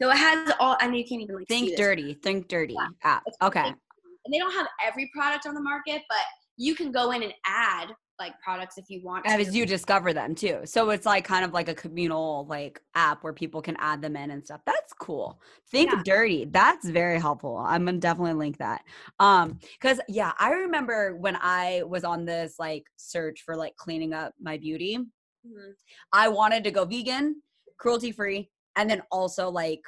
So 0.00 0.10
it 0.10 0.16
has 0.16 0.52
all. 0.58 0.76
I 0.80 0.86
know 0.88 0.96
you 0.96 1.04
can't 1.06 1.22
even 1.22 1.36
like 1.36 1.48
Think 1.48 1.76
dirty. 1.76 2.14
Think 2.14 2.48
dirty 2.48 2.74
Yeah. 2.74 2.88
app. 3.02 3.24
Okay. 3.42 3.68
And 3.68 4.32
they 4.32 4.38
don't 4.38 4.52
have 4.52 4.66
every 4.82 5.10
product 5.14 5.46
on 5.46 5.54
the 5.54 5.60
market, 5.60 6.02
but 6.08 6.18
you 6.56 6.74
can 6.74 6.90
go 6.92 7.10
in 7.12 7.22
and 7.22 7.34
add 7.46 7.92
like 8.18 8.32
products 8.40 8.78
if 8.78 8.84
you 8.88 9.02
want 9.04 9.24
to. 9.24 9.30
As 9.30 9.54
you 9.54 9.66
discover 9.66 10.12
them 10.12 10.34
too. 10.34 10.60
So 10.64 10.90
it's 10.90 11.04
like 11.04 11.24
kind 11.24 11.44
of 11.44 11.52
like 11.52 11.68
a 11.68 11.74
communal 11.74 12.46
like 12.48 12.80
app 12.94 13.24
where 13.24 13.32
people 13.32 13.60
can 13.60 13.76
add 13.80 14.00
them 14.00 14.16
in 14.16 14.30
and 14.30 14.44
stuff. 14.44 14.60
That's 14.64 14.92
cool. 14.92 15.40
Think 15.70 15.90
Yeah. 15.90 16.02
dirty. 16.04 16.44
That's 16.46 16.88
very 16.88 17.20
helpful. 17.20 17.56
I'm 17.56 17.84
gonna 17.84 17.98
definitely 17.98 18.34
link 18.34 18.58
that. 18.58 18.82
Um, 19.18 19.58
because 19.80 20.00
yeah, 20.08 20.32
I 20.38 20.52
remember 20.52 21.16
when 21.16 21.36
I 21.40 21.82
was 21.86 22.04
on 22.04 22.24
this 22.24 22.56
like 22.58 22.84
search 22.96 23.42
for 23.42 23.56
like 23.56 23.76
cleaning 23.76 24.12
up 24.12 24.32
my 24.40 24.58
beauty, 24.58 24.98
Mhm. 25.46 25.74
I 26.12 26.28
wanted 26.28 26.64
to 26.64 26.70
go 26.70 26.84
vegan, 26.84 27.42
cruelty 27.78 28.12
free, 28.12 28.50
and 28.76 28.88
then 28.88 29.02
also 29.10 29.50
like 29.50 29.80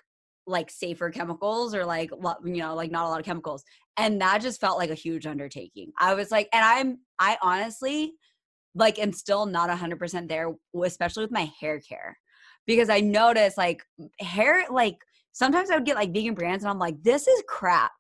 like 0.47 0.71
safer 0.71 1.11
chemicals 1.11 1.75
or 1.75 1.85
like 1.85 2.11
you 2.45 2.57
know 2.57 2.75
like 2.75 2.91
not 2.91 3.05
a 3.05 3.09
lot 3.09 3.19
of 3.19 3.27
chemicals 3.27 3.65
and 3.97 4.21
that 4.21 4.41
just 4.41 4.61
felt 4.61 4.79
like 4.79 4.91
a 4.91 4.95
huge 4.95 5.27
undertaking. 5.27 5.91
I 5.99 6.15
was 6.15 6.31
like 6.31 6.49
and 6.53 6.65
i'm 6.65 6.99
i 7.19 7.37
honestly 7.43 8.15
like 8.75 8.99
am 8.99 9.13
still 9.13 9.47
not 9.47 9.71
100% 9.71 10.29
there 10.29 10.53
especially 10.85 11.25
with 11.25 11.33
my 11.33 11.51
hair 11.61 11.81
care 11.81 12.17
because 12.67 12.89
i 12.89 13.01
noticed 13.01 13.59
like 13.59 13.83
hair 14.21 14.65
like 14.71 14.97
sometimes 15.33 15.71
i 15.71 15.75
would 15.75 15.87
get 15.87 15.97
like 15.97 16.13
vegan 16.13 16.35
brands 16.35 16.63
and 16.63 16.71
i'm 16.71 16.79
like 16.79 17.03
this 17.03 17.27
is 17.27 17.43
crap. 17.49 17.91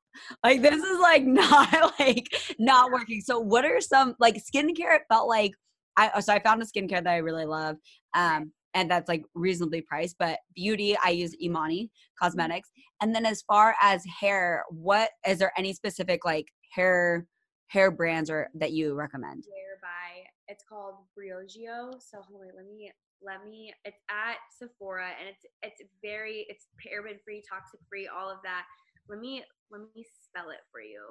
Like 0.42 0.62
this 0.62 0.82
is 0.82 0.98
like 0.98 1.24
not 1.26 1.92
like 1.98 2.28
not 2.58 2.90
working. 2.90 3.20
So 3.20 3.38
what 3.38 3.64
are 3.66 3.80
some 3.80 4.14
like 4.18 4.36
skincare 4.36 4.96
it 4.96 5.02
felt 5.10 5.28
like 5.28 5.52
i 5.96 6.20
so 6.20 6.32
i 6.32 6.38
found 6.38 6.62
a 6.62 6.66
skincare 6.66 7.02
that 7.02 7.08
i 7.08 7.16
really 7.16 7.44
love 7.44 7.76
um 8.14 8.52
and 8.74 8.90
that's 8.90 9.08
like 9.08 9.24
reasonably 9.34 9.80
priced 9.80 10.16
but 10.18 10.38
beauty 10.54 10.96
i 11.04 11.10
use 11.10 11.34
Emani 11.42 11.84
mm-hmm. 11.84 12.24
cosmetics 12.24 12.70
and 13.00 13.14
then 13.14 13.26
as 13.26 13.42
far 13.42 13.74
as 13.82 14.04
hair 14.20 14.64
what 14.70 15.10
is 15.26 15.38
there 15.38 15.52
any 15.56 15.72
specific 15.72 16.24
like 16.24 16.46
hair 16.74 17.26
hair 17.68 17.90
brands 17.90 18.30
or 18.30 18.48
that 18.54 18.72
you 18.72 18.94
recommend? 18.94 19.44
By. 19.82 20.24
It's 20.48 20.64
called 20.68 20.94
Briogeo. 21.16 22.00
So 22.00 22.18
hold 22.28 22.42
on, 22.42 22.50
let 22.56 22.66
me 22.66 22.92
let 23.22 23.48
me. 23.48 23.74
It's 23.84 23.98
at 24.10 24.36
Sephora 24.56 25.10
and 25.18 25.28
it's 25.28 25.44
it's 25.62 25.90
very 26.02 26.46
it's 26.48 26.66
paraben 26.78 27.18
free, 27.24 27.42
toxic 27.48 27.80
free, 27.88 28.08
all 28.08 28.30
of 28.30 28.38
that. 28.44 28.64
Let 29.08 29.20
me 29.20 29.44
let 29.70 29.82
me 29.94 30.04
spell 30.24 30.50
it 30.50 30.60
for 30.70 30.80
you. 30.80 31.02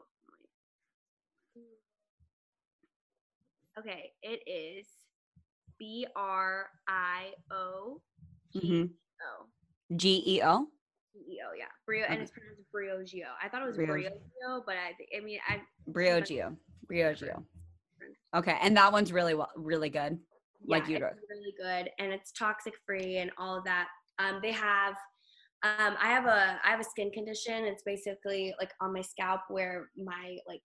Okay, 3.78 4.12
it 4.24 4.40
is 4.50 4.88
B 5.80 6.08
R 6.16 6.68
I 6.88 7.32
O 7.52 8.02
G 8.54 8.90
O. 9.22 9.46
G 9.96 10.24
E 10.26 10.42
O. 10.44 10.68
G 11.14 11.20
E 11.20 11.40
O, 11.48 11.54
yeah. 11.58 11.66
Brio, 11.86 12.06
and 12.08 12.22
it's 12.22 12.32
pronounced 12.32 12.64
Briogeo. 12.74 13.28
I 13.42 13.50
thought 13.50 13.62
it 13.62 13.68
was 13.68 13.78
Briogeo. 13.78 14.10
Briogeo, 14.10 14.62
but 14.66 14.76
I, 14.76 15.18
I 15.18 15.24
mean, 15.24 15.40
I 15.48 15.62
Briogeo. 15.90 16.56
Briogeo. 16.92 17.44
Okay, 18.36 18.58
and 18.62 18.76
that 18.76 18.92
one's 18.92 19.14
really 19.14 19.34
well, 19.34 19.52
really 19.56 19.90
good. 19.90 20.20
Like 20.68 20.88
you 20.88 20.96
it's 20.98 21.04
really 21.30 21.54
good, 21.58 21.92
and 22.00 22.12
it's 22.12 22.32
toxic 22.32 22.74
free 22.86 23.18
and 23.18 23.32
all 23.38 23.58
of 23.58 23.64
that. 23.66 23.88
Um, 24.18 24.40
they 24.42 24.52
have, 24.52 24.94
um, 25.64 25.96
I 26.02 26.08
have 26.08 26.26
a, 26.26 26.60
I 26.66 26.72
have 26.72 26.80
a 26.80 26.84
skin 26.84 27.12
condition. 27.12 27.66
It's 27.66 27.84
basically 27.84 28.54
like 28.60 28.72
on 28.82 28.92
my 28.94 29.02
scalp 29.02 29.42
where 29.50 29.90
my 29.96 30.38
like 30.48 30.62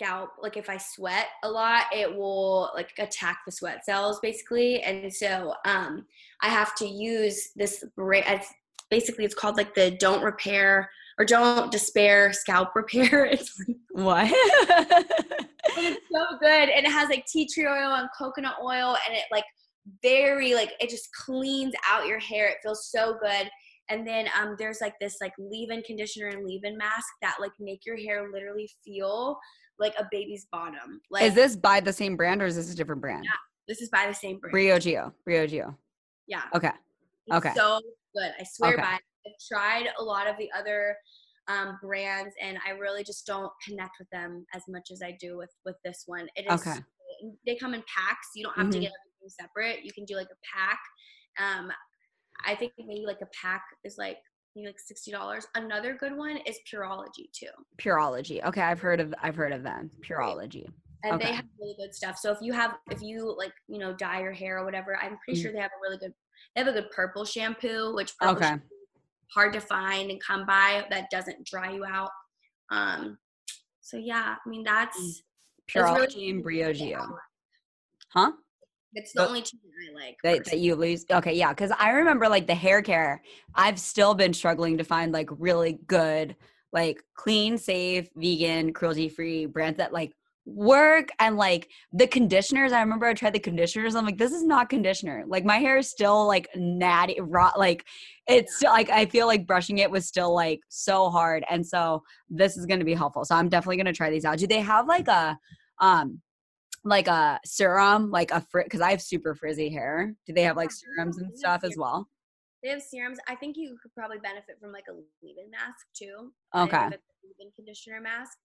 scalp, 0.00 0.30
like 0.40 0.56
if 0.56 0.70
I 0.70 0.76
sweat 0.76 1.26
a 1.42 1.50
lot, 1.50 1.84
it 1.92 2.14
will 2.14 2.70
like 2.74 2.90
attack 2.98 3.40
the 3.44 3.52
sweat 3.52 3.84
cells 3.84 4.20
basically, 4.20 4.82
and 4.82 5.12
so 5.12 5.54
um, 5.64 6.06
I 6.42 6.48
have 6.48 6.74
to 6.76 6.86
use 6.86 7.48
this. 7.56 7.84
It's 7.96 8.54
basically 8.90 9.24
it's 9.24 9.34
called 9.34 9.56
like 9.56 9.74
the 9.74 9.92
don't 9.92 10.22
repair 10.22 10.90
or 11.18 11.24
don't 11.24 11.70
despair 11.72 12.32
scalp 12.32 12.74
repair. 12.74 13.24
It's 13.32 13.52
What? 13.90 14.30
it's 15.76 16.00
so 16.12 16.24
good 16.40 16.68
and 16.68 16.86
it 16.86 16.90
has 16.90 17.08
like 17.08 17.26
tea 17.26 17.46
tree 17.46 17.66
oil 17.66 17.94
and 17.94 18.08
coconut 18.16 18.56
oil 18.62 18.96
and 19.06 19.16
it 19.16 19.24
like 19.30 19.44
very 20.02 20.54
like 20.54 20.72
it 20.80 20.90
just 20.90 21.08
cleans 21.12 21.74
out 21.88 22.06
your 22.06 22.18
hair 22.18 22.48
it 22.48 22.56
feels 22.62 22.90
so 22.90 23.16
good 23.20 23.48
and 23.88 24.06
then 24.06 24.26
um 24.38 24.54
there's 24.58 24.80
like 24.80 24.94
this 25.00 25.16
like 25.20 25.32
leave-in 25.38 25.82
conditioner 25.82 26.28
and 26.28 26.46
leave-in 26.46 26.76
mask 26.76 27.06
that 27.22 27.36
like 27.40 27.52
make 27.58 27.84
your 27.86 27.96
hair 27.96 28.28
literally 28.32 28.68
feel 28.84 29.38
like 29.78 29.94
a 29.98 30.06
baby's 30.10 30.46
bottom 30.50 31.00
like 31.10 31.24
is 31.24 31.34
this 31.34 31.56
by 31.56 31.80
the 31.80 31.92
same 31.92 32.16
brand 32.16 32.42
or 32.42 32.46
is 32.46 32.56
this 32.56 32.72
a 32.72 32.76
different 32.76 33.00
brand? 33.00 33.24
Yeah, 33.24 33.30
this 33.66 33.80
is 33.80 33.88
by 33.90 34.06
the 34.06 34.14
same 34.14 34.38
brand 34.38 34.54
Briogeo. 34.54 35.12
Briogeo. 35.26 35.76
yeah 36.26 36.42
Okay. 36.54 36.70
It's 37.26 37.36
Okay. 37.36 37.52
so 37.54 37.80
good. 38.14 38.32
I 38.40 38.44
swear 38.44 38.72
Okay. 38.74 38.82
by 38.82 38.94
it. 38.94 39.00
I've 39.26 39.56
tried 39.56 39.88
a 39.98 40.02
lot 40.02 40.26
of 40.26 40.36
the 40.38 40.50
other 40.56 40.96
um, 41.48 41.78
brands 41.82 42.34
and 42.42 42.58
I 42.66 42.70
really 42.70 43.04
just 43.04 43.26
don't 43.26 43.52
connect 43.66 43.92
with 43.98 44.08
them 44.10 44.44
as 44.54 44.62
much 44.68 44.90
as 44.92 45.02
I 45.02 45.16
do 45.20 45.36
with 45.36 45.50
with 45.64 45.76
this 45.84 46.04
one. 46.06 46.28
It 46.36 46.46
is 46.50 46.60
Okay. 46.60 46.78
they 47.46 47.56
come 47.56 47.74
in 47.74 47.82
packs. 47.94 48.28
You 48.34 48.44
don't 48.44 48.56
have 48.56 48.70
to 48.70 48.78
Mhm. 48.78 48.82
get 48.82 48.92
everything 48.92 49.28
separate. 49.28 49.84
You 49.84 49.92
can 49.92 50.04
do 50.04 50.16
like 50.16 50.28
a 50.30 50.38
pack. 50.56 50.80
Um, 51.38 51.72
I 52.44 52.54
think 52.54 52.72
maybe 52.78 53.04
like 53.06 53.20
a 53.22 53.28
pack 53.42 53.62
is 53.84 53.96
like 53.98 54.18
like 54.66 54.78
sixty 54.78 55.10
dollars. 55.10 55.46
Another 55.54 55.94
good 55.94 56.16
one 56.16 56.36
is 56.38 56.58
Pureology 56.72 57.30
too. 57.32 57.48
Pureology. 57.78 58.44
Okay, 58.44 58.60
I've 58.62 58.80
heard 58.80 59.00
of 59.00 59.14
I've 59.22 59.36
heard 59.36 59.52
of 59.52 59.62
them. 59.62 59.90
Pureology. 60.08 60.66
and 61.04 61.14
Okay. 61.14 61.28
they 61.28 61.32
have 61.34 61.44
really 61.60 61.76
good 61.78 61.94
stuff. 61.94 62.18
So 62.18 62.32
if 62.32 62.38
you 62.40 62.52
have, 62.52 62.76
if 62.90 63.00
you 63.00 63.32
like, 63.38 63.52
you 63.68 63.78
know, 63.78 63.92
dye 63.92 64.20
your 64.20 64.32
hair 64.32 64.58
or 64.58 64.64
whatever, 64.64 64.96
I'm 64.96 65.16
pretty 65.18 65.38
Mhm. 65.38 65.42
sure 65.44 65.52
they 65.52 65.60
have 65.60 65.70
a 65.70 65.80
really 65.80 65.96
good. 65.98 66.12
They 66.56 66.60
have 66.64 66.68
a 66.68 66.72
good 66.72 66.90
purple 66.90 67.24
shampoo, 67.24 67.94
which 67.94 68.16
purple 68.18 68.34
Okay. 68.36 68.46
shampoo 68.46 68.66
hard 69.32 69.52
to 69.52 69.60
find 69.60 70.10
and 70.10 70.20
come 70.20 70.44
by 70.46 70.86
that 70.90 71.08
doesn't 71.10 71.46
dry 71.46 71.70
you 71.70 71.84
out. 71.84 72.10
Um, 72.70 73.18
so 73.80 73.96
yeah, 73.96 74.36
I 74.44 74.48
mean 74.48 74.64
that's 74.64 74.96
Mm. 74.98 75.22
It's 75.68 75.74
really- 75.76 76.30
and 76.30 76.42
Briogeo. 76.44 77.18
Huh? 78.14 78.32
It's 78.98 79.12
the 79.12 79.26
only 79.26 79.42
two 79.42 79.56
that 79.62 80.00
I 80.00 80.04
like. 80.04 80.16
that, 80.24 80.44
that 80.46 80.58
you 80.58 80.74
lose 80.74 81.04
okay 81.10 81.34
yeah 81.34 81.50
because 81.50 81.70
i 81.78 81.90
remember 81.90 82.28
like 82.28 82.46
the 82.46 82.54
hair 82.54 82.82
care 82.82 83.22
i've 83.54 83.78
still 83.78 84.14
been 84.14 84.34
struggling 84.34 84.76
to 84.78 84.84
find 84.84 85.12
like 85.12 85.28
really 85.38 85.78
good 85.86 86.36
like 86.72 87.02
clean 87.14 87.56
safe 87.58 88.08
vegan 88.16 88.72
cruelty 88.72 89.08
free 89.08 89.46
brands 89.46 89.78
that 89.78 89.92
like 89.92 90.12
work 90.44 91.10
and 91.20 91.36
like 91.36 91.68
the 91.92 92.06
conditioners 92.06 92.72
i 92.72 92.80
remember 92.80 93.06
i 93.06 93.12
tried 93.12 93.34
the 93.34 93.38
conditioners 93.38 93.94
i'm 93.94 94.06
like 94.06 94.16
this 94.16 94.32
is 94.32 94.42
not 94.42 94.70
conditioner. 94.70 95.22
Like 95.26 95.44
my 95.44 95.58
hair 95.58 95.76
is 95.76 95.90
still 95.90 96.26
like 96.26 96.48
natty 96.56 97.20
raw 97.20 97.52
like 97.56 97.84
it's 98.26 98.56
still 98.56 98.70
like 98.70 98.88
i 98.88 99.04
feel 99.04 99.26
like 99.26 99.46
brushing 99.46 99.78
it 99.78 99.90
was 99.90 100.06
still 100.06 100.34
like 100.34 100.60
so 100.70 101.10
hard 101.10 101.44
and 101.50 101.66
so 101.66 102.02
this 102.30 102.56
is 102.56 102.64
going 102.64 102.78
to 102.78 102.84
be 102.84 102.94
helpful 102.94 103.26
so 103.26 103.34
i'm 103.34 103.50
definitely 103.50 103.76
going 103.76 103.86
to 103.86 103.92
try 103.92 104.08
these 104.08 104.24
out. 104.24 104.38
Do 104.38 104.46
they 104.46 104.60
have 104.60 104.88
like 104.88 105.08
a 105.08 105.38
um 105.80 106.20
like 106.88 107.08
a 107.08 107.38
serum, 107.44 108.10
like 108.10 108.30
a 108.30 108.40
frizz, 108.50 108.64
because 108.64 108.80
I 108.80 108.90
have 108.90 109.02
super 109.02 109.34
frizzy 109.34 109.68
hair. 109.68 110.14
Do 110.26 110.32
they 110.32 110.42
have 110.42 110.56
like 110.56 110.70
serums 110.70 111.18
and 111.18 111.36
stuff 111.36 111.62
as 111.64 111.76
well? 111.76 112.08
They 112.62 112.70
have 112.70 112.82
serums. 112.82 113.18
I 113.28 113.34
think 113.36 113.56
you 113.56 113.76
could 113.82 113.94
probably 113.94 114.18
benefit 114.18 114.56
from 114.60 114.72
like 114.72 114.84
a 114.90 114.94
leave-in 115.22 115.50
mask 115.50 115.86
too. 115.96 116.32
Okay. 116.54 116.86
leave-in 117.22 117.50
conditioner 117.54 118.00
mask. 118.00 118.36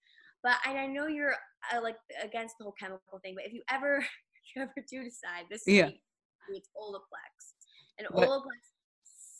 But 0.44 0.58
I 0.66 0.86
know 0.88 1.08
you're 1.08 1.36
uh, 1.74 1.82
like 1.82 1.96
against 2.22 2.56
the 2.60 2.66
whole 2.66 2.76
chemical 2.80 3.20
thing. 3.24 3.34
But 3.36 3.46
if 3.46 3.54
you 3.54 3.64
ever, 3.70 3.98
if 3.98 4.56
you 4.56 4.62
ever 4.62 4.74
do 4.90 5.04
decide 5.04 5.46
this, 5.50 5.64
Yeah. 5.66 5.88
week, 5.88 6.02
it's 6.50 6.70
Olaplex, 6.78 7.54
and 7.98 8.08
What- 8.12 8.28
Olaplex 8.28 8.62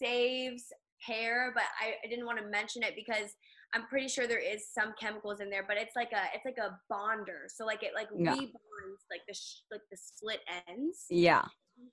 saves 0.02 0.64
hair. 1.00 1.52
But 1.54 1.64
I, 1.82 1.96
I 2.04 2.08
didn't 2.10 2.26
want 2.26 2.40
to 2.40 2.46
mention 2.46 2.84
it 2.84 2.94
because 2.96 3.32
I'm 3.74 3.88
pretty 3.88 4.08
sure 4.08 4.28
there 4.28 4.40
is 4.40 4.68
some 4.72 4.94
chemicals 5.00 5.40
in 5.40 5.50
there. 5.50 5.66
But 5.68 5.78
it's 5.78 5.96
like 5.96 6.12
a 6.12 6.24
it's 6.36 6.46
like 6.46 6.58
a 6.58 6.78
bonder. 6.90 7.48
So 7.48 7.66
like 7.66 7.84
it 7.84 7.92
like 7.96 8.08
Yeah. 8.16 8.32
rebonds 8.32 9.04
like 9.10 9.22
the 9.28 9.34
sh- 9.34 9.62
like 9.72 9.82
the 9.92 9.98
split 9.98 10.40
ends. 10.68 11.06
Yeah. 11.10 11.44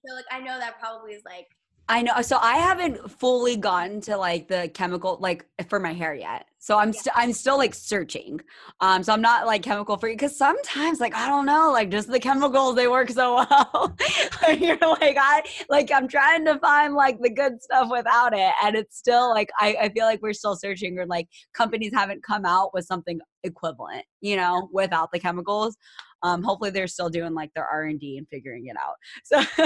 So 0.06 0.14
like 0.14 0.26
I 0.30 0.40
know 0.40 0.58
that 0.58 0.78
probably 0.78 1.12
is 1.12 1.22
like 1.24 1.46
I 1.88 2.02
know. 2.02 2.22
So 2.22 2.38
I 2.40 2.56
haven't 2.58 3.10
fully 3.10 3.56
gotten 3.56 4.00
to 4.02 4.16
like 4.16 4.46
the 4.46 4.70
chemical 4.72 5.18
like 5.20 5.44
for 5.68 5.80
my 5.80 5.92
hair 5.92 6.14
yet. 6.14 6.46
So 6.58 6.78
I'm 6.78 6.92
Yeah. 6.92 7.00
still 7.00 7.12
I'm 7.16 7.32
still 7.32 7.56
like 7.58 7.74
searching. 7.74 8.40
Um 8.80 9.02
so 9.02 9.12
I'm 9.12 9.20
not 9.20 9.44
like 9.46 9.62
chemical 9.64 9.96
free 9.96 10.12
because 10.12 10.36
sometimes 10.38 11.00
like 11.00 11.14
I 11.16 11.26
don't 11.26 11.46
know, 11.46 11.72
like 11.72 11.90
just 11.90 12.08
the 12.08 12.20
chemicals 12.20 12.76
they 12.76 12.86
work 12.86 13.10
so 13.10 13.34
well. 13.36 13.96
You're 14.56 14.78
like 14.78 15.16
I 15.20 15.42
like 15.68 15.90
I'm 15.92 16.06
trying 16.06 16.44
to 16.44 16.60
find 16.60 16.94
like 16.94 17.18
the 17.20 17.30
good 17.30 17.60
stuff 17.60 17.88
without 17.90 18.34
it. 18.34 18.52
And 18.62 18.76
it's 18.76 18.96
still 18.96 19.30
like 19.30 19.50
I, 19.58 19.76
I 19.82 19.88
feel 19.88 20.04
like 20.04 20.22
we're 20.22 20.32
still 20.32 20.54
searching 20.54 20.96
or 20.96 21.06
like 21.06 21.26
companies 21.54 21.92
haven't 21.92 22.22
come 22.22 22.44
out 22.44 22.72
with 22.72 22.84
something 22.86 23.18
equivalent, 23.42 24.04
you 24.20 24.36
know, 24.36 24.68
without 24.72 25.10
the 25.12 25.18
chemicals. 25.18 25.76
Um 26.22 26.42
hopefully 26.44 26.70
they're 26.70 26.86
still 26.86 27.08
doing 27.08 27.34
like 27.34 27.50
their 27.54 27.66
R 27.66 27.84
and 27.84 27.98
D 27.98 28.16
and 28.16 28.28
figuring 28.28 28.66
it 28.66 28.76
out. 28.76 28.94
So 29.24 29.40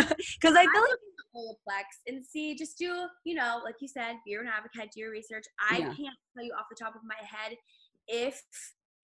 because 0.41 0.55
I 0.57 0.62
feel 0.69 0.81
like 0.81 0.99
Olaplex 1.37 1.85
and 2.07 2.24
see, 2.24 2.55
just 2.55 2.78
do, 2.78 3.07
you 3.24 3.35
know, 3.35 3.61
like 3.64 3.76
you 3.80 3.89
said, 3.89 4.16
you're 4.26 4.43
an 4.43 4.49
advocate, 4.49 4.91
do 4.95 5.01
your 5.01 5.11
research. 5.11 5.45
I 5.70 5.78
Yeah. 5.78 5.87
can't 5.87 6.16
tell 6.35 6.45
you 6.45 6.53
off 6.59 6.66
the 6.70 6.76
top 6.82 6.95
of 6.95 7.03
my 7.05 7.16
head 7.26 7.57
if 8.09 8.43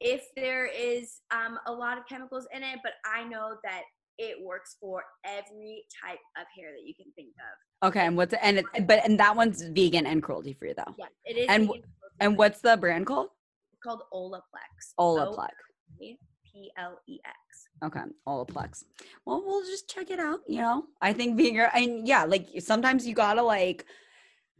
if 0.03 0.25
there 0.35 0.65
is 0.67 1.21
um, 1.31 1.59
a 1.67 1.73
lot 1.73 1.99
of 1.99 2.07
chemicals 2.09 2.47
in 2.55 2.63
it, 2.63 2.79
but 2.83 2.93
I 3.05 3.23
know 3.25 3.57
that 3.65 3.83
it 4.17 4.43
works 4.43 4.77
for 4.81 5.03
every 5.27 5.85
type 6.03 6.19
of 6.39 6.47
hair 6.57 6.73
that 6.73 6.87
you 6.87 6.95
can 6.95 7.13
think 7.17 7.35
of. 7.83 7.89
Okay, 7.89 8.07
and 8.07 8.17
what's 8.17 8.33
and 8.41 8.59
it, 8.59 8.87
but 8.87 9.05
and 9.05 9.21
that 9.21 9.37
one's 9.37 9.63
vegan 9.63 10.07
and 10.07 10.23
cruelty 10.23 10.55
free 10.55 10.73
though. 10.75 10.95
Yeah, 10.99 11.07
it 11.27 11.37
is. 11.37 11.47
And 11.51 11.71
And 12.21 12.37
what's 12.39 12.61
the 12.61 12.77
brand 12.79 13.07
called? 13.07 13.29
it's 13.73 13.81
called 13.83 14.03
Olaplex? 14.13 14.95
Olaplex. 14.99 15.51
P 16.53 16.71
L 16.77 17.01
E 17.09 17.19
X. 17.25 17.69
Okay, 17.85 18.01
Olaplex. 18.27 18.85
Well, 19.25 19.43
we'll 19.45 19.63
just 19.63 19.89
check 19.89 20.11
it 20.11 20.19
out. 20.19 20.41
You 20.47 20.61
know, 20.61 20.85
I 21.01 21.13
think 21.13 21.37
being 21.37 21.59
and 21.59 22.07
yeah, 22.07 22.25
like 22.25 22.49
sometimes 22.59 23.07
you 23.07 23.15
gotta 23.15 23.43
like 23.43 23.85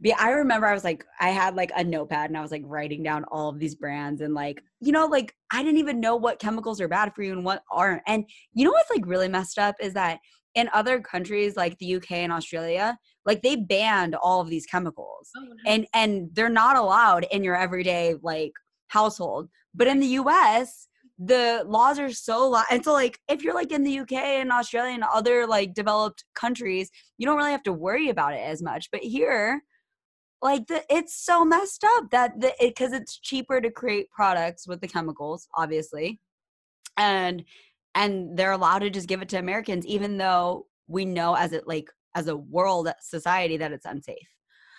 be. 0.01 0.13
I 0.13 0.31
remember 0.31 0.67
I 0.67 0.73
was 0.73 0.83
like, 0.83 1.05
I 1.19 1.29
had 1.29 1.55
like 1.55 1.71
a 1.75 1.83
notepad 1.83 2.29
and 2.29 2.37
I 2.37 2.41
was 2.41 2.51
like 2.51 2.63
writing 2.65 3.03
down 3.03 3.23
all 3.25 3.49
of 3.49 3.59
these 3.59 3.75
brands 3.75 4.21
and 4.21 4.33
like 4.33 4.61
you 4.79 4.91
know, 4.91 5.05
like 5.05 5.35
I 5.51 5.63
didn't 5.63 5.79
even 5.79 5.99
know 5.99 6.15
what 6.15 6.39
chemicals 6.39 6.81
are 6.81 6.87
bad 6.87 7.13
for 7.13 7.23
you 7.23 7.33
and 7.33 7.45
what 7.45 7.63
aren't. 7.71 8.01
And 8.07 8.25
you 8.53 8.65
know 8.65 8.71
what's 8.71 8.89
like 8.89 9.05
really 9.05 9.27
messed 9.27 9.59
up 9.59 9.75
is 9.79 9.93
that 9.93 10.19
in 10.55 10.69
other 10.73 10.99
countries 10.99 11.55
like 11.55 11.77
the 11.77 11.95
UK 11.95 12.11
and 12.11 12.31
Australia, 12.31 12.97
like 13.25 13.41
they 13.41 13.55
banned 13.55 14.15
all 14.15 14.41
of 14.41 14.49
these 14.49 14.65
chemicals. 14.65 15.29
Oh, 15.37 15.47
and 15.65 15.87
and 15.93 16.29
they're 16.33 16.49
not 16.49 16.77
allowed 16.77 17.25
in 17.31 17.43
your 17.43 17.55
everyday 17.55 18.15
like 18.21 18.53
household 18.87 19.47
but 19.73 19.87
in 19.87 19.99
the 19.99 20.07
us 20.07 20.87
the 21.23 21.63
laws 21.67 21.99
are 21.99 22.11
so 22.11 22.49
law 22.49 22.63
and 22.71 22.83
so 22.83 22.91
like 22.91 23.19
if 23.29 23.43
you're 23.43 23.53
like 23.53 23.71
in 23.71 23.83
the 23.83 23.99
uk 23.99 24.11
and 24.11 24.51
australia 24.51 24.93
and 24.93 25.03
other 25.03 25.45
like 25.45 25.71
developed 25.75 26.25
countries 26.33 26.89
you 27.19 27.27
don't 27.27 27.37
really 27.37 27.51
have 27.51 27.61
to 27.61 27.73
worry 27.73 28.09
about 28.09 28.33
it 28.33 28.39
as 28.39 28.61
much. 28.63 28.89
But 28.91 29.01
here 29.01 29.61
like 30.41 30.65
the 30.67 30.83
it's 30.89 31.15
so 31.23 31.45
messed 31.45 31.83
up 31.83 32.09
that 32.11 32.39
the 32.39 32.53
because 32.59 32.93
it's 32.93 33.19
cheaper 33.19 33.61
to 33.61 33.69
create 33.69 34.09
products 34.09 34.67
with 34.67 34.81
the 34.81 34.87
chemicals 34.87 35.47
obviously 35.55 36.19
and 36.97 37.43
and 37.93 38.37
they're 38.37 38.53
allowed 38.53 38.79
to 38.79 38.89
just 38.89 39.07
give 39.07 39.21
it 39.21 39.29
to 39.29 39.37
americans 39.37 39.85
even 39.85 40.17
though 40.17 40.65
we 40.87 41.05
know 41.05 41.35
as 41.35 41.53
it 41.53 41.67
like 41.67 41.89
as 42.15 42.27
a 42.27 42.35
world 42.35 42.89
society 42.99 43.57
that 43.57 43.71
it's 43.71 43.85
unsafe. 43.85 44.17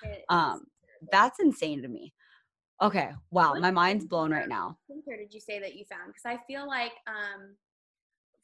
It 0.03 0.25
um, 0.29 0.65
that's 1.11 1.41
insane 1.41 1.83
to 1.83 1.89
me. 1.89 2.13
Okay. 2.83 3.11
Wow. 3.31 3.55
My 3.55 3.71
mind's 3.71 4.05
blown 4.05 4.33
right 4.33 4.49
now. 4.49 4.77
skincare 4.91 5.19
did 5.19 5.33
you 5.33 5.41
say 5.41 5.59
that 5.61 5.75
you 5.75 5.85
found? 5.85 6.09
Because 6.13 6.25
I 6.27 6.39
feel 6.47 6.67
like 6.67 6.93
um, 7.07 7.57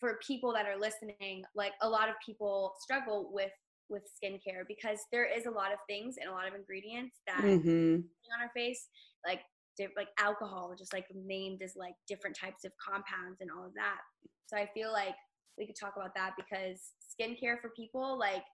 for 0.01 0.19
people 0.27 0.53
that 0.55 0.67
are 0.67 0.79
listening, 0.79 1.45
like 1.55 1.73
a 1.83 1.89
lot 1.89 2.09
of 2.09 2.15
people 2.25 2.75
struggle 2.81 3.31
with 3.33 3.53
with 3.89 4.05
skincare 4.23 4.65
because 4.69 5.01
there 5.13 5.25
is 5.25 5.47
a 5.47 5.51
lot 5.51 5.73
of 5.73 5.79
things 5.89 6.17
and 6.21 6.29
a 6.29 6.33
lot 6.33 6.47
of 6.49 6.55
ingredients 6.55 7.21
that 7.27 7.53
hmm 7.57 8.03
on 8.35 8.43
our 8.43 8.51
face, 8.55 8.89
like 9.27 9.43
diff- 9.77 9.93
like 9.97 10.09
alcohol, 10.19 10.75
just 10.79 10.93
like 10.93 11.07
named 11.15 11.63
as 11.63 11.75
like 11.77 11.95
different 12.07 12.37
types 12.37 12.65
of 12.65 12.73
compounds 12.85 13.41
and 13.41 13.51
all 13.51 13.67
of 13.67 13.75
that. 13.75 13.99
So 14.47 14.57
I 14.57 14.69
feel 14.75 14.93
like 14.93 15.15
we 15.59 15.67
could 15.67 15.77
talk 15.81 15.95
about 15.97 16.15
that 16.17 16.35
because 16.37 16.93
skincare 17.01 17.61
for 17.61 17.71
people, 17.77 18.19
like 18.19 18.45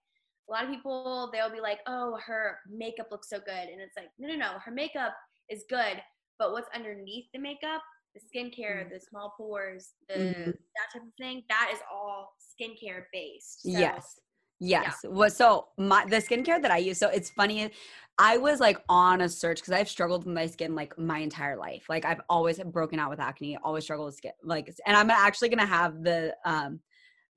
a 0.49 0.51
lot 0.51 0.63
of 0.65 0.69
people, 0.69 1.29
they'll 1.33 1.51
be 1.51 1.61
like, 1.61 1.79
"Oh, 1.87 2.19
her 2.25 2.59
makeup 2.69 3.07
looks 3.11 3.29
so 3.29 3.39
good," 3.39 3.49
and 3.69 3.81
it's 3.81 3.97
like, 3.97 4.09
no, 4.19 4.27
no, 4.29 4.35
no, 4.35 4.59
her 4.59 4.71
makeup 4.71 5.15
is 5.49 5.65
good, 5.69 6.01
but 6.39 6.51
what's 6.51 6.69
underneath 6.73 7.25
the 7.33 7.39
makeup, 7.39 7.81
the 8.13 8.21
skincare, 8.21 8.89
the 8.89 8.99
small 8.99 9.33
pores, 9.37 9.93
the 10.09 10.15
Mhm. 10.15 10.45
that 10.45 10.91
type 10.93 11.03
of 11.03 11.13
thing, 11.17 11.43
that 11.49 11.71
is 11.73 11.79
all 11.91 12.35
skincare 12.39 13.05
based. 13.11 13.63
So, 13.63 13.69
yes. 13.69 14.19
Yes. 14.59 15.03
Well, 15.03 15.29
so 15.29 15.67
my 15.77 16.05
the 16.05 16.17
skincare 16.17 16.61
that 16.61 16.71
I 16.71 16.77
use, 16.77 16.97
so 16.97 17.09
it's 17.09 17.29
funny. 17.29 17.71
I 18.17 18.37
was 18.37 18.61
like 18.61 18.81
on 18.87 19.19
a 19.19 19.27
search 19.27 19.57
because 19.59 19.73
I've 19.73 19.89
struggled 19.89 20.25
with 20.25 20.33
my 20.33 20.45
skin 20.45 20.75
like 20.75 20.97
my 20.97 21.19
entire 21.19 21.57
life. 21.57 21.87
Like 21.89 22.05
I've 22.05 22.21
always 22.29 22.59
broken 22.59 22.97
out 22.97 23.09
with 23.09 23.19
acne, 23.19 23.57
always 23.57 23.83
struggled 23.83 24.05
with 24.05 24.15
skin. 24.15 24.31
Like, 24.43 24.73
and 24.85 24.95
I'm 24.95 25.09
actually 25.09 25.49
gonna 25.49 25.65
have 25.65 26.01
the 26.03 26.35
um 26.45 26.79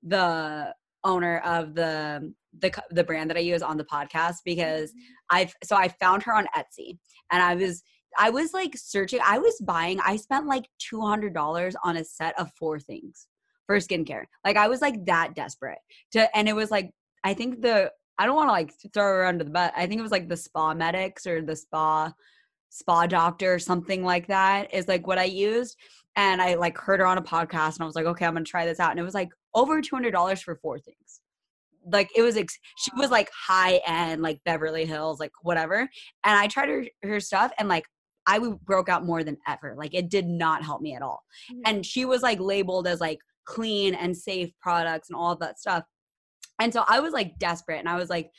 the 0.01 0.73
owner 1.03 1.39
of 1.39 1.75
the 1.75 2.33
the 2.57 2.71
the 2.91 3.03
brand 3.03 3.29
that 3.29 3.37
I 3.37 3.41
use 3.41 3.61
on 3.61 3.77
the 3.77 3.83
podcast 3.85 4.37
because 4.45 4.93
I've 5.29 5.53
so 5.63 5.75
I 5.75 5.89
found 5.89 6.23
her 6.23 6.33
on 6.33 6.47
Etsy 6.55 6.99
and 7.31 7.43
I 7.43 7.55
was 7.55 7.83
I 8.17 8.29
was 8.29 8.53
like 8.53 8.75
searching. 8.75 9.19
I 9.23 9.37
was 9.37 9.59
buying. 9.61 9.99
I 10.05 10.15
spent 10.15 10.47
like 10.47 10.69
two 10.79 11.01
hundred 11.01 11.33
dollars 11.33 11.75
on 11.83 11.97
a 11.97 12.03
set 12.03 12.39
of 12.39 12.51
four 12.57 12.79
things 12.79 13.27
for 13.67 13.77
skincare. 13.77 14.25
Like 14.43 14.57
I 14.57 14.67
was 14.67 14.81
like 14.81 15.05
that 15.05 15.35
desperate 15.35 15.79
to, 16.11 16.35
and 16.35 16.49
it 16.49 16.55
was 16.55 16.71
like 16.71 16.91
I 17.23 17.33
think 17.33 17.61
the 17.61 17.91
I 18.17 18.25
don't 18.25 18.35
want 18.35 18.49
to 18.49 18.53
like 18.53 18.73
throw 18.93 19.03
her 19.03 19.25
under 19.25 19.43
the 19.43 19.51
bus. 19.51 19.71
I 19.75 19.87
think 19.87 19.99
it 19.99 20.03
was 20.03 20.11
like 20.11 20.27
the 20.27 20.37
spa 20.37 20.73
medics 20.73 21.25
or 21.25 21.41
the 21.41 21.55
spa 21.55 22.11
spa 22.69 23.07
doctor 23.07 23.53
or 23.53 23.59
something 23.59 24.03
like 24.03 24.27
that 24.27 24.73
is 24.73 24.87
like 24.87 25.07
what 25.07 25.17
I 25.17 25.23
used. 25.23 25.77
And 26.15 26.41
I 26.41 26.55
like 26.55 26.77
heard 26.77 26.99
her 26.99 27.05
on 27.05 27.17
a 27.17 27.21
podcast 27.21 27.75
and 27.75 27.81
I 27.81 27.85
was 27.85 27.95
like, 27.95 28.05
okay, 28.05 28.25
I'm 28.25 28.33
gonna 28.33 28.45
try 28.45 28.65
this 28.65 28.79
out. 28.79 28.91
And 28.91 28.99
it 28.99 29.03
was 29.03 29.13
like 29.13 29.29
over 29.55 29.81
two 29.81 29.95
hundred 29.95 30.11
dollars 30.11 30.41
for 30.41 30.55
four 30.55 30.79
things. 30.79 31.21
Like 31.91 32.09
it 32.15 32.21
was, 32.21 32.35
ex- 32.35 32.59
she 32.77 32.91
was 32.97 33.09
like 33.09 33.29
high 33.33 33.79
end, 33.87 34.21
like 34.21 34.41
Beverly 34.43 34.85
Hills, 34.85 35.19
like 35.19 35.31
whatever. 35.41 35.79
And 35.79 35.89
I 36.23 36.47
tried 36.47 36.69
her 36.69 36.85
her 37.03 37.19
stuff 37.19 37.51
and 37.57 37.69
like 37.69 37.85
I 38.29 38.39
broke 38.63 38.89
out 38.89 39.05
more 39.05 39.23
than 39.23 39.37
ever. 39.47 39.73
Like 39.75 39.95
it 39.95 40.09
did 40.09 40.27
not 40.27 40.63
help 40.63 40.81
me 40.81 40.93
at 40.93 41.01
all. 41.01 41.23
Mhm. 41.51 41.61
And 41.65 41.85
she 41.85 42.05
was 42.05 42.21
like 42.21 42.39
labeled 42.39 42.87
as 42.87 43.01
like 43.01 43.19
clean 43.45 43.95
and 43.95 44.15
safe 44.15 44.51
products 44.61 45.09
and 45.09 45.17
all 45.17 45.35
that 45.37 45.59
stuff. 45.59 45.83
And 46.59 46.71
so 46.71 46.83
I 46.87 46.99
was 46.99 47.11
like 47.11 47.39
desperate 47.39 47.79
and 47.79 47.89
I 47.89 47.95
was 47.95 48.09
like, 48.09 48.29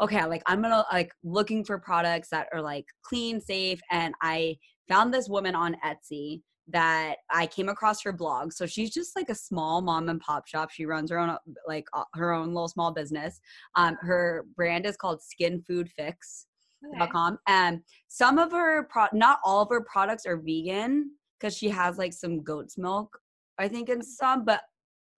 okay, 0.00 0.24
like 0.24 0.42
I'm 0.46 0.62
gonna 0.62 0.86
like 0.90 1.12
looking 1.22 1.62
for 1.62 1.78
products 1.78 2.30
that 2.30 2.48
are 2.52 2.62
like 2.62 2.86
clean, 3.02 3.38
safe. 3.38 3.80
And 3.90 4.14
I 4.22 4.56
found 4.88 5.12
this 5.12 5.28
woman 5.28 5.54
on 5.54 5.76
Etsy 5.84 6.40
that 6.68 7.16
I 7.30 7.46
came 7.46 7.68
across 7.68 8.02
her 8.02 8.12
blog. 8.12 8.54
So 8.54 8.64
she's 8.64 8.90
just 8.90 9.14
like 9.14 9.28
a 9.28 9.34
small 9.34 9.82
mom 9.82 10.08
and 10.08 10.20
pop 10.20 10.46
shop. 10.46 10.70
She 10.70 10.86
runs 10.86 11.10
her 11.10 11.18
own 11.18 11.36
like 11.66 11.86
uh, 11.92 12.04
her 12.14 12.32
own 12.32 12.54
little 12.54 12.68
small 12.68 12.92
business. 12.92 13.38
Um, 13.74 13.96
her 14.00 14.46
brand 14.56 14.86
is 14.86 14.96
called 14.96 15.22
Skin 15.22 15.62
Food 15.66 15.90
Fix 15.90 16.46
Okay. 17.00 17.10
com 17.10 17.38
and 17.46 17.80
some 18.08 18.38
of 18.38 18.52
her 18.52 18.84
pro 18.84 19.06
not 19.12 19.40
all 19.44 19.62
of 19.62 19.68
her 19.70 19.80
products 19.82 20.26
are 20.26 20.36
vegan 20.36 21.10
because 21.38 21.56
she 21.56 21.68
has 21.68 21.98
like 21.98 22.12
some 22.12 22.42
goat's 22.42 22.78
milk 22.78 23.18
i 23.58 23.68
think 23.68 23.88
in 23.88 24.02
some 24.02 24.44
but 24.44 24.62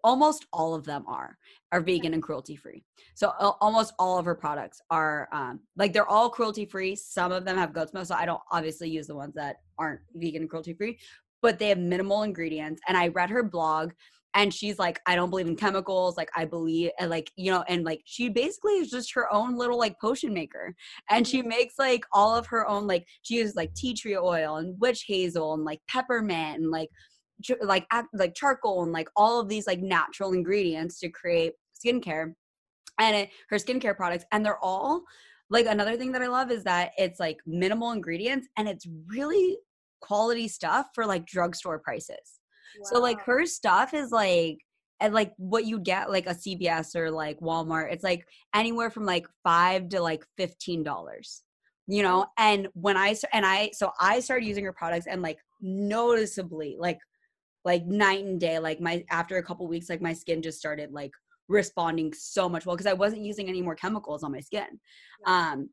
almost 0.04 0.46
all 0.52 0.74
of 0.74 0.84
them 0.84 1.04
are 1.08 1.36
are 1.72 1.80
vegan 1.80 2.14
and 2.14 2.22
cruelty 2.22 2.56
free 2.56 2.84
so 3.14 3.32
al- 3.40 3.58
almost 3.60 3.92
all 3.98 4.18
of 4.18 4.24
her 4.24 4.34
products 4.34 4.80
are 4.90 5.28
um 5.32 5.60
like 5.76 5.92
they're 5.92 6.08
all 6.08 6.30
cruelty 6.30 6.64
free 6.64 6.94
some 6.94 7.32
of 7.32 7.44
them 7.44 7.56
have 7.56 7.72
goat's 7.72 7.92
milk 7.92 8.06
so 8.06 8.14
i 8.14 8.24
don't 8.24 8.40
obviously 8.52 8.88
use 8.88 9.06
the 9.06 9.14
ones 9.14 9.34
that 9.34 9.56
aren't 9.78 10.00
vegan 10.14 10.42
and 10.42 10.50
cruelty 10.50 10.74
free 10.74 10.98
but 11.42 11.58
they 11.58 11.68
have 11.68 11.78
minimal 11.78 12.22
ingredients 12.22 12.80
and 12.88 12.96
i 12.96 13.08
read 13.08 13.30
her 13.30 13.42
blog 13.42 13.92
and 14.36 14.52
she's 14.54 14.78
like 14.78 15.00
i 15.06 15.16
don't 15.16 15.30
believe 15.30 15.48
in 15.48 15.56
chemicals 15.56 16.16
like 16.16 16.30
i 16.36 16.44
believe 16.44 16.90
and 17.00 17.10
like 17.10 17.32
you 17.34 17.50
know 17.50 17.64
and 17.68 17.84
like 17.84 18.00
she 18.04 18.28
basically 18.28 18.74
is 18.74 18.88
just 18.88 19.12
her 19.12 19.32
own 19.32 19.56
little 19.56 19.78
like 19.78 19.98
potion 19.98 20.32
maker 20.32 20.74
and 21.10 21.26
she 21.26 21.40
mm-hmm. 21.40 21.48
makes 21.48 21.74
like 21.78 22.04
all 22.12 22.36
of 22.36 22.46
her 22.46 22.68
own 22.68 22.86
like 22.86 23.04
she 23.22 23.34
uses 23.36 23.56
like 23.56 23.74
tea 23.74 23.94
tree 23.94 24.16
oil 24.16 24.56
and 24.56 24.78
witch 24.78 25.04
hazel 25.08 25.54
and 25.54 25.64
like 25.64 25.80
peppermint 25.88 26.60
and 26.60 26.70
like 26.70 26.90
like 27.62 27.86
like 28.12 28.34
charcoal 28.34 28.84
and 28.84 28.92
like 28.92 29.08
all 29.16 29.40
of 29.40 29.48
these 29.48 29.66
like 29.66 29.80
natural 29.80 30.32
ingredients 30.32 31.00
to 31.00 31.08
create 31.08 31.52
skincare 31.84 32.32
and 32.98 33.16
it, 33.16 33.30
her 33.50 33.56
skincare 33.56 33.96
products 33.96 34.24
and 34.32 34.44
they're 34.44 34.62
all 34.62 35.02
like 35.50 35.66
another 35.66 35.96
thing 35.96 36.12
that 36.12 36.22
i 36.22 36.26
love 36.26 36.50
is 36.50 36.64
that 36.64 36.92
it's 36.96 37.20
like 37.20 37.38
minimal 37.46 37.92
ingredients 37.92 38.48
and 38.56 38.68
it's 38.68 38.86
really 39.08 39.58
quality 40.00 40.48
stuff 40.48 40.86
for 40.94 41.04
like 41.04 41.26
drugstore 41.26 41.78
prices 41.78 42.40
so 42.84 43.00
like 43.00 43.20
her 43.22 43.46
stuff 43.46 43.94
is 43.94 44.10
like 44.10 44.58
and 45.00 45.12
like 45.12 45.32
what 45.36 45.66
you 45.66 45.78
get 45.78 46.10
like 46.10 46.26
a 46.26 46.34
CVS 46.34 46.96
or 46.96 47.10
like 47.10 47.38
Walmart, 47.40 47.92
it's 47.92 48.04
like 48.04 48.26
anywhere 48.54 48.90
from 48.90 49.04
like 49.04 49.26
five 49.44 49.88
to 49.90 50.00
like 50.00 50.24
fifteen 50.36 50.82
dollars. 50.82 51.42
You 51.86 52.02
know, 52.02 52.26
and 52.38 52.68
when 52.74 52.96
I 52.96 53.14
and 53.32 53.46
I 53.46 53.70
so 53.72 53.92
I 54.00 54.20
started 54.20 54.46
using 54.46 54.64
her 54.64 54.72
products 54.72 55.06
and 55.06 55.22
like 55.22 55.38
noticeably 55.60 56.76
like 56.78 56.98
like 57.64 57.84
night 57.86 58.24
and 58.24 58.40
day 58.40 58.58
like 58.58 58.80
my 58.80 59.04
after 59.10 59.36
a 59.36 59.42
couple 59.42 59.66
weeks 59.66 59.88
like 59.88 60.00
my 60.00 60.12
skin 60.12 60.42
just 60.42 60.58
started 60.58 60.92
like 60.92 61.12
responding 61.48 62.12
so 62.12 62.48
much 62.48 62.66
well 62.66 62.76
because 62.76 62.90
I 62.90 62.92
wasn't 62.92 63.22
using 63.22 63.48
any 63.48 63.62
more 63.62 63.74
chemicals 63.74 64.24
on 64.24 64.32
my 64.32 64.40
skin. 64.40 64.80
Um 65.26 65.68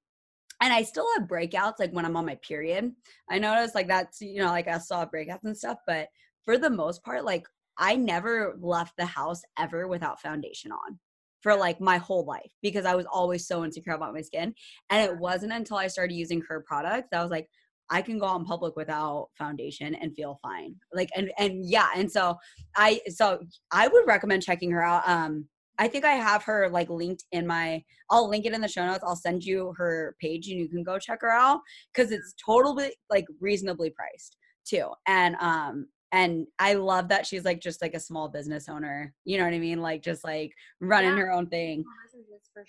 and 0.61 0.71
I 0.71 0.83
still 0.83 1.05
have 1.17 1.27
breakouts 1.27 1.79
like 1.79 1.91
when 1.91 2.05
I'm 2.05 2.15
on 2.15 2.25
my 2.25 2.35
period. 2.35 2.93
I 3.29 3.39
notice 3.39 3.73
like 3.75 3.87
that's 3.87 4.21
you 4.21 4.39
know 4.39 4.49
like 4.49 4.67
I 4.67 4.71
have 4.71 5.11
breakouts 5.11 5.43
and 5.45 5.57
stuff, 5.57 5.79
but 5.87 6.09
for 6.45 6.57
the 6.57 6.69
most 6.69 7.03
part, 7.03 7.25
like 7.25 7.47
I 7.77 7.95
never 7.95 8.55
left 8.59 8.93
the 8.97 9.05
house 9.05 9.41
ever 9.57 9.87
without 9.87 10.21
foundation 10.21 10.71
on 10.71 10.99
for 11.41 11.55
like 11.55 11.81
my 11.81 11.97
whole 11.97 12.25
life 12.25 12.51
because 12.61 12.85
I 12.85 12.95
was 12.95 13.05
always 13.11 13.45
so 13.45 13.65
insecure 13.65 13.93
about 13.93 14.13
my 14.13 14.21
skin. 14.21 14.53
And 14.89 15.03
it 15.03 15.17
wasn't 15.17 15.53
until 15.53 15.77
I 15.77 15.87
started 15.87 16.15
using 16.15 16.41
her 16.47 16.63
products 16.65 17.09
that 17.11 17.19
I 17.19 17.21
was 17.21 17.31
like, 17.31 17.49
I 17.89 18.01
can 18.01 18.17
go 18.17 18.25
out 18.25 18.39
in 18.39 18.45
public 18.45 18.75
without 18.77 19.29
foundation 19.37 19.93
and 19.95 20.15
feel 20.15 20.39
fine. 20.41 20.75
Like 20.93 21.09
and 21.15 21.31
and 21.37 21.65
yeah, 21.65 21.89
and 21.95 22.09
so 22.09 22.37
I 22.75 23.01
so 23.09 23.43
I 23.71 23.89
would 23.89 24.07
recommend 24.07 24.41
checking 24.41 24.71
her 24.71 24.83
out. 24.83 25.07
Um 25.07 25.47
I 25.79 25.87
think 25.87 26.05
I 26.05 26.13
have 26.13 26.43
her 26.43 26.69
like 26.69 26.89
linked 26.89 27.25
in 27.31 27.45
my 27.45 27.83
I'll 28.09 28.29
link 28.29 28.45
it 28.45 28.53
in 28.53 28.61
the 28.61 28.67
show 28.67 28.85
notes. 28.85 29.03
I'll 29.05 29.17
send 29.17 29.43
you 29.43 29.73
her 29.77 30.15
page 30.21 30.47
and 30.47 30.59
you 30.59 30.69
can 30.69 30.83
go 30.83 30.97
check 30.97 31.19
her 31.21 31.31
out 31.31 31.59
because 31.93 32.11
it's 32.11 32.33
totally 32.43 32.95
like 33.09 33.25
reasonably 33.41 33.89
priced 33.89 34.37
too. 34.65 34.89
And 35.05 35.35
um 35.41 35.87
and 36.13 36.45
I 36.59 36.75
love 36.75 37.09
that 37.09 37.25
she's 37.25 37.43
like 37.43 37.59
just 37.59 37.81
like 37.81 37.95
a 37.95 37.99
small 37.99 38.29
business 38.29 38.69
owner. 38.69 39.13
You 39.25 39.37
know 39.39 39.45
what 39.45 39.53
I 39.53 39.59
mean? 39.59 39.81
Like 39.81 40.03
just 40.03 40.23
like 40.23 40.53
running 40.79 41.11
Yeah. 41.17 41.23
her 41.23 41.31
own 41.31 41.47
thing. 41.47 41.83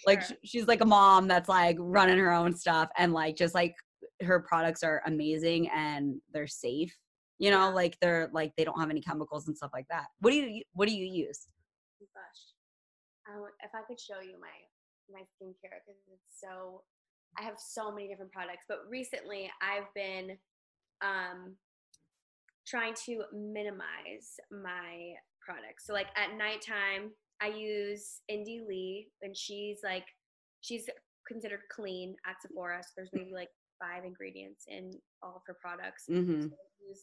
Like 0.07 0.23
sure. 0.23 0.37
sh- 0.43 0.49
she's 0.49 0.67
like 0.67 0.81
a 0.81 0.87
mom 0.87 1.29
that's 1.29 1.49
like 1.49 1.77
running 1.79 2.19
her 2.19 2.33
own 2.33 2.57
stuff 2.57 2.89
and 2.97 3.13
like 3.13 3.37
just 3.37 3.55
like 3.55 3.75
her 4.23 4.41
products 4.41 4.83
are 4.83 5.03
amazing 5.07 5.69
and 5.69 6.21
they're 6.33 6.47
safe. 6.47 6.97
You 7.39 7.51
know, 7.51 7.69
Yeah. 7.69 7.75
like 7.75 7.99
they're 8.01 8.31
like 8.33 8.53
they 8.57 8.65
don't 8.65 8.81
have 8.81 8.91
any 8.91 9.03
chemicals 9.03 9.47
and 9.47 9.57
stuff 9.57 9.71
like 9.75 9.87
that. 9.91 10.07
What 10.21 10.31
do 10.31 10.37
you 10.37 10.63
what 10.73 10.89
do 10.89 10.95
you 10.97 11.05
use? 11.05 11.47
Oh 12.03 12.07
gosh. 12.15 13.35
I 13.37 13.39
would- 13.41 13.53
if 13.63 13.71
I 13.75 13.83
could 13.87 14.01
show 14.01 14.21
you 14.21 14.41
my 14.41 14.57
my 15.13 15.21
skincare 15.21 15.79
because 15.85 16.01
it's 16.11 16.41
so 16.41 16.83
I 17.39 17.43
have 17.43 17.59
so 17.59 17.93
many 17.93 18.09
different 18.09 18.33
products, 18.33 18.65
but 18.69 18.79
recently 18.89 19.51
I've 19.61 19.93
been 19.95 20.39
um 21.03 21.57
trying 22.67 22.95
to 23.07 23.23
minimize 23.33 24.37
my 24.51 25.13
products. 25.41 25.87
So 25.87 25.93
like 25.93 26.09
at 26.17 26.37
nighttime, 26.37 27.11
I 27.43 27.49
use 27.49 28.21
Indie 28.31 28.67
Lee 28.67 29.09
and 29.23 29.37
she's 29.37 29.79
like 29.85 30.07
she's 30.61 30.89
considered 31.29 31.61
clean 31.71 32.17
at 32.27 32.37
Sephora. 32.41 32.83
So 32.83 32.91
there's 32.97 33.11
maybe 33.13 33.33
like 33.35 33.51
five 33.81 34.05
ingredients 34.05 34.65
in 34.69 34.93
all 35.23 35.37
of 35.37 35.43
her 35.47 35.57
products. 35.61 36.05
Mm-hmm. 36.11 36.43
So 36.43 36.49
I 36.49 36.89
use 36.89 37.03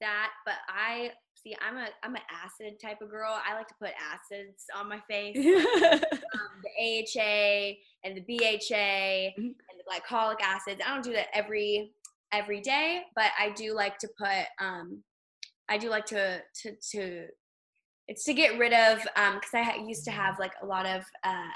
that, 0.00 0.30
but 0.44 0.56
I 0.68 1.10
see 1.34 1.56
I'm 1.66 1.76
a 1.76 1.88
I'm 2.02 2.14
an 2.16 2.22
acid 2.44 2.80
type 2.82 3.00
of 3.00 3.10
girl. 3.10 3.38
I 3.46 3.54
like 3.54 3.68
to 3.68 3.74
put 3.80 3.90
acids 4.12 4.64
on 4.76 4.88
my 4.88 5.00
face. 5.08 5.36
um, 5.36 6.62
the 6.62 7.20
AHA 7.20 7.74
and 8.04 8.16
the 8.16 8.20
BHA 8.22 9.34
Mhm. 9.38 9.54
and 9.54 9.54
the 9.78 9.84
glycolic 9.88 10.40
acids. 10.42 10.80
I 10.84 10.92
don't 10.92 11.04
do 11.04 11.12
that 11.12 11.28
every 11.34 11.92
every 12.32 12.60
day, 12.60 13.02
but 13.14 13.30
I 13.38 13.50
do 13.50 13.74
like 13.74 13.98
to 13.98 14.08
put 14.18 14.46
um 14.60 15.02
I 15.68 15.78
do 15.78 15.88
like 15.90 16.06
to 16.06 16.40
to 16.62 16.72
to 16.92 17.26
it's 18.08 18.24
to 18.24 18.34
get 18.34 18.58
rid 18.58 18.72
of 18.72 18.98
um 19.16 19.34
because 19.34 19.54
I 19.54 19.62
ha- 19.62 19.84
used 19.86 20.04
to 20.04 20.10
have 20.10 20.38
like 20.38 20.52
a 20.62 20.66
lot 20.66 20.86
of 20.86 21.02
uh 21.24 21.48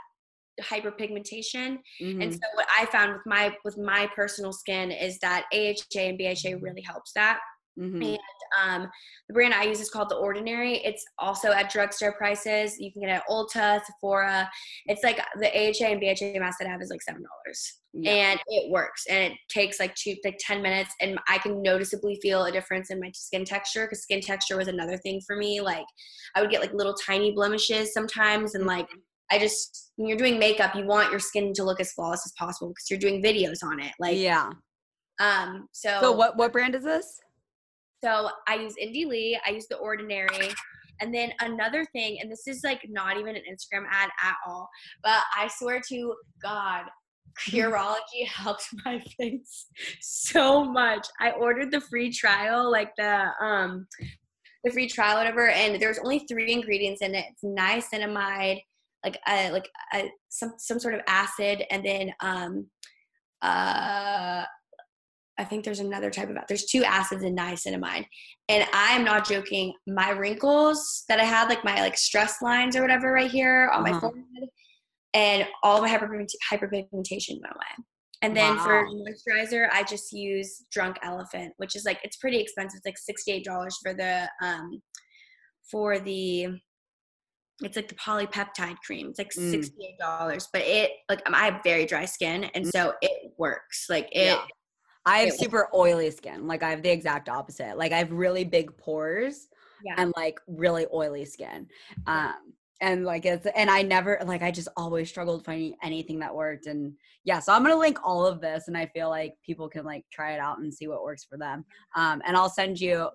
hyperpigmentation. 0.63 1.79
Mhm. 2.01 2.23
And 2.23 2.33
so 2.33 2.41
what 2.55 2.67
I 2.79 2.87
found 2.87 3.13
with 3.13 3.23
my 3.27 3.57
with 3.65 3.79
my 3.79 4.09
personal 4.15 4.53
skin 4.53 4.91
is 4.91 5.19
that 5.21 5.47
AHA 5.53 6.01
and 6.01 6.19
BHA 6.19 6.59
really 6.61 6.83
helps 6.83 7.13
that. 7.13 7.41
Mhm. 7.81 8.05
And 8.05 8.19
um, 8.85 8.91
the 9.29 9.35
brand 9.35 9.55
I 9.55 9.63
use 9.65 9.81
is 9.81 9.91
called 9.91 10.11
The 10.11 10.17
Ordinary. 10.17 10.79
It's 10.85 11.05
also 11.19 11.53
at 11.53 11.71
drugstore 11.71 12.13
prices. 12.13 12.79
You 12.79 12.93
can 12.93 13.03
get 13.03 13.09
it 13.11 13.13
at 13.13 13.29
Ulta, 13.29 13.81
Sephora. 13.85 14.51
It's 14.87 15.03
like 15.03 15.19
the 15.39 15.49
AHA 15.49 15.93
and 15.93 16.01
BHA 16.01 16.39
mask 16.39 16.59
that 16.59 16.69
I 16.69 16.73
have 16.73 16.83
is 16.83 16.91
like 16.91 17.01
seven 17.03 17.23
dollars, 17.23 17.79
Yeah. 17.95 18.11
and 18.13 18.41
it 18.49 18.71
works. 18.71 19.05
And 19.09 19.33
it 19.33 19.39
takes 19.49 19.81
like 19.81 19.95
two, 19.95 20.15
like 20.25 20.37
ten 20.41 20.61
minutes, 20.63 20.95
and 21.01 21.19
I 21.29 21.39
can 21.39 21.63
noticeably 21.63 22.19
feel 22.21 22.45
a 22.45 22.53
difference 22.53 22.91
in 22.91 23.01
my 23.01 23.11
skin 23.15 23.45
texture 23.45 23.87
because 23.87 24.03
skin 24.03 24.21
texture 24.21 24.57
was 24.59 24.69
another 24.69 24.99
thing 24.99 25.21
for 25.27 25.37
me. 25.37 25.61
Like 25.61 25.87
I 26.35 26.43
would 26.43 26.51
get 26.51 26.61
like 26.61 26.75
little 26.75 26.95
tiny 26.95 27.33
blemishes 27.33 27.95
sometimes, 27.95 28.55
and 28.55 28.67
like 28.67 28.89
I 29.31 29.39
just 29.39 29.93
when 29.97 30.09
you're 30.09 30.19
doing 30.19 30.39
makeup, 30.39 30.75
you 30.75 30.85
want 30.85 31.11
your 31.11 31.21
skin 31.21 31.53
to 31.55 31.65
look 31.65 31.81
as 31.81 31.93
flawless 31.93 32.27
as 32.27 32.33
possible 32.39 32.69
because 32.71 32.91
you're 32.91 32.99
doing 32.99 33.23
videos 33.23 33.63
on 33.65 33.81
it. 33.81 33.93
Like 34.01 34.19
yeah. 34.19 34.51
um, 35.21 35.69
so 35.73 35.99
So 36.01 36.13
what 36.13 36.37
what 36.37 36.53
brand 36.53 36.75
is 36.75 36.83
this? 36.85 37.21
So 38.03 38.31
I 38.49 38.57
use 38.57 38.75
Indie 38.83 39.07
Lee, 39.07 39.39
I 39.47 39.51
use 39.51 39.67
The 39.69 39.77
Ordinary. 39.77 40.51
And 41.01 41.15
then 41.15 41.33
another 41.41 41.87
thing, 41.93 42.19
and 42.21 42.31
this 42.31 42.47
is 42.47 42.61
like 42.63 42.81
not 42.89 43.17
even 43.17 43.35
an 43.35 43.43
Instagram 43.51 43.85
ad 43.91 44.11
at 44.23 44.35
all, 44.47 44.69
but 45.03 45.23
I 45.37 45.49
swear 45.49 45.81
to 45.89 46.15
God, 46.43 46.85
Curology 47.49 48.27
helped 48.27 48.67
my 48.85 49.03
face 49.19 49.67
so 50.01 50.65
much. 50.65 51.07
I 51.21 51.31
ordered 51.33 51.71
the 51.71 51.81
free 51.81 52.13
trial, 52.13 52.71
like 52.71 52.91
the 52.97 53.29
um 53.41 53.87
the 54.65 54.71
free 54.71 54.89
trial, 54.89 55.17
whatever, 55.17 55.49
and 55.49 55.81
there's 55.81 55.99
only 55.99 56.21
three 56.21 56.53
ingredients 56.53 57.01
in 57.01 57.15
it. 57.15 57.25
It's 57.31 57.45
niacinamide, 57.45 58.61
like 59.05 59.19
a 59.27 59.51
like 59.53 59.69
a, 59.95 60.11
some 60.29 60.55
some 60.59 60.79
sort 60.79 60.95
of 60.95 61.01
acid, 61.07 61.65
and 61.71 61.85
then 61.85 62.13
um 62.21 62.67
uh 63.43 64.45
I 65.41 65.45
think 65.45 65.65
there's 65.65 65.81
another 65.81 66.11
type 66.11 66.29
of 66.29 66.37
there's 66.49 66.67
two 66.67 66.85
acids 66.85 67.23
in 67.25 67.35
niacinamide. 67.35 68.05
And 68.51 68.69
I 68.75 68.91
am 68.95 69.05
not 69.05 69.27
joking. 69.27 69.73
My 69.87 70.11
wrinkles 70.11 71.05
that 71.09 71.19
I 71.19 71.25
had, 71.25 71.49
like 71.49 71.65
my 71.65 71.81
like 71.81 71.97
stress 71.97 72.43
lines 72.43 72.77
or 72.77 72.83
whatever 72.83 73.11
right 73.11 73.31
here 73.31 73.71
on 73.73 73.83
my 73.83 73.91
Uh-huh. 73.91 74.01
forehead, 74.01 74.49
and 75.15 75.49
all 75.63 75.81
my 75.81 75.89
hyperpigment- 75.89 76.29
hyperpigmentation 76.53 77.41
went 77.41 77.55
away. 77.55 77.85
And 78.23 78.37
then 78.37 78.59
for 78.59 78.87
moisturizer, 78.87 79.67
I 79.73 79.83
just 79.83 80.13
use 80.13 80.67
Drunk 80.71 80.99
Elephant, 81.03 81.55
which 81.57 81.75
is 81.75 81.87
like 81.87 82.01
it's 82.05 82.17
pretty 82.19 82.39
expensive. 82.39 82.77
It's 82.77 82.87
like 82.87 82.99
sixty-eight 82.99 83.45
dollars 83.47 83.79
for 83.83 83.95
the 83.95 84.29
um 84.43 84.83
for 85.71 85.99
the 85.99 86.49
it's 87.63 87.77
like 87.77 87.89
the 87.89 87.95
polypeptide 87.95 88.77
cream. 88.87 89.09
It's 89.09 89.19
like 89.19 89.31
Mm. 89.33 89.51
sixty-eight 89.53 89.99
dollars, 89.99 90.49
but 90.53 90.61
it 90.63 90.91
like 91.09 91.23
I 91.27 91.47
have 91.47 91.63
very 91.65 91.87
dry 91.87 92.05
skin, 92.05 92.45
and 92.55 92.67
so 92.67 92.93
it 93.01 93.33
works. 93.39 93.87
Like 93.89 94.09
it, 94.13 94.27
Yeah. 94.37 94.45
I 95.07 95.19
have 95.21 95.35
super 95.35 95.69
oily 95.75 96.11
skin. 96.11 96.47
Like 96.47 96.63
I 96.63 96.71
have 96.71 96.83
the 96.83 96.91
exact 96.91 97.29
opposite. 97.29 97.77
Like 97.77 97.93
I 97.93 97.99
have 97.99 98.13
really 98.13 98.45
big 98.45 98.77
pores 98.77 99.49
yeah. 99.85 99.95
and 99.97 100.13
like 100.17 100.41
really 100.47 100.87
oily 100.93 101.25
skin. 101.25 101.67
Um 102.07 102.35
and 102.83 103.05
like 103.05 103.27
it's 103.27 103.47
and 103.55 103.71
I 103.71 103.83
never 103.83 104.19
like 104.25 104.43
I 104.43 104.51
just 104.51 104.69
always 104.77 105.09
struggled 105.09 105.45
finding 105.45 105.75
anything 105.83 106.19
that 106.21 106.35
worked 106.35 106.67
and 106.67 106.93
yeah, 107.25 107.39
so 107.39 107.53
I'm 107.53 107.63
gonna 107.63 107.77
link 107.77 107.99
all 108.03 108.27
of 108.27 108.41
this 108.41 108.69
and 108.69 108.77
I 108.77 108.87
feel 108.87 109.09
like 109.09 109.35
people 109.45 109.69
can 109.69 109.85
like 109.85 110.05
try 110.13 110.33
it 110.33 110.41
out 110.41 110.59
and 110.59 110.73
see 110.73 110.89
what 110.89 111.03
works 111.03 111.25
for 111.25 111.37
them. 111.39 111.65
Um 111.97 112.23
and 112.27 112.37
I'll 112.37 112.51
send 112.51 112.81
you 112.81 113.09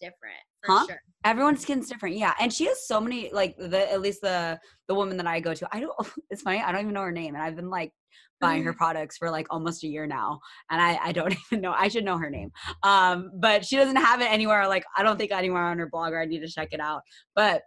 different 0.00 0.36
for 0.62 0.72
Huh? 0.72 0.86
sure. 0.86 1.02
everyone's 1.24 1.60
skin's 1.62 1.88
different 1.88 2.16
yeah 2.16 2.34
and 2.38 2.52
she 2.52 2.66
has 2.66 2.86
so 2.86 3.00
many 3.00 3.30
like 3.32 3.56
the 3.56 3.90
at 3.90 4.00
least 4.00 4.20
the 4.20 4.58
the 4.88 4.94
woman 4.94 5.16
that 5.16 5.26
i 5.26 5.40
go 5.40 5.54
to 5.54 5.66
i 5.72 5.80
don't 5.80 5.92
it's 6.30 6.42
funny 6.42 6.60
i 6.60 6.70
don't 6.70 6.82
even 6.82 6.92
know 6.94 7.02
her 7.02 7.12
name 7.12 7.34
and 7.34 7.42
i've 7.42 7.56
been 7.56 7.70
like 7.70 7.92
buying 8.40 8.62
her 8.62 8.72
products 8.72 9.16
for 9.16 9.30
like 9.30 9.46
almost 9.50 9.84
a 9.84 9.88
year 9.88 10.06
now 10.06 10.38
and 10.70 10.80
i 10.80 10.98
i 11.02 11.12
don't 11.12 11.34
even 11.52 11.60
know 11.60 11.72
i 11.76 11.88
should 11.88 12.04
know 12.04 12.18
her 12.18 12.30
name 12.30 12.50
um 12.82 13.30
but 13.34 13.64
she 13.64 13.76
doesn't 13.76 13.96
have 13.96 14.20
it 14.20 14.30
anywhere 14.30 14.66
like 14.68 14.84
i 14.96 15.02
don't 15.02 15.18
think 15.18 15.32
anywhere 15.32 15.62
on 15.62 15.78
her 15.78 15.88
blog 15.88 16.12
or 16.12 16.20
i 16.20 16.24
need 16.24 16.40
to 16.40 16.48
check 16.48 16.68
it 16.72 16.80
out 16.80 17.02
but 17.34 17.62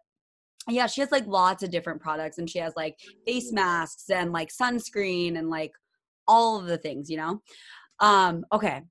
yeah 0.67 0.85
she 0.85 1.01
has 1.01 1.11
like 1.11 1.25
lots 1.25 1.63
of 1.63 1.71
different 1.71 2.01
products 2.01 2.37
and 2.37 2.49
she 2.49 2.59
has 2.59 2.73
like 2.75 2.95
face 3.25 3.51
masks 3.51 4.09
and 4.09 4.31
like 4.31 4.49
sunscreen 4.49 5.37
and 5.37 5.49
like 5.49 5.71
all 6.27 6.59
of 6.59 6.65
the 6.65 6.77
things 6.77 7.09
you 7.09 7.17
know 7.17 7.41
um 7.99 8.43
okay 8.51 8.81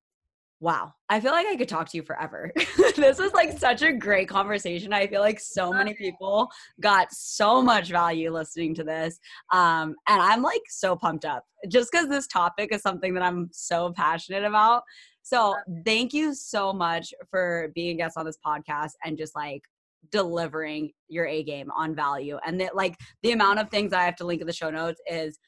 Wow. 0.61 0.93
I 1.09 1.20
feel 1.20 1.31
like 1.33 1.47
I 1.47 1.57
could 1.57 1.68
talk 1.68 1.89
to 1.91 1.97
you 1.97 2.03
forever. 2.03 2.53
this 2.99 3.18
was 3.18 3.32
like 3.32 3.59
such 3.59 3.82
a 3.82 3.92
great 3.92 4.28
conversation. 4.28 4.92
I 4.92 5.07
feel 5.07 5.20
like 5.20 5.40
so 5.40 5.72
many 5.72 5.94
people 5.94 6.49
got 6.80 7.12
so 7.12 7.62
much 7.62 7.90
value 7.90 8.32
listening 8.32 8.74
to 8.74 8.84
this. 8.84 9.18
Um, 9.53 9.94
and 10.09 10.20
I'm 10.20 10.42
like 10.42 10.62
so 10.68 10.96
pumped 10.96 11.24
up 11.24 11.44
just 11.68 11.90
because 11.90 12.09
this 12.09 12.26
topic 12.26 12.72
is 12.72 12.82
something 12.82 13.14
that 13.14 13.22
I'm 13.22 13.49
so 13.53 13.92
passionate 13.96 14.44
about. 14.44 14.82
So 15.22 15.57
thank 15.84 16.12
you 16.12 16.34
so 16.34 16.72
much 16.72 17.12
for 17.30 17.70
being 17.74 17.96
a 17.96 17.99
guest 17.99 18.16
on 18.16 18.24
this 18.24 18.38
podcast 18.44 18.92
and 19.05 19.18
just 19.18 19.36
like 19.36 19.62
delivering 20.11 20.90
your 21.09 21.26
A 21.26 21.42
game 21.42 21.70
on 21.76 21.94
value. 21.94 22.38
And 22.46 22.61
that 22.61 22.74
like 22.74 22.96
the 23.22 23.32
amount 23.32 23.59
of 23.59 23.70
things 23.70 23.92
I 23.92 24.05
have 24.05 24.16
to 24.16 24.24
link 24.24 24.40
in 24.40 24.46
the 24.46 24.53
show 24.53 24.70
notes 24.70 25.01
is 25.11 25.38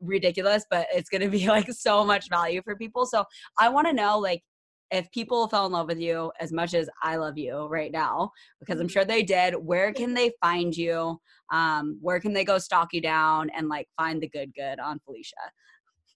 ridiculous, 0.00 0.64
but 0.70 0.86
it's 0.92 1.08
going 1.08 1.22
to 1.22 1.28
be 1.28 1.48
like 1.48 1.70
so 1.72 2.04
much 2.04 2.28
value 2.28 2.62
for 2.62 2.76
people. 2.76 3.06
So 3.06 3.24
I 3.58 3.68
want 3.68 3.86
to 3.88 3.92
know 3.92 4.18
like 4.18 4.42
if 4.90 5.10
people 5.10 5.48
fell 5.48 5.66
in 5.66 5.72
love 5.72 5.88
with 5.88 5.98
you 5.98 6.30
as 6.40 6.52
much 6.52 6.74
as 6.74 6.88
I 7.02 7.16
love 7.16 7.36
you 7.36 7.66
right 7.66 7.90
now, 7.90 8.30
because 8.60 8.80
I'm 8.80 8.88
sure 8.88 9.04
they 9.04 9.22
did, 9.22 9.54
where 9.54 9.92
can 9.92 10.14
they 10.14 10.32
find 10.40 10.76
you? 10.76 11.20
Um, 11.52 11.98
where 12.00 12.20
can 12.20 12.32
they 12.32 12.44
go 12.44 12.58
stalk 12.58 12.92
you 12.92 13.00
down 13.00 13.50
and 13.50 13.68
like 13.68 13.88
find 13.96 14.22
the 14.22 14.28
good 14.28 14.52
good 14.54 14.78
on 14.78 15.00
Felicia? 15.04 15.34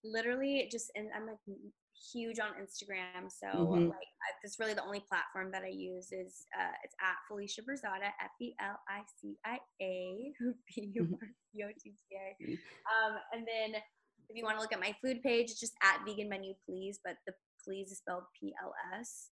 Literally, 0.05 0.68
just 0.71 0.91
and 0.95 1.09
I'm 1.14 1.27
like 1.27 1.39
huge 2.12 2.39
on 2.39 2.53
Instagram, 2.55 3.31
so 3.31 3.47
Mhm. 3.47 3.89
like 3.89 4.09
that's 4.43 4.59
really 4.59 4.75
the 4.75 4.85
only 4.85 5.01
platform 5.01 5.51
that 5.53 5.62
I 5.64 5.68
use 5.68 6.12
is 6.12 6.47
uh, 6.59 6.73
it's 6.83 6.95
at 7.01 7.16
Felicia 7.29 7.62
Burzotta, 7.62 8.12
F 8.21 8.31
E 8.41 8.55
L 8.61 8.81
I 8.89 9.03
C 9.21 9.37
I 9.45 9.59
A 9.83 10.33
B 10.66 10.93
U 10.95 11.18
R 11.21 11.29
C 11.53 11.62
O 11.64 11.68
T 11.68 11.91
T 11.91 12.16
A. 12.16 12.37
Um, 12.95 13.18
and 13.33 13.47
then 13.47 13.75
if 14.29 14.37
you 14.37 14.45
want 14.45 14.57
to 14.57 14.62
look 14.62 14.73
at 14.73 14.81
my 14.81 14.95
food 15.03 15.23
page, 15.23 15.51
it's 15.51 15.61
just 15.61 15.75
at 15.83 16.05
Vegan 16.07 16.29
Menu 16.29 16.55
Please, 16.64 17.01
but 17.05 17.16
the 17.27 17.35
please 17.65 17.91
is 17.91 17.99
spelled 17.99 18.25
P 18.39 18.55
L 18.63 18.73
S. 18.99 19.31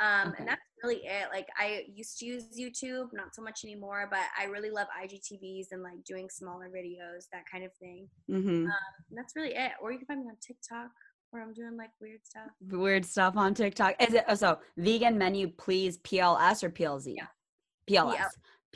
Um, 0.00 0.28
Okay. 0.28 0.38
And 0.38 0.48
that's 0.48 0.60
really 0.82 1.02
it. 1.04 1.28
Like 1.32 1.48
I 1.58 1.84
used 1.94 2.18
to 2.20 2.26
use 2.26 2.44
YouTube, 2.58 3.08
not 3.12 3.34
so 3.34 3.42
much 3.42 3.60
anymore, 3.64 4.08
but 4.10 4.22
I 4.38 4.44
really 4.44 4.70
love 4.70 4.86
IGTVs 5.02 5.66
and 5.72 5.82
like 5.82 6.02
doing 6.04 6.28
smaller 6.30 6.68
videos, 6.68 7.26
that 7.32 7.44
kind 7.50 7.64
of 7.64 7.72
thing. 7.74 8.08
Mm-hmm. 8.30 8.66
And 8.66 8.72
that's 9.12 9.36
really 9.36 9.54
it. 9.54 9.72
Or 9.82 9.92
you 9.92 9.98
can 9.98 10.06
find 10.06 10.20
me 10.20 10.28
on 10.30 10.36
TikTok 10.40 10.90
where 11.30 11.42
I'm 11.42 11.52
doing 11.52 11.76
like 11.76 11.90
weird 12.00 12.20
stuff. 12.24 12.48
Weird 12.70 13.04
stuff 13.04 13.36
on 13.36 13.54
TikTok. 13.54 14.02
Is 14.02 14.14
it 14.14 14.24
oh, 14.28 14.34
so 14.34 14.58
vegan 14.76 15.18
menu 15.18 15.48
please 15.48 15.98
PLS 15.98 16.64
or 16.64 16.70
PLZ? 16.70 17.14
Yeah. 17.16 17.26
PLS. 17.88 18.26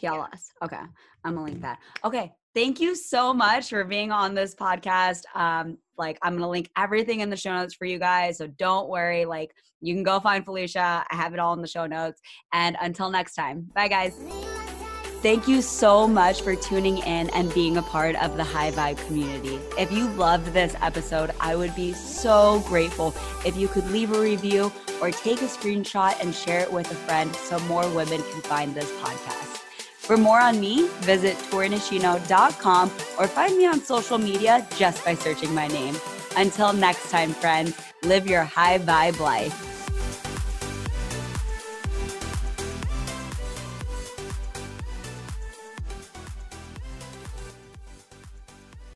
PLS. 0.00 0.40
Okay. 0.62 0.76
I'm 1.24 1.34
gonna 1.34 1.44
link 1.44 1.62
that. 1.62 1.78
Okay. 2.04 2.32
Thank 2.54 2.80
you 2.80 2.94
so 2.94 3.34
much 3.34 3.70
for 3.70 3.82
being 3.84 4.12
on 4.12 4.34
this 4.34 4.54
podcast. 4.54 5.22
Um, 5.34 5.76
like 5.98 6.18
I'm 6.22 6.34
gonna 6.34 6.48
link 6.48 6.70
everything 6.76 7.20
in 7.20 7.28
the 7.28 7.36
show 7.36 7.52
notes 7.52 7.74
for 7.74 7.84
you 7.84 7.98
guys. 7.98 8.38
So 8.38 8.46
don't 8.46 8.88
worry. 8.88 9.24
Like 9.24 9.52
you 9.80 9.92
can 9.92 10.04
go 10.04 10.20
find 10.20 10.44
Felicia. 10.44 11.04
I 11.10 11.16
have 11.16 11.34
it 11.34 11.40
all 11.40 11.52
in 11.54 11.62
the 11.62 11.68
show 11.68 11.86
notes. 11.86 12.20
And 12.52 12.76
until 12.80 13.10
next 13.10 13.34
time, 13.34 13.68
bye 13.74 13.88
guys. 13.88 14.16
Thank 15.20 15.48
you 15.48 15.62
so 15.62 16.06
much 16.06 16.42
for 16.42 16.54
tuning 16.54 16.98
in 16.98 17.30
and 17.30 17.52
being 17.54 17.78
a 17.78 17.82
part 17.82 18.14
of 18.16 18.36
the 18.36 18.44
High 18.44 18.70
Vibe 18.70 19.04
community. 19.06 19.58
If 19.78 19.90
you 19.90 20.06
loved 20.08 20.52
this 20.52 20.76
episode, 20.82 21.32
I 21.40 21.56
would 21.56 21.74
be 21.74 21.94
so 21.94 22.62
grateful 22.66 23.14
if 23.44 23.56
you 23.56 23.66
could 23.66 23.90
leave 23.90 24.12
a 24.12 24.20
review 24.20 24.70
or 25.00 25.10
take 25.10 25.40
a 25.40 25.46
screenshot 25.46 26.20
and 26.20 26.34
share 26.34 26.60
it 26.60 26.70
with 26.70 26.90
a 26.90 26.94
friend 26.94 27.34
so 27.34 27.58
more 27.60 27.88
women 27.94 28.22
can 28.22 28.42
find 28.42 28.74
this 28.74 28.90
podcast. 29.00 29.63
For 30.04 30.18
more 30.18 30.38
on 30.38 30.60
me, 30.60 30.86
visit 31.00 31.34
torinishino.com 31.50 32.90
or 33.18 33.26
find 33.26 33.56
me 33.56 33.66
on 33.66 33.80
social 33.80 34.18
media 34.18 34.66
just 34.76 35.02
by 35.02 35.14
searching 35.14 35.54
my 35.54 35.66
name. 35.68 35.96
Until 36.36 36.74
next 36.74 37.10
time, 37.10 37.32
friends, 37.32 37.74
live 38.02 38.26
your 38.26 38.44
high 38.44 38.78
vibe 38.78 39.18
life. 39.18 39.73